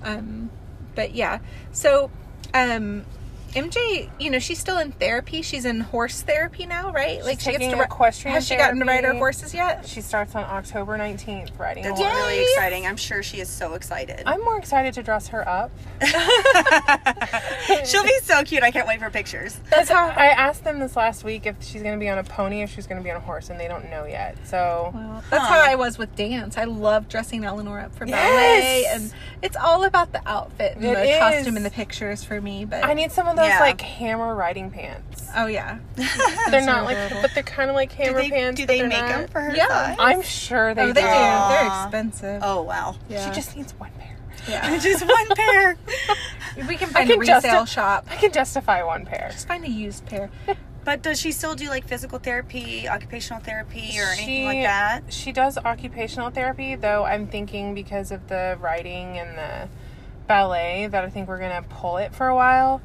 Um, 0.03 0.49
but 0.95 1.13
yeah, 1.15 1.39
so 1.71 2.09
um, 2.53 3.05
MJ, 3.53 4.09
you 4.19 4.29
know, 4.29 4.39
she's 4.39 4.59
still 4.59 4.77
in 4.77 4.91
therapy. 4.93 5.41
She's 5.41 5.65
in 5.65 5.81
horse 5.81 6.21
therapy 6.21 6.65
now, 6.65 6.91
right? 6.91 7.23
like 7.23 7.39
she 7.39 7.51
taking 7.51 7.71
ri- 7.77 7.83
equestrian 7.85 8.33
Has 8.35 8.47
she 8.47 8.55
gotten 8.55 8.79
to 8.79 8.85
ride 8.85 9.03
her 9.03 9.13
horses 9.13 9.53
yet? 9.53 9.85
She 9.87 9.99
starts 10.01 10.35
on 10.35 10.43
October 10.43 10.97
19th 10.97 11.57
riding 11.59 11.83
That's 11.83 11.99
horse. 11.99 12.13
really 12.13 12.41
exciting. 12.43 12.85
I'm 12.87 12.95
sure 12.97 13.21
she 13.21 13.39
is 13.39 13.49
so 13.49 13.73
excited. 13.73 14.23
I'm 14.25 14.41
more 14.41 14.57
excited 14.57 14.93
to 14.95 15.03
dress 15.03 15.27
her 15.27 15.47
up. 15.47 15.71
She'll 17.85 18.03
be 18.03 18.17
so 18.23 18.43
cute. 18.43 18.63
I 18.63 18.71
can't 18.71 18.87
wait 18.87 18.99
for 18.99 19.09
pictures. 19.09 19.59
That's 19.69 19.89
how 19.89 20.07
I 20.09 20.27
asked 20.27 20.63
them 20.63 20.79
this 20.79 20.95
last 20.95 21.23
week 21.23 21.45
if 21.45 21.61
she's 21.61 21.81
going 21.83 21.93
to 21.95 21.99
be 21.99 22.09
on 22.09 22.17
a 22.17 22.23
pony 22.23 22.61
or 22.63 22.67
she's 22.67 22.87
going 22.87 22.99
to 22.99 23.03
be 23.03 23.11
on 23.11 23.17
a 23.17 23.21
horse, 23.21 23.49
and 23.49 23.59
they 23.59 23.67
don't 23.67 23.89
know 23.89 24.05
yet. 24.05 24.37
So 24.45 24.91
Well, 24.93 25.23
that's 25.29 25.43
Huh. 25.45 25.53
how 25.53 25.61
I 25.61 25.75
was 25.75 25.97
with 25.97 26.15
dance. 26.15 26.57
I 26.57 26.63
love 26.65 27.07
dressing 27.09 27.43
Eleanor 27.43 27.79
up 27.79 27.93
for 27.95 28.05
ballet, 28.05 28.81
Yes. 28.83 29.01
and 29.01 29.13
it's 29.41 29.55
all 29.57 29.83
about 29.83 30.11
the 30.13 30.21
outfit 30.25 30.75
and 30.77 30.85
It 30.85 30.95
the 30.95 31.03
is. 31.11 31.19
costume 31.19 31.57
and 31.57 31.65
the 31.65 31.71
pictures 31.71 32.23
for 32.23 32.39
me. 32.41 32.65
But 32.65 32.85
I 32.85 32.93
need 32.93 33.11
some 33.11 33.27
of 33.27 33.35
those 33.41 33.49
Yeah. 33.49 33.59
like 33.59 33.81
hammer 33.81 34.33
riding 34.35 34.71
pants. 34.71 35.27
oh 35.35 35.47
yeah, 35.47 35.77
They're 36.49 36.65
not 36.65 36.85
like, 36.85 36.97
adorable. 36.97 37.21
but 37.21 37.31
they're 37.33 37.43
kind 37.43 37.69
of 37.69 37.75
like 37.75 37.89
Do 37.95 38.03
hammer 38.03 38.21
they, 38.21 38.29
pants. 38.29 38.59
do 38.59 38.65
they 38.65 38.81
make 38.81 38.99
not. 38.99 39.07
them 39.09 39.27
for 39.29 39.41
her 39.41 39.55
Yeah. 39.55 39.67
size? 39.67 39.95
I'm 39.99 40.21
sure 40.21 40.73
they 40.73 40.81
oh 40.83 40.87
do. 40.87 40.93
they 40.93 41.01
do. 41.01 41.07
They're 41.07 41.65
expensive. 41.83 42.41
Oh 42.43 42.61
wow. 42.61 42.95
yeah, 43.09 43.27
She 43.29 43.35
just 43.35 43.55
needs 43.55 43.73
one 43.79 43.91
pair. 43.99 44.17
yeah. 44.47 44.77
Just 44.79 45.05
one 45.07 45.27
pair. 45.35 45.77
we 46.67 46.75
can 46.75 46.89
find 46.89 47.07
can 47.09 47.17
a 47.17 47.19
resale 47.19 47.41
just- 47.41 47.73
shop. 47.73 48.07
I 48.09 48.15
can 48.15 48.31
justify 48.31 48.81
one 48.83 49.05
pair. 49.05 49.29
Just 49.31 49.47
find 49.47 49.63
a 49.65 49.69
used 49.69 50.05
pair. 50.05 50.29
But 50.83 51.03
does 51.03 51.19
she 51.21 51.31
still 51.31 51.53
do 51.53 51.69
like 51.69 51.85
physical 51.87 52.17
therapy, 52.17 52.89
occupational 52.89 53.39
therapy, 53.43 53.99
or 53.99 54.05
anything 54.13 54.45
like 54.45 54.63
that? 54.63 55.13
She 55.13 55.31
does 55.31 55.55
occupational 55.59 56.31
therapy, 56.31 56.73
though 56.73 57.03
I'm 57.05 57.27
thinking 57.27 57.75
because 57.75 58.09
of 58.11 58.27
the 58.29 58.57
writing 58.59 59.19
and 59.19 59.37
the 59.37 59.69
ballet 60.27 60.87
that 60.87 61.03
I 61.03 61.09
think 61.09 61.27
we're 61.27 61.37
gonna 61.39 61.63
pull 61.69 61.97
it 61.97 62.15
for 62.15 62.27
a 62.27 62.35
while. 62.35 62.81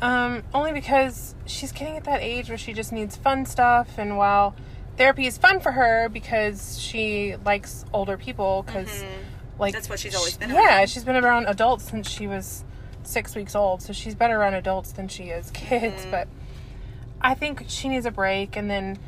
Um, 0.00 0.42
only 0.54 0.72
because 0.72 1.34
she's 1.46 1.72
getting 1.72 1.96
at 1.96 2.04
that 2.04 2.22
age 2.22 2.48
where 2.48 2.58
she 2.58 2.72
just 2.72 2.92
needs 2.92 3.16
fun 3.16 3.46
stuff, 3.46 3.98
and 3.98 4.16
while 4.16 4.54
therapy 4.96 5.26
is 5.26 5.38
fun 5.38 5.60
for 5.60 5.72
her 5.72 6.08
because 6.08 6.78
she 6.80 7.34
likes 7.44 7.84
older 7.92 8.16
people, 8.16 8.62
because 8.66 9.04
like 9.58 9.72
That's 9.74 9.88
what 9.90 9.98
she's 9.98 10.14
always 10.14 10.36
been 10.36 10.50
Yeah, 10.50 10.78
around. 10.78 10.90
she's 10.90 11.04
been 11.04 11.16
around 11.16 11.46
adults 11.46 11.90
since 11.90 12.08
she 12.08 12.26
was 12.28 12.64
six 13.02 13.34
weeks 13.34 13.56
old, 13.56 13.82
so 13.82 13.92
she's 13.92 14.14
better 14.14 14.36
around 14.36 14.54
adults 14.54 14.92
than 14.92 15.08
she 15.08 15.24
is 15.24 15.50
kids. 15.50 16.02
Mm-hmm. 16.02 16.10
But 16.12 16.28
I 17.20 17.34
think 17.34 17.64
she 17.66 17.88
needs 17.88 18.06
a 18.06 18.12
break, 18.12 18.56
and 18.56 18.70
then 18.70 18.98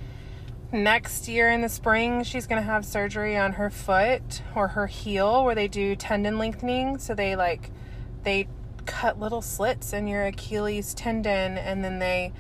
next 0.72 1.29
year 1.29 1.50
in 1.50 1.62
the 1.62 1.68
spring 1.68 2.22
she's 2.22 2.46
going 2.46 2.61
to 2.61 2.64
have 2.66 2.85
surgery 2.85 3.37
on 3.37 3.55
her 3.55 3.68
foot 3.68 4.40
or 4.55 4.68
her 4.68 4.87
heel 4.87 5.44
where 5.44 5.55
they 5.57 5.66
do 5.66 5.96
tendon 5.96 6.38
lengthening 6.38 6.96
so 6.96 7.12
they 7.12 7.35
like 7.35 7.72
they 8.22 8.46
cut 8.81 9.19
little 9.21 9.43
slits 9.43 9.93
in 9.93 10.07
your 10.07 10.25
achilles 10.25 10.95
tendon 10.95 11.57
and 11.59 11.85
then 11.85 11.99
they 11.99 12.33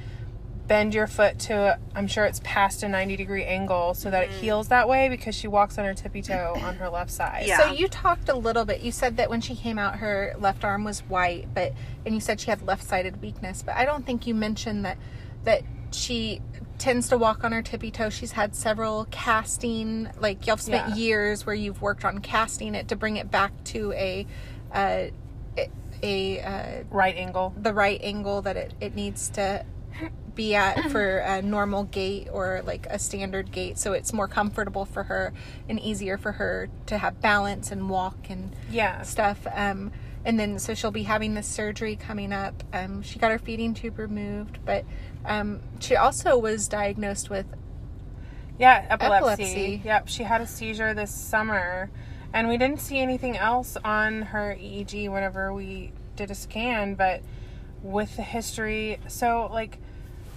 bend 0.66 0.94
your 0.94 1.08
foot 1.08 1.36
to 1.38 1.76
i'm 1.96 2.06
sure 2.06 2.24
it's 2.24 2.40
past 2.44 2.84
a 2.84 2.88
90 2.88 3.16
degree 3.16 3.42
angle 3.44 3.92
so 3.92 4.08
that 4.08 4.22
it 4.24 4.30
heals 4.30 4.68
that 4.68 4.88
way 4.88 5.08
because 5.08 5.34
she 5.34 5.48
walks 5.48 5.78
on 5.78 5.84
her 5.84 5.94
tippy 5.94 6.22
toe 6.22 6.54
on 6.62 6.76
her 6.76 6.88
left 6.88 7.10
side 7.10 7.44
Yeah. 7.44 7.58
So 7.58 7.72
you 7.72 7.88
talked 7.88 8.28
a 8.28 8.36
little 8.36 8.64
bit. 8.64 8.80
You 8.80 8.92
said 8.92 9.16
that 9.16 9.28
when 9.30 9.40
she 9.40 9.56
came 9.56 9.78
out, 9.78 9.96
her 9.96 10.34
left 10.38 10.64
arm 10.64 10.84
was 10.84 11.00
white, 11.00 11.48
but 11.54 11.72
and 12.06 12.14
you 12.14 12.20
said 12.20 12.38
she 12.40 12.50
had 12.50 12.62
left-sided 12.62 13.20
weakness. 13.20 13.62
But 13.62 13.74
I 13.76 13.84
don't 13.84 14.06
think 14.06 14.26
you 14.28 14.34
mentioned 14.34 14.84
that 14.84 14.96
that 15.42 15.62
she 15.90 16.40
tends 16.78 17.08
to 17.08 17.18
walk 17.18 17.42
on 17.42 17.50
her 17.50 17.62
tippy 17.62 17.90
toe. 17.90 18.08
She's 18.10 18.32
had 18.32 18.54
several 18.54 19.06
casting, 19.10 20.08
like 20.20 20.46
you've 20.46 20.60
spent 20.60 20.90
Yeah. 20.90 20.94
years 20.94 21.44
where 21.46 21.54
you've 21.54 21.82
worked 21.82 22.04
on 22.04 22.20
casting 22.20 22.74
it 22.76 22.86
to 22.88 22.96
bring 22.96 23.16
it 23.16 23.28
back 23.30 23.52
to 23.64 23.92
a 23.94 24.24
uh, 24.72 25.06
a, 25.58 25.68
a 26.02 26.40
uh, 26.40 26.84
right 26.90 27.16
angle. 27.16 27.54
the 27.56 27.74
right 27.74 28.00
angle 28.02 28.42
that 28.42 28.56
it, 28.56 28.74
it 28.80 28.94
needs 28.94 29.28
to 29.30 29.64
be 30.34 30.54
at 30.54 30.90
for 30.90 31.18
a 31.18 31.42
normal 31.42 31.84
gait 31.84 32.28
or 32.32 32.62
like 32.64 32.86
a 32.88 32.98
standard 32.98 33.50
gait. 33.52 33.78
So 33.78 33.92
it's 33.92 34.12
more 34.12 34.28
comfortable 34.28 34.84
for 34.84 35.04
her 35.04 35.32
and 35.68 35.78
easier 35.80 36.16
for 36.16 36.32
her 36.32 36.68
to 36.86 36.98
have 36.98 37.20
balance 37.20 37.70
and 37.72 37.90
walk 37.90 38.30
and 38.30 38.54
yeah. 38.70 39.02
stuff. 39.02 39.46
Um 39.54 39.92
and 40.24 40.38
then 40.38 40.58
so 40.58 40.74
she'll 40.74 40.90
be 40.90 41.04
having 41.04 41.34
this 41.34 41.46
surgery 41.46 41.96
coming 41.96 42.32
up. 42.32 42.62
Um 42.72 43.02
she 43.02 43.18
got 43.18 43.30
her 43.32 43.38
feeding 43.38 43.74
tube 43.74 43.98
removed 43.98 44.58
but 44.64 44.84
um 45.24 45.60
she 45.80 45.96
also 45.96 46.38
was 46.38 46.68
diagnosed 46.68 47.28
with 47.30 47.46
Yeah, 48.58 48.86
epilepsy. 48.90 49.42
Epilepsy. 49.42 49.82
Yep, 49.84 50.08
she 50.08 50.22
had 50.22 50.40
a 50.40 50.46
seizure 50.46 50.94
this 50.94 51.10
summer, 51.10 51.90
and 52.32 52.48
we 52.48 52.56
didn't 52.56 52.80
see 52.80 52.98
anything 53.00 53.36
else 53.36 53.76
on 53.84 54.22
her 54.22 54.56
EEG 54.58 55.10
whenever 55.10 55.52
we 55.52 55.92
did 56.16 56.30
a 56.30 56.34
scan. 56.34 56.94
But 56.94 57.22
with 57.82 58.16
the 58.16 58.22
history, 58.22 58.98
so 59.08 59.48
like 59.52 59.78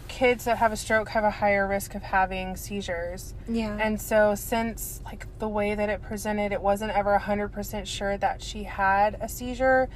kids 0.08 0.46
that 0.46 0.58
have 0.60 0.72
a 0.72 0.78
stroke 0.78 1.10
have 1.10 1.24
a 1.24 1.32
higher 1.32 1.68
risk 1.68 1.96
of 1.96 2.04
having 2.04 2.56
seizures. 2.56 3.34
Yeah. 3.48 3.76
And 3.80 4.00
so, 4.00 4.36
since 4.36 5.02
like 5.06 5.28
the 5.40 5.48
way 5.48 5.76
that 5.76 5.90
it 5.90 6.02
presented, 6.02 6.52
it 6.52 6.62
wasn't 6.62 6.92
ever 6.92 7.18
100% 7.20 7.88
sure 7.88 8.18
that 8.18 8.42
she 8.42 8.64
had 8.64 9.18
a 9.20 9.28
seizure. 9.28 9.90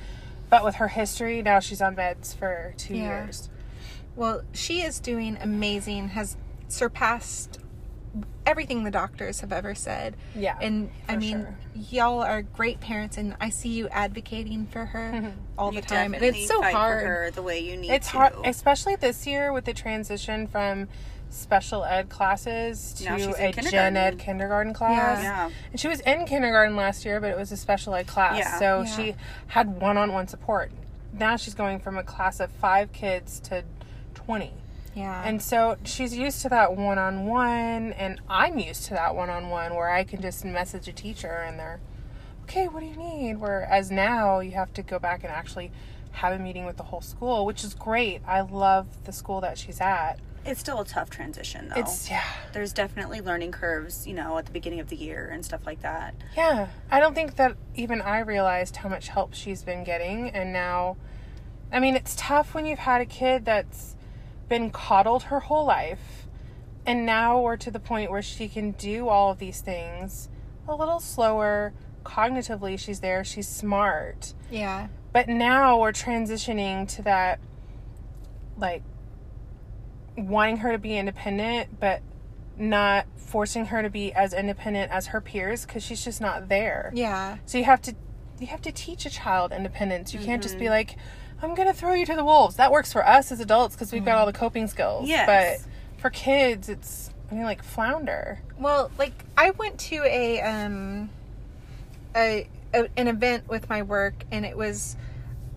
But 0.49 0.63
with 0.63 0.75
her 0.75 0.87
history, 0.87 1.41
now 1.41 1.59
she's 1.59 1.81
on 1.81 1.95
meds 1.95 2.35
for 2.35 2.73
two 2.77 2.95
Yeah. 2.95 3.23
years. 3.25 3.49
Well, 4.15 4.41
she 4.53 4.81
is 4.81 4.99
doing 4.99 5.37
amazing, 5.41 6.09
has 6.09 6.37
surpassed 6.67 7.59
everything 8.45 8.83
the 8.83 8.91
doctors 8.91 9.41
have 9.41 9.51
ever 9.51 9.75
said. 9.75 10.15
Yeah, 10.35 10.57
And 10.61 10.89
I 11.09 11.17
mean, 11.17 11.39
sure. 11.41 11.57
y'all 11.75 12.21
are 12.21 12.41
great 12.41 12.79
parents, 12.79 13.17
and 13.17 13.35
I 13.41 13.49
see 13.49 13.69
you 13.69 13.87
advocating 13.89 14.67
for 14.67 14.85
her 14.85 15.33
all 15.57 15.73
You 15.73 15.81
the 15.81 15.87
time. 15.87 16.13
And 16.13 16.23
it's 16.23 16.47
so 16.47 16.61
fight 16.61 16.73
hard. 16.73 17.01
for 17.01 17.07
her 17.07 17.31
the 17.31 17.41
way 17.41 17.59
you 17.59 17.75
need 17.77 17.89
It's 17.91 18.09
to. 18.11 18.17
hard, 18.17 18.33
especially 18.45 18.95
this 18.95 19.27
year 19.27 19.51
with 19.51 19.65
the 19.65 19.73
transition 19.73 20.47
from 20.47 20.87
special 21.29 21.83
ed 21.83 22.07
classes 22.07 22.93
to 22.93 23.03
Now 23.03 23.17
she's 23.17 23.35
a 23.37 23.51
gen 23.51 23.97
ed 23.97 24.17
kindergarten 24.17 24.73
class. 24.73 25.21
Yeah. 25.21 25.49
And 25.71 25.79
she 25.79 25.89
was 25.89 25.99
in 26.01 26.25
kindergarten 26.25 26.77
last 26.77 27.03
year, 27.03 27.19
but 27.19 27.29
it 27.29 27.37
was 27.37 27.51
a 27.51 27.57
special 27.57 27.93
ed 27.95 28.07
class. 28.07 28.37
Yeah. 28.37 28.59
So 28.59 28.81
Yeah. 28.83 28.85
she 28.95 29.15
had 29.47 29.81
one 29.81 29.97
on 29.97 30.13
one 30.13 30.29
support. 30.29 30.71
Now 31.11 31.35
she's 31.35 31.53
going 31.53 31.79
from 31.79 31.97
a 31.97 32.03
class 32.03 32.39
of 32.39 32.49
five 32.49 32.93
kids 32.93 33.41
to 33.41 33.63
20. 34.13 34.53
Yeah. 34.97 35.21
And 35.23 35.43
so 35.43 35.77
she's 35.83 36.17
used 36.17 36.41
to 36.41 36.49
that 36.49 36.75
one 36.75 36.97
on 36.97 37.27
one, 37.27 37.93
and 37.93 38.19
I'm 38.27 38.57
used 38.57 38.85
to 38.85 38.95
that 38.95 39.15
one 39.15 39.29
on 39.29 39.49
one 39.49 39.75
where 39.75 39.91
I 39.91 40.03
can 40.03 40.23
just 40.23 40.43
message 40.43 40.87
a 40.87 40.91
teacher 40.91 41.27
and 41.27 41.59
they're, 41.59 41.79
okay, 42.43 42.67
what 42.67 42.79
do 42.79 42.87
you 42.87 42.95
need? 42.95 43.37
Whereas 43.37 43.91
now 43.91 44.39
you 44.39 44.51
have 44.53 44.73
to 44.73 44.81
go 44.81 44.97
back 44.97 45.23
and 45.23 45.31
actually 45.31 45.71
have 46.13 46.33
a 46.33 46.39
meeting 46.39 46.65
with 46.65 46.77
the 46.77 46.83
whole 46.83 47.01
school, 47.01 47.45
which 47.45 47.63
is 47.63 47.75
great. 47.75 48.21
I 48.25 48.41
love 48.41 48.87
the 49.03 49.11
school 49.11 49.39
that 49.41 49.59
she's 49.59 49.79
at. 49.79 50.15
It's 50.43 50.59
still 50.59 50.79
a 50.79 50.85
tough 50.85 51.11
transition, 51.11 51.69
though. 51.69 51.81
It's, 51.81 52.09
yeah. 52.09 52.23
There's 52.53 52.73
definitely 52.73 53.21
learning 53.21 53.51
curves, 53.51 54.07
you 54.07 54.15
know, 54.15 54.39
at 54.39 54.47
the 54.47 54.51
beginning 54.51 54.79
of 54.79 54.89
the 54.89 54.95
year 54.95 55.29
and 55.31 55.45
stuff 55.45 55.67
like 55.67 55.83
that. 55.83 56.15
Yeah, 56.35 56.69
I 56.89 56.99
don't 56.99 57.13
think 57.13 57.35
that 57.35 57.55
even 57.75 58.01
I 58.01 58.21
realized 58.21 58.77
how 58.77 58.89
much 58.89 59.09
help 59.09 59.35
she's 59.35 59.61
been 59.61 59.83
getting. 59.83 60.29
And 60.29 60.51
now, 60.51 60.97
I 61.71 61.79
mean, 61.79 61.95
it's 61.95 62.15
tough 62.17 62.55
when 62.55 62.65
you've 62.65 62.79
had 62.79 63.01
a 63.01 63.05
kid 63.05 63.45
that's 63.45 63.93
been 64.49 64.69
coddled 64.71 65.23
her 65.23 65.39
whole 65.41 65.65
life. 65.65 66.27
And 66.85 67.05
now 67.05 67.41
we're 67.41 67.57
to 67.57 67.71
the 67.71 67.79
point 67.79 68.09
where 68.11 68.21
she 68.21 68.47
can 68.47 68.71
do 68.71 69.09
all 69.09 69.31
of 69.31 69.39
these 69.39 69.61
things 69.61 70.29
a 70.67 70.75
little 70.75 70.99
slower. 70.99 71.73
Cognitively, 72.05 72.79
she's 72.79 73.01
there, 73.01 73.23
she's 73.23 73.47
smart. 73.47 74.33
yeah. 74.49 74.87
But 75.13 75.27
now 75.27 75.79
we're 75.79 75.91
transitioning 75.93 76.87
to 76.95 77.01
that, 77.03 77.39
like, 78.57 78.83
wanting 80.15 80.57
her 80.57 80.71
to 80.71 80.77
be 80.77 80.97
independent, 80.97 81.79
but 81.79 82.01
not 82.57 83.05
forcing 83.15 83.65
her 83.67 83.81
to 83.81 83.89
be 83.89 84.11
as 84.13 84.33
independent 84.33 84.91
as 84.91 85.07
her 85.07 85.21
peers 85.21 85.65
because 85.65 85.83
she's 85.83 86.03
just 86.03 86.21
not 86.21 86.49
there. 86.49 86.91
Yeah. 86.95 87.37
So 87.45 87.57
you 87.57 87.63
have 87.65 87.81
to 87.83 87.95
you 88.39 88.47
have 88.47 88.61
to 88.61 88.71
teach 88.71 89.05
a 89.05 89.09
child 89.09 89.51
independence. 89.51 90.13
You 90.13 90.19
can't 90.19 90.41
Mm-hmm. 90.41 90.41
just 90.41 90.59
be 90.59 90.69
like, 90.69 90.95
I'm 91.41 91.55
gonna 91.55 91.73
throw 91.73 91.93
you 91.93 92.05
to 92.05 92.15
the 92.15 92.23
wolves. 92.23 92.55
That 92.55 92.71
works 92.71 92.91
for 92.91 93.07
us 93.07 93.31
as 93.31 93.39
adults 93.39 93.75
because 93.75 93.91
we've 93.91 94.05
got 94.05 94.17
all 94.17 94.25
the 94.25 94.33
coping 94.33 94.67
skills. 94.67 95.07
Yes. 95.07 95.63
But 95.63 96.01
for 96.01 96.09
kids, 96.09 96.69
it's 96.69 97.11
I 97.31 97.35
mean 97.35 97.43
like 97.43 97.63
flounder. 97.63 98.39
Well, 98.57 98.91
like 98.97 99.13
I 99.37 99.51
went 99.51 99.79
to 99.81 100.03
a 100.03 100.41
um 100.41 101.09
a, 102.15 102.47
a 102.73 102.87
an 102.97 103.07
event 103.07 103.47
with 103.47 103.69
my 103.69 103.81
work 103.83 104.15
and 104.31 104.45
it 104.45 104.57
was 104.57 104.95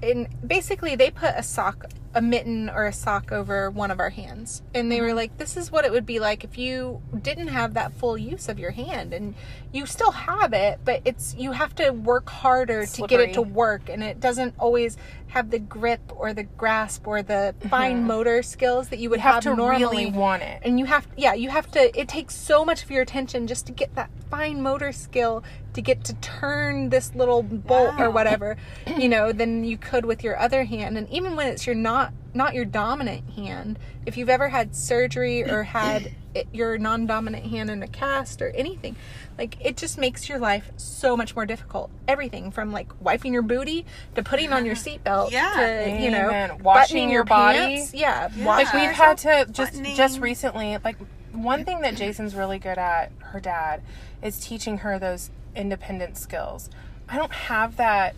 in 0.03 0.29
basically 0.47 0.97
they 0.97 1.11
put 1.11 1.35
a 1.37 1.43
sock 1.43 1.87
a 2.14 2.20
mitten 2.20 2.68
or 2.68 2.87
a 2.87 2.92
sock 2.92 3.31
over 3.31 3.70
one 3.70 3.90
of 3.90 4.01
our 4.01 4.11
hands. 4.11 4.62
And 4.75 4.90
they 4.90 5.01
were 5.01 5.14
like 5.14 5.38
this 5.38 5.57
is 5.57 5.70
what 5.70 5.85
it 5.85 5.92
would 5.92 6.07
be 6.07 6.18
like 6.18 6.44
if 6.44 6.59
you 6.59 7.03
didn't 7.23 7.49
have 7.49 7.75
that 7.75 7.92
full 7.92 8.18
use 8.18 8.49
of 8.49 8.59
your 8.59 8.73
hand. 8.73 9.12
And 9.12 9.35
you 9.73 9.87
still 9.87 10.11
have 10.11 10.53
it 10.53 10.81
but 10.85 11.03
it's 11.05 11.35
you 11.38 11.53
have 11.53 11.75
to 11.77 11.90
work 11.90 12.29
harder 12.29 12.87
to 12.87 13.07
get 13.07 13.20
it 13.20 13.35
to 13.35 13.42
work. 13.42 13.88
And 13.88 14.03
it 14.03 14.20
doesn't 14.20 14.55
always 14.59 14.96
have 15.29 15.51
the 15.51 15.61
grip 15.61 16.01
or 16.16 16.35
the 16.35 16.42
grasp 16.42 17.07
or 17.07 17.23
the 17.23 17.55
mm-hmm. 17.59 17.68
fine 17.68 18.05
motor 18.05 18.42
skills 18.42 18.88
that 18.88 18.99
you 18.99 19.09
would 19.11 19.20
You 19.20 19.23
have 19.23 19.35
have, 19.35 19.42
to 19.44 19.55
normally. 19.55 20.07
really 20.07 20.11
want 20.11 20.42
it. 20.42 20.61
and 20.64 20.79
you 20.79 20.87
have 20.87 21.07
yeah 21.16 21.35
you 21.35 21.51
have 21.51 21.70
to 21.73 21.99
it 21.99 22.09
takes 22.09 22.35
so 22.35 22.64
much 22.64 22.83
of 22.83 22.90
your 22.90 23.03
attention 23.03 23.46
just 23.46 23.66
to 23.66 23.73
get 23.73 23.94
that 23.94 24.11
fine 24.29 24.61
motor 24.61 24.90
skill 24.90 25.44
to 25.75 25.81
get 25.81 26.03
to 26.05 26.14
turn 26.14 26.88
this 26.88 27.14
little 27.14 27.44
bolt 27.44 27.94
or 28.01 28.11
whatever 28.11 28.57
you 28.99 29.09
know 29.09 29.31
than 29.33 29.62
you 29.62 29.79
could 29.79 30.05
with 30.05 30.25
your 30.25 30.38
other 30.38 30.64
hand. 30.64 30.96
And 30.99 31.09
even 31.11 31.37
when 31.37 31.46
it's 31.46 31.66
your 31.66 31.75
not 32.01 32.13
not 32.33 32.55
your 32.55 32.65
dominant 32.65 33.29
hand 33.31 33.79
if 34.07 34.17
you've 34.17 34.29
ever 34.29 34.49
had 34.49 34.75
surgery 34.75 35.43
or 35.45 35.63
had 35.79 36.13
it, 36.35 36.47
your 36.53 36.79
non-dominant 36.79 37.45
hand 37.47 37.69
in 37.71 37.83
a 37.83 37.89
cast 37.89 38.41
or 38.41 38.51
anything 38.51 38.95
like 39.37 39.57
it 39.61 39.77
just 39.77 39.99
makes 39.99 40.29
your 40.29 40.39
life 40.39 40.71
so 40.77 41.17
much 41.17 41.35
more 41.35 41.45
difficult 41.45 41.91
everything 42.07 42.51
from 42.53 42.73
like 42.73 42.89
wiping 43.03 43.33
your 43.33 43.43
booty 43.43 43.85
to 44.15 44.23
putting 44.23 44.53
on 44.53 44.65
your 44.65 44.77
seatbelt 44.77 45.31
Yeah. 45.33 45.53
to 45.57 46.03
you 46.03 46.11
know 46.11 46.29
Washing 46.29 46.63
buttoning 46.63 47.11
your 47.11 47.25
body. 47.25 47.59
pants. 47.59 47.95
yeah, 47.95 48.29
Yeah. 48.37 48.47
like 48.47 48.73
we've 48.73 48.91
had 48.91 49.19
to 49.19 49.47
just 49.51 49.73
buttoning. 49.73 49.97
just 49.97 50.21
recently 50.21 50.79
like 50.85 50.97
one 51.33 51.65
thing 51.65 51.81
that 51.81 51.95
jason's 52.03 52.35
really 52.35 52.59
good 52.59 52.79
at 52.79 53.11
her 53.19 53.41
dad 53.41 53.83
is 54.23 54.39
teaching 54.41 54.79
her 54.79 54.99
those 54.99 55.31
independent 55.57 56.17
skills 56.17 56.71
i 57.09 57.17
don't 57.17 57.33
have 57.33 57.77
that 57.77 58.15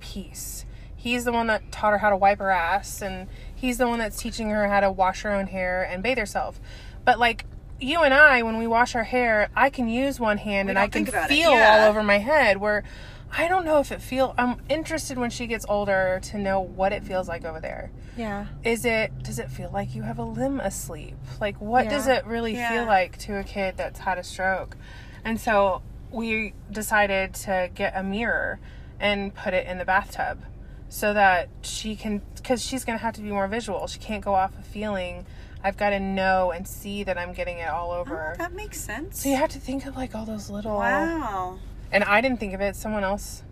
piece 0.00 0.64
he's 1.04 1.24
the 1.24 1.32
one 1.32 1.46
that 1.48 1.70
taught 1.70 1.92
her 1.92 1.98
how 1.98 2.08
to 2.10 2.16
wipe 2.16 2.38
her 2.38 2.50
ass 2.50 3.02
and 3.02 3.28
he's 3.54 3.76
the 3.78 3.86
one 3.86 3.98
that's 3.98 4.16
teaching 4.20 4.48
her 4.50 4.66
how 4.68 4.80
to 4.80 4.90
wash 4.90 5.20
her 5.22 5.30
own 5.30 5.46
hair 5.46 5.82
and 5.82 6.02
bathe 6.02 6.16
herself. 6.18 6.58
But 7.04 7.18
like 7.18 7.44
you 7.80 8.00
and 8.02 8.14
i 8.14 8.40
when 8.42 8.56
we 8.56 8.66
wash 8.66 8.94
our 8.94 9.02
hair 9.02 9.48
i 9.56 9.68
can 9.68 9.88
use 9.88 10.20
one 10.20 10.38
hand 10.38 10.70
and 10.70 10.78
i 10.78 10.84
can 10.84 10.92
think 11.04 11.08
about 11.08 11.28
it. 11.30 11.34
feel 11.34 11.50
Yeah. 11.50 11.80
all 11.82 11.90
over 11.90 12.04
my 12.04 12.18
head 12.18 12.58
where 12.58 12.84
i 13.36 13.48
don't 13.48 13.64
know 13.64 13.80
if 13.80 13.90
it 13.90 14.00
feel 14.00 14.32
i'm 14.38 14.60
interested 14.68 15.18
when 15.18 15.28
she 15.28 15.46
gets 15.48 15.66
older 15.68 16.20
to 16.22 16.38
know 16.38 16.60
what 16.60 16.92
it 16.92 17.02
feels 17.02 17.26
like 17.28 17.44
over 17.44 17.60
there. 17.60 17.90
Yeah. 18.16 18.46
Is 18.62 18.84
it 18.84 19.12
does 19.24 19.40
it 19.40 19.50
feel 19.50 19.70
like 19.72 19.92
you 19.94 20.02
have 20.02 20.18
a 20.20 20.24
limb 20.24 20.60
asleep? 20.60 21.16
Like 21.40 21.60
what 21.60 21.88
does 21.88 22.06
it 22.06 22.24
really 22.26 22.54
Yeah. 22.54 22.70
feel 22.70 22.84
like 22.86 23.18
to 23.18 23.36
a 23.38 23.42
kid 23.44 23.76
that's 23.76 23.98
had 23.98 24.18
a 24.18 24.22
stroke? 24.22 24.76
And 25.24 25.40
so 25.40 25.82
we 26.12 26.54
decided 26.70 27.34
to 27.34 27.70
get 27.74 27.92
a 27.96 28.04
mirror 28.04 28.60
and 29.00 29.34
put 29.34 29.52
it 29.52 29.66
in 29.66 29.78
the 29.78 29.84
bathtub 29.84 30.44
so 30.94 31.12
that 31.12 31.48
she 31.62 31.96
can 31.96 32.22
because 32.36 32.64
she's 32.64 32.84
going 32.84 32.96
to 32.96 33.02
have 33.02 33.14
to 33.14 33.20
be 33.20 33.28
more 33.28 33.48
visual 33.48 33.88
she 33.88 33.98
can't 33.98 34.24
go 34.24 34.32
off 34.32 34.56
of 34.56 34.64
feeling 34.64 35.26
i've 35.64 35.76
got 35.76 35.90
to 35.90 35.98
know 35.98 36.52
and 36.52 36.68
see 36.68 37.02
that 37.02 37.18
i'm 37.18 37.32
getting 37.32 37.58
it 37.58 37.68
all 37.68 37.90
over 37.90 38.32
Oh, 38.34 38.38
that 38.38 38.52
makes 38.52 38.80
sense. 38.80 39.20
so 39.22 39.28
you 39.28 39.34
have 39.34 39.50
to 39.50 39.58
think 39.58 39.86
of 39.86 39.96
like 39.96 40.14
all 40.14 40.24
those 40.24 40.50
little 40.50 40.76
wow. 40.76 41.58
and 41.90 42.04
i 42.04 42.20
didn't 42.20 42.38
think 42.38 42.54
of 42.54 42.60
it 42.60 42.76
someone 42.76 43.02
else 43.02 43.42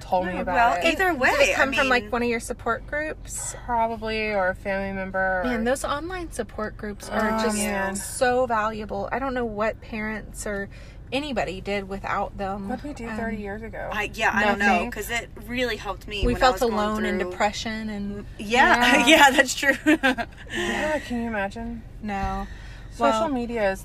told 0.00 0.26
me 0.26 0.34
Yeah, 0.34 0.40
about 0.42 0.54
well, 0.54 0.86
it 0.86 0.92
either 0.92 1.14
way, 1.14 1.30
Did 1.30 1.48
it 1.48 1.54
come 1.54 1.70
I 1.70 1.76
from 1.76 1.88
like 1.88 2.12
one 2.12 2.22
of 2.22 2.28
your 2.28 2.40
support 2.40 2.86
groups? 2.86 3.56
probably 3.64 4.32
or 4.34 4.50
a 4.50 4.54
family 4.54 4.92
member 4.92 5.40
or, 5.40 5.44
Man, 5.44 5.64
those 5.64 5.82
online 5.82 6.30
support 6.30 6.76
groups 6.76 7.08
are 7.08 7.38
Oh, 7.38 7.42
just 7.42 7.56
man. 7.56 7.96
so 7.96 8.44
valuable. 8.46 9.08
I 9.10 9.18
don't 9.18 9.32
know 9.32 9.46
what 9.46 9.80
parents 9.80 10.46
or 10.46 10.68
anybody 11.12 11.60
did 11.60 11.88
without 11.88 12.36
them. 12.36 12.68
what 12.68 12.82
did 12.82 12.88
we 12.88 12.94
do 12.94 13.08
Um, 13.08 13.16
30 13.16 13.36
years 13.36 13.62
ago 13.62 13.88
I, 13.92 14.10
yeah, 14.14 14.30
I 14.34 14.44
don't 14.44 14.58
know 14.58 14.84
because 14.86 15.08
it 15.10 15.28
really 15.46 15.76
helped 15.76 16.08
me. 16.08 16.20
We 16.26 16.32
when 16.32 16.36
I 16.36 16.40
felt 16.40 16.54
was 16.54 16.60
going 16.62 16.74
alone 16.74 17.04
and 17.04 17.18
depression 17.18 17.88
and 17.90 18.26
Yeah, 18.38 18.96
Yeah. 18.98 19.06
yeah, 19.06 19.30
that's 19.30 19.54
true. 19.54 19.74
yeah 19.86 20.98
can 21.00 21.22
you 21.22 21.28
imagine 21.28 21.82
no. 22.02 22.46
Social 22.92 23.20
Well, 23.20 23.28
media 23.28 23.72
is 23.72 23.84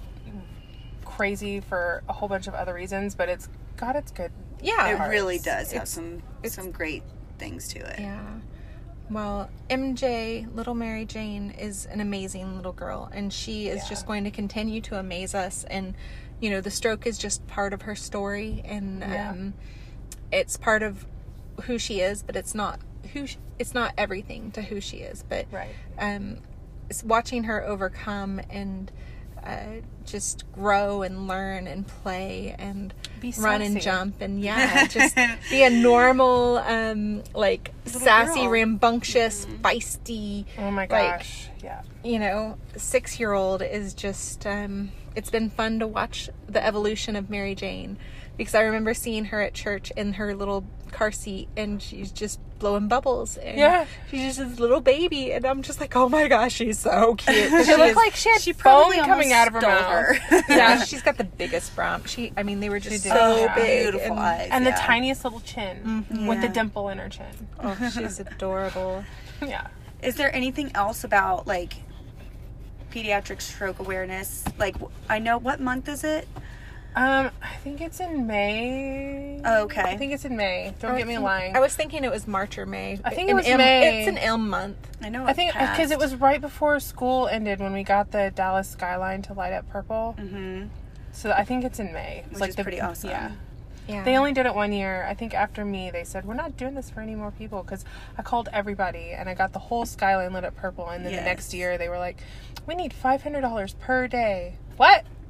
crazy 1.06 1.60
for 1.60 2.04
a 2.10 2.14
whole 2.14 2.30
bunch 2.30 2.48
of 2.48 2.54
other 2.54 2.74
reasons, 2.74 3.16
but 3.16 3.30
it's 3.30 3.50
got 3.78 3.96
its 3.96 4.12
good. 4.12 4.32
yeah. 4.62 5.06
it 5.06 5.10
really 5.10 5.38
does 5.40 5.72
have 5.72 5.84
It's- 5.84 5.90
some 5.90 6.16
it's- 6.44 6.54
some 6.54 6.72
great 6.72 7.04
things 7.38 7.68
to 7.70 7.80
it. 7.80 8.00
Yeah. 8.00 8.22
Well, 9.10 9.50
MJ, 9.70 10.48
Little 10.56 10.74
Mary 10.74 11.04
Jane, 11.06 11.52
is 11.52 11.86
an 11.88 12.00
amazing 12.00 12.56
little 12.56 12.72
girl, 12.72 13.10
and 13.14 13.34
she 13.34 13.68
is 13.68 13.84
Yeah. 13.84 13.90
just 13.90 14.08
going 14.08 14.24
to 14.24 14.32
continue 14.32 14.80
to 14.82 14.98
amaze 14.98 15.36
us. 15.36 15.66
And, 15.66 15.96
you 16.42 16.50
know, 16.50 16.60
the 16.60 16.72
stroke 16.72 17.08
is 17.08 17.18
just 17.18 17.46
part 17.48 17.72
of 17.72 17.84
her 17.84 17.96
story, 17.96 18.62
and 18.66 19.00
Yeah. 19.00 19.30
um, 19.32 19.54
it's 20.32 20.58
part 20.58 20.84
of 20.84 21.06
who 21.64 21.78
she 21.78 22.02
is, 22.02 22.22
but 22.24 22.36
it's 22.36 22.54
not 22.56 22.80
who 23.14 23.28
sh 23.28 23.38
it's 23.60 23.74
not 23.76 23.94
everything 23.98 24.50
to 24.52 24.62
who 24.64 24.82
she 24.82 24.98
is. 24.98 25.24
But 25.30 25.46
Right. 25.52 25.76
um, 26.00 26.38
it's 26.90 27.04
watching 27.04 27.44
her 27.44 27.64
overcome 27.64 28.42
and 28.50 28.92
uh, 29.46 29.82
just 30.06 30.44
grow 30.52 31.02
and 31.04 31.28
learn 31.28 31.66
and 31.68 31.86
play 31.88 32.56
and 32.60 32.94
Be 33.20 33.34
run 33.40 33.62
and 33.62 33.80
jump 33.82 34.22
and 34.22 34.40
yeah, 34.50 34.86
just 34.88 35.16
be 35.52 35.64
a 35.64 35.70
normal, 35.70 36.58
um, 36.60 37.24
like 37.36 37.72
sassy, 37.86 38.42
girl. 38.42 38.50
rambunctious, 38.50 39.46
feisty, 39.64 40.46
Oh 40.58 40.70
my 40.72 40.84
Like, 40.88 41.20
gosh. 41.20 41.50
yeah. 41.64 41.82
you 42.04 42.18
know, 42.20 42.58
six 42.78 43.20
year 43.20 43.34
old 43.34 43.62
is 43.62 43.94
just. 43.94 44.46
Um, 44.48 44.92
it's 45.16 45.30
been 45.30 45.50
fun 45.50 45.80
to 45.80 45.88
watch 45.88 46.30
the 46.48 46.64
evolution 46.66 47.16
of 47.16 47.30
Mary 47.30 47.56
Jane 47.56 47.98
because 48.38 48.56
I 48.56 48.62
remember 48.62 48.94
seeing 48.94 49.26
her 49.26 49.42
at 49.42 49.54
church 49.54 49.92
in 49.98 50.14
her 50.14 50.34
little 50.36 50.64
car 50.92 51.12
seat 51.12 51.48
and 51.56 51.82
she's 51.82 52.12
just 52.12 52.40
blowing 52.60 52.88
bubbles 52.88 53.38
and 53.38 53.58
Yeah. 53.58 53.86
she's 54.10 54.36
just 54.38 54.50
this 54.52 54.60
little 54.60 54.82
baby 54.82 55.32
and 55.32 55.46
I'm 55.46 55.62
just 55.64 55.80
like 55.80 55.96
oh 55.96 56.08
my 56.10 56.28
gosh 56.28 56.54
she's 56.54 56.80
so 56.80 57.16
cute. 57.16 57.36
She 57.50 57.64
she 57.64 57.76
looked 57.76 57.96
like 57.96 58.14
she 58.16 58.30
had 58.30 58.42
She 58.42 58.54
foam 58.54 58.62
probably 58.92 58.98
coming 59.00 59.32
out 59.34 59.48
of 59.48 59.54
her 59.54 59.62
stole 59.62 59.72
mouth. 59.72 60.18
her. 60.18 60.44
yeah 60.50 60.84
she's 60.86 61.02
got 61.02 61.18
the 61.18 61.24
biggest 61.24 61.76
brown 61.76 62.04
she 62.06 62.32
I 62.38 62.44
mean 62.44 62.60
they 62.60 62.70
were 62.70 62.80
just 62.80 63.04
so 63.04 63.38
Yeah. 63.38 63.56
big 63.56 63.84
beautiful 63.84 64.12
and- 64.12 64.20
eyes, 64.20 64.50
And 64.52 64.66
yeah. 64.66 64.72
the 64.72 64.78
tiniest 64.78 65.24
little 65.24 65.40
chin 65.42 66.06
mm-hmm. 66.10 66.28
with 66.28 66.42
the 66.42 66.50
dimple 66.50 66.90
in 66.90 66.98
her 67.00 67.10
chin. 67.10 67.48
oh 67.60 67.76
she's 67.94 68.20
adorable 68.20 69.04
Yeah. 69.42 69.68
Is 70.04 70.16
there 70.16 70.34
anything 70.36 70.72
else 70.76 71.04
about 71.04 71.48
like 71.48 71.74
pediatric 72.92 73.42
stroke 73.42 73.80
awareness? 73.80 74.44
Like, 74.58 74.76
I 75.10 75.20
know 75.20 75.38
what 75.38 75.60
month 75.60 75.88
is 75.88 76.04
it? 76.04 76.28
Um, 76.94 77.32
I 77.42 77.56
think 77.64 77.80
it's 77.80 78.02
in 78.02 78.28
May. 78.28 79.42
Oh, 79.46 79.64
okay. 79.64 79.82
I 79.82 79.96
think 79.96 80.12
it's 80.12 80.26
in 80.26 80.36
May. 80.36 80.74
Don't 80.82 80.98
get 80.98 81.08
me 81.08 81.18
lying. 81.18 81.56
I 81.56 81.62
was 81.62 81.74
thinking 81.74 82.04
it 82.04 82.12
was 82.12 82.28
March 82.28 82.58
or 82.58 82.66
May 82.66 83.00
I 83.06 83.16
think 83.16 83.30
it 83.30 83.34
was 83.34 83.48
M- 83.48 83.60
May. 83.60 84.02
it's 84.02 84.10
an 84.10 84.18
M 84.18 84.50
month 84.50 84.76
I 85.02 85.08
know. 85.08 85.26
I 85.26 85.32
think 85.32 85.54
because 85.54 85.92
it 85.92 85.98
was 86.00 86.16
right 86.16 86.42
before 86.42 86.80
school 86.82 87.28
ended 87.30 87.60
when 87.62 87.72
we 87.72 87.84
got 87.84 88.12
the 88.12 88.34
Dallas 88.36 88.70
skyline 88.70 89.22
to 89.24 89.34
light 89.34 89.54
up 89.54 89.70
purple. 89.70 90.14
hmm 90.20 90.64
So 91.14 91.32
I 91.32 91.46
think 91.46 91.64
it's 91.64 91.80
in 91.80 91.94
May. 91.94 92.26
It's 92.30 92.42
Which 92.42 92.50
is 92.50 92.56
pretty 92.58 92.82
awesome. 92.82 93.10
Yeah. 93.10 93.32
Yeah 93.88 94.04
They 94.04 94.16
only 94.18 94.32
did 94.34 94.46
it 94.46 94.54
one 94.56 94.72
year. 94.74 95.06
I 95.10 95.14
think 95.14 95.34
after 95.34 95.66
me, 95.66 95.90
they 95.92 96.04
said, 96.04 96.26
We're 96.26 96.34
not 96.36 96.58
doing 96.58 96.76
this 96.76 96.90
for 96.90 97.02
any 97.02 97.16
more 97.16 97.32
people 97.32 97.64
because 97.64 97.84
I 98.18 98.22
called 98.22 98.50
everybody 98.54 99.12
and 99.12 99.28
I 99.30 99.34
got 99.34 99.54
the 99.54 99.60
whole 99.60 99.86
skyline 99.86 100.34
lit 100.34 100.44
up 100.46 100.56
purple. 100.56 100.88
And 100.90 101.06
then 101.06 101.14
the 101.16 101.22
next 101.22 101.54
year, 101.54 101.78
they 101.78 101.90
were 101.90 101.98
like, 101.98 102.18
We 102.68 102.76
need 102.76 102.94
$500 102.94 103.80
per 103.80 104.08
day. 104.08 104.56
What? 104.78 105.06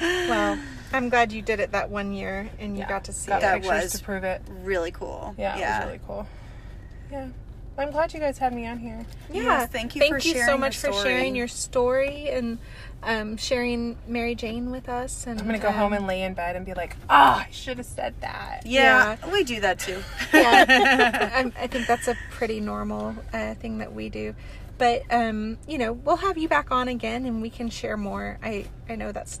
well 0.00 0.58
I'm 0.92 1.08
glad 1.10 1.32
you 1.32 1.42
did 1.42 1.60
it 1.60 1.72
that 1.72 1.90
one 1.90 2.12
year 2.12 2.48
and 2.58 2.74
you 2.74 2.80
Yeah. 2.80 2.88
got 2.88 3.04
to 3.04 3.12
see 3.12 3.28
got 3.28 3.38
it 3.38 3.40
That 3.42 3.54
pictures 3.62 3.82
was- 3.84 3.92
to 3.94 4.04
prove 4.04 4.24
it. 4.24 4.42
really 4.62 4.90
cool. 4.90 5.34
Yeah, 5.38 5.56
it 5.56 5.60
was 5.80 5.86
really 5.86 6.00
cool. 6.06 6.26
Yeah. 7.10 7.28
I'm 7.76 7.92
glad 7.92 8.12
you 8.12 8.18
guys 8.18 8.38
had 8.38 8.52
me 8.52 8.66
on 8.66 8.78
here. 8.78 9.06
Yeah, 9.32 9.42
Yes, 9.42 9.70
thank 9.70 9.94
you 9.94 10.00
Thank 10.00 10.14
for 10.20 10.28
you 10.28 10.42
so 10.44 10.58
much 10.58 10.82
your 10.82 10.92
for 10.92 11.02
sharing 11.04 11.36
your 11.36 11.46
story 11.46 12.28
and 12.30 12.58
um, 13.02 13.36
sharing 13.36 13.96
Mary 14.06 14.34
Jane 14.34 14.70
with 14.70 14.88
us. 14.88 15.26
And 15.26 15.40
I'm 15.40 15.46
gonna 15.46 15.58
go 15.58 15.68
um, 15.68 15.74
home 15.74 15.92
and 15.92 16.06
lay 16.06 16.22
in 16.22 16.34
bed 16.34 16.56
and 16.56 16.66
be 16.66 16.74
like, 16.74 16.96
Ah, 17.08 17.46
I 17.46 17.50
should 17.50 17.78
have 17.78 17.86
said 17.86 18.14
that. 18.20 18.62
Yeah, 18.64 19.16
we 19.32 19.44
do 19.44 19.60
that 19.60 19.78
too. 19.78 20.02
yeah, 20.34 21.30
I, 21.34 21.52
I 21.64 21.66
think 21.66 21.86
that's 21.86 22.08
a 22.08 22.16
pretty 22.30 22.60
normal 22.60 23.14
uh, 23.32 23.54
thing 23.54 23.78
that 23.78 23.92
we 23.92 24.08
do. 24.08 24.34
But 24.78 25.02
um, 25.10 25.58
you 25.66 25.78
know, 25.78 25.92
we'll 25.92 26.16
have 26.16 26.38
you 26.38 26.48
back 26.48 26.70
on 26.70 26.88
again, 26.88 27.26
and 27.26 27.42
we 27.42 27.50
can 27.50 27.68
share 27.68 27.96
more. 27.96 28.38
I 28.42 28.66
I 28.88 28.94
know 28.94 29.12
that's, 29.12 29.40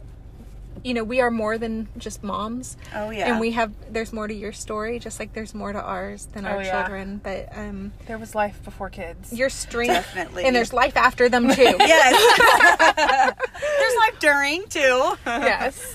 you 0.84 0.94
know, 0.94 1.04
we 1.04 1.20
are 1.20 1.30
more 1.30 1.58
than 1.58 1.88
just 1.98 2.22
moms. 2.22 2.76
Oh, 2.94 3.10
yeah. 3.10 3.30
and 3.30 3.40
we 3.40 3.52
have 3.52 3.72
there's 3.90 4.12
more 4.12 4.26
to 4.28 4.34
your 4.34 4.52
story, 4.52 4.98
just 4.98 5.18
like 5.20 5.32
there's 5.32 5.54
more 5.54 5.72
to 5.72 5.80
ours 5.80 6.26
than 6.32 6.44
our 6.46 6.56
Oh, 6.56 6.60
yeah. 6.60 6.80
children. 6.82 7.20
But 7.22 7.48
um, 7.56 7.92
There 8.06 8.18
was 8.18 8.34
life 8.34 8.62
before 8.64 8.90
kids. 8.90 9.32
your 9.32 9.50
strength, 9.50 9.92
Definitely. 9.92 10.44
and 10.44 10.54
there's 10.54 10.72
life 10.72 10.96
after 10.96 11.28
them 11.28 11.48
too. 11.48 11.62
yes. 11.78 13.34
There's 13.88 13.98
life 14.10 14.18
during 14.20 14.66
too. 14.68 15.16
yes. 15.26 15.94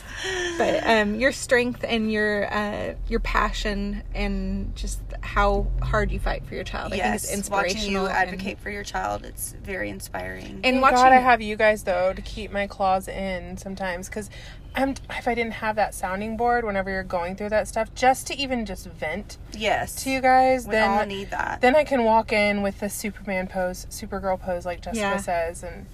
but 0.57 0.87
um, 0.87 1.15
your 1.15 1.31
strength 1.33 1.83
and 1.87 2.11
your 2.11 2.51
uh, 2.53 2.93
your 3.09 3.19
passion 3.19 4.03
and 4.15 4.73
just 4.75 5.01
how 5.21 5.67
hard 5.81 6.11
you 6.11 6.19
fight 6.19 6.45
for 6.45 6.55
your 6.55 6.63
child, 6.63 6.93
I 6.93 6.97
think 6.99 7.15
is 7.15 7.23
yes, 7.25 7.33
inspirational. 7.33 7.75
watching 7.83 7.91
you 7.91 8.05
and- 8.05 8.29
advocate 8.29 8.59
for 8.59 8.69
your 8.69 8.83
child, 8.83 9.25
it's 9.25 9.53
very 9.63 9.89
inspiring. 9.89 10.45
and, 10.45 10.63
Thank 10.63 10.81
watching. 10.81 10.97
God 10.97 11.11
I 11.11 11.17
have 11.19 11.41
you 11.41 11.55
guys 11.57 11.83
though 11.83 12.13
to 12.13 12.21
keep 12.21 12.51
my 12.51 12.67
claws 12.67 13.07
in 13.09 13.57
sometimes 13.57 14.07
because 14.07 14.29
I'm 14.75 14.95
if 15.11 15.27
I 15.27 15.35
didn't 15.35 15.53
have 15.55 15.75
that 15.75 15.93
sounding 15.93 16.35
board 16.37 16.63
whenever 16.63 16.89
you're 16.89 17.03
going 17.03 17.35
through 17.35 17.49
that 17.49 17.67
stuff 17.67 17.93
just 17.93 18.25
to 18.27 18.37
even 18.37 18.65
just 18.65 18.87
vent 18.87 19.37
yes, 19.55 20.03
to 20.03 20.09
you 20.09 20.21
guys 20.21 20.65
we 20.65 20.71
then 20.71 20.89
all 20.99 21.05
need 21.05 21.29
that. 21.31 21.59
then 21.61 21.75
I 21.75 21.83
can 21.83 22.05
walk 22.05 22.31
in 22.31 22.61
with 22.61 22.79
the 22.79 22.89
Superman 22.89 23.47
pose, 23.47 23.85
Supergirl 23.89 24.39
pose 24.39 24.65
like 24.65 24.81
Jessica 24.81 24.99
Yeah. 24.99 25.17
says 25.17 25.63
and 25.63 25.85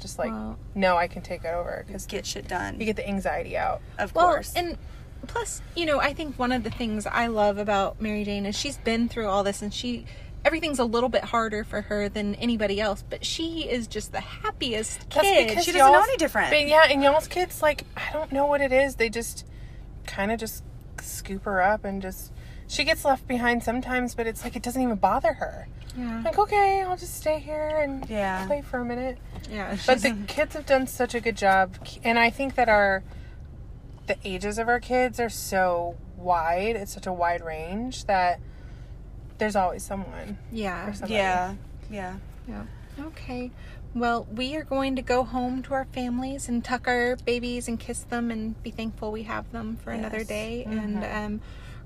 just 0.00 0.18
like 0.18 0.30
Well- 0.30 0.58
no 0.74 0.96
I 0.96 1.06
can 1.08 1.22
take 1.22 1.44
it 1.44 1.48
over 1.54 1.84
because 1.86 2.06
get 2.06 2.24
shit 2.26 2.48
done. 2.48 2.78
you 2.80 2.86
get 2.86 2.96
the 2.96 3.06
anxiety 3.08 3.56
out. 3.56 3.80
of 3.98 4.14
well, 4.14 4.26
course. 4.26 4.52
and 4.56 4.78
plus, 5.26 5.60
you 5.74 5.84
know, 5.86 5.98
I 6.00 6.12
think 6.14 6.38
one 6.38 6.52
of 6.52 6.62
the 6.64 6.70
things 6.70 7.06
I 7.06 7.26
love 7.26 7.58
about 7.58 8.00
Mary 8.00 8.24
Jane 8.24 8.46
is 8.46 8.56
she's 8.56 8.78
been 8.78 9.08
through 9.08 9.26
all 9.28 9.42
this, 9.42 9.62
and 9.62 9.72
she 9.74 10.06
everything's 10.44 10.78
a 10.78 10.84
little 10.84 11.08
bit 11.08 11.24
harder 11.24 11.64
for 11.64 11.82
her 11.82 12.08
than 12.08 12.36
anybody 12.36 12.80
else, 12.80 13.02
but 13.10 13.24
she 13.24 13.68
is 13.68 13.88
just 13.88 14.12
the 14.12 14.20
happiest 14.20 15.00
That's 15.10 15.22
kid. 15.26 15.48
because 15.48 15.64
She 15.64 15.72
doesn't 15.72 15.92
know 15.92 16.00
any 16.02 16.16
different. 16.16 16.50
But 16.50 16.66
yeah, 16.68 16.84
and 16.88 17.02
y'all's 17.02 17.26
kids 17.26 17.60
like 17.60 17.84
I 17.96 18.12
don't 18.12 18.30
know 18.32 18.46
what 18.46 18.60
it 18.60 18.72
is. 18.72 18.94
They 18.94 19.08
just 19.08 19.44
kind 20.06 20.30
of 20.30 20.38
just 20.38 20.62
scoop 21.02 21.44
her 21.44 21.60
up 21.60 21.84
and 21.84 22.00
just 22.00 22.32
she 22.68 22.84
gets 22.84 23.04
left 23.04 23.26
behind 23.26 23.64
sometimes, 23.64 24.14
but 24.14 24.26
it's 24.26 24.44
like 24.44 24.54
it 24.54 24.62
doesn't 24.62 24.80
even 24.80 24.96
bother 24.96 25.34
her. 25.34 25.66
Yeah, 25.98 26.22
Like 26.24 26.38
okay, 26.38 26.82
I'll 26.82 26.96
just 26.96 27.16
stay 27.16 27.38
here 27.40 27.80
and 27.82 28.08
Yeah. 28.08 28.46
play 28.46 28.62
for 28.62 28.78
a 28.80 28.84
minute. 28.84 29.18
yeah. 29.50 29.76
But 29.86 30.02
the 30.02 30.14
kids 30.26 30.54
have 30.54 30.66
done 30.66 30.86
such 30.86 31.14
a 31.14 31.20
good 31.20 31.36
job, 31.36 31.74
and 32.04 32.18
I 32.18 32.30
think 32.30 32.54
that 32.54 32.68
our 32.68 33.02
the 34.06 34.16
ages 34.24 34.58
of 34.58 34.68
our 34.68 34.80
kids 34.80 35.20
are 35.20 35.28
so 35.28 35.96
wide. 36.16 36.76
It's 36.76 36.92
such 36.94 37.06
a 37.06 37.12
wide 37.12 37.44
range 37.44 38.04
that 38.06 38.40
there's 39.38 39.54
always 39.56 39.82
someone. 39.84 40.38
yeah, 40.50 40.92
yeah, 41.06 41.54
yeah. 41.90 42.16
Yeah. 42.48 42.64
Okay. 42.98 43.50
Well, 43.94 44.26
we 44.32 44.56
are 44.56 44.62
going 44.64 44.96
to 44.96 45.02
go 45.02 45.24
home 45.24 45.62
to 45.64 45.74
our 45.74 45.84
families 45.84 46.48
and 46.48 46.64
tuck 46.64 46.86
our 46.88 47.16
babies 47.16 47.68
and 47.68 47.78
kiss 47.78 48.00
them 48.00 48.30
and 48.30 48.60
be 48.62 48.70
thankful 48.70 49.12
we 49.12 49.24
have 49.24 49.50
them 49.52 49.76
for 49.76 49.90
another 49.92 50.18
Yes. 50.18 50.26
day. 50.28 50.64
And 50.64 51.04
um, 51.04 51.40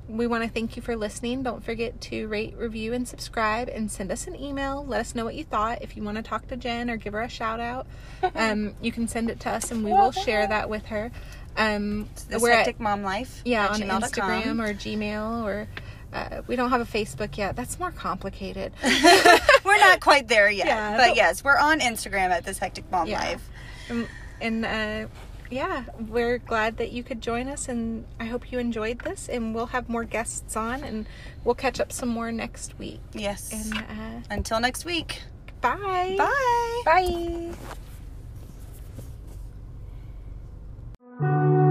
we 0.08 0.26
want 0.26 0.42
to 0.44 0.48
thank 0.50 0.76
you 0.76 0.82
for 0.82 0.96
listening. 0.96 1.42
Don't 1.42 1.64
forget 1.64 2.00
to 2.02 2.26
rate, 2.28 2.54
review, 2.56 2.92
and 2.92 3.06
subscribe 3.06 3.68
and 3.68 3.90
send 3.90 4.10
us 4.10 4.26
an 4.26 4.34
email. 4.38 4.84
Let 4.84 5.00
us 5.00 5.14
know 5.14 5.24
what 5.24 5.34
you 5.34 5.44
thought. 5.44 5.80
If 5.82 5.96
you 5.96 6.02
want 6.02 6.16
to 6.16 6.22
talk 6.22 6.48
to 6.48 6.56
Jen 6.56 6.90
or 6.90 6.96
give 6.96 7.12
her 7.12 7.22
a 7.22 7.28
shout 7.28 7.60
out, 7.60 7.86
um, 8.34 8.74
you 8.80 8.92
can 8.92 9.08
send 9.08 9.30
it 9.30 9.40
to 9.40 9.50
us 9.50 9.70
and 9.70 9.84
we 9.84 9.90
will 9.90 10.12
share 10.12 10.46
that 10.46 10.68
with 10.68 10.86
her. 10.86 11.10
Um, 11.56 12.08
The 12.28 12.38
we're 12.38 12.50
at- 12.52 12.80
Mom 12.80 13.02
Life. 13.02 13.42
yeah, 13.44 13.68
on 13.68 13.80
gmail.com. 13.80 14.02
Instagram 14.02 14.62
or 14.68 14.74
Gmail 14.74 15.44
or. 15.44 15.68
Uh, 16.14 16.42
we 16.46 16.56
don't 16.56 16.68
have 16.68 16.82
a 16.82 16.84
Facebook 16.84 17.38
yet. 17.38 17.56
That's 17.56 17.78
more 17.78 17.90
complicated. 17.90 18.72
we're 19.64 19.78
not 19.78 20.00
quite 20.00 20.28
there 20.28 20.50
yet, 20.50 20.66
Yeah, 20.66 20.96
but 20.98 21.08
but- 21.08 21.16
yes, 21.16 21.42
we're 21.42 21.56
on 21.56 21.80
Instagram 21.80 22.28
at 22.28 22.44
this 22.44 22.58
hectic 22.58 22.90
mom 22.90 23.06
Yeah. 23.06 23.18
life. 23.20 23.48
Um, 23.90 24.06
and 24.38 24.64
uh, 24.66 25.06
yeah, 25.52 25.84
we're 26.08 26.38
glad 26.38 26.78
that 26.78 26.92
you 26.92 27.02
could 27.02 27.20
join 27.20 27.46
us, 27.48 27.68
and 27.68 28.06
I 28.18 28.24
hope 28.24 28.50
you 28.50 28.58
enjoyed 28.58 29.00
this. 29.00 29.28
And 29.28 29.54
we'll 29.54 29.66
have 29.66 29.88
more 29.88 30.04
guests 30.04 30.56
on, 30.56 30.82
and 30.82 31.06
we'll 31.44 31.54
catch 31.54 31.78
up 31.78 31.92
some 31.92 32.08
more 32.08 32.32
next 32.32 32.78
week. 32.78 33.00
Yes. 33.12 33.52
And 33.52 33.74
uh, 33.74 34.22
until 34.30 34.60
next 34.60 34.84
week. 34.84 35.22
Bye. 35.60 36.16
Bye. 36.18 37.52
Bye. 41.20 41.61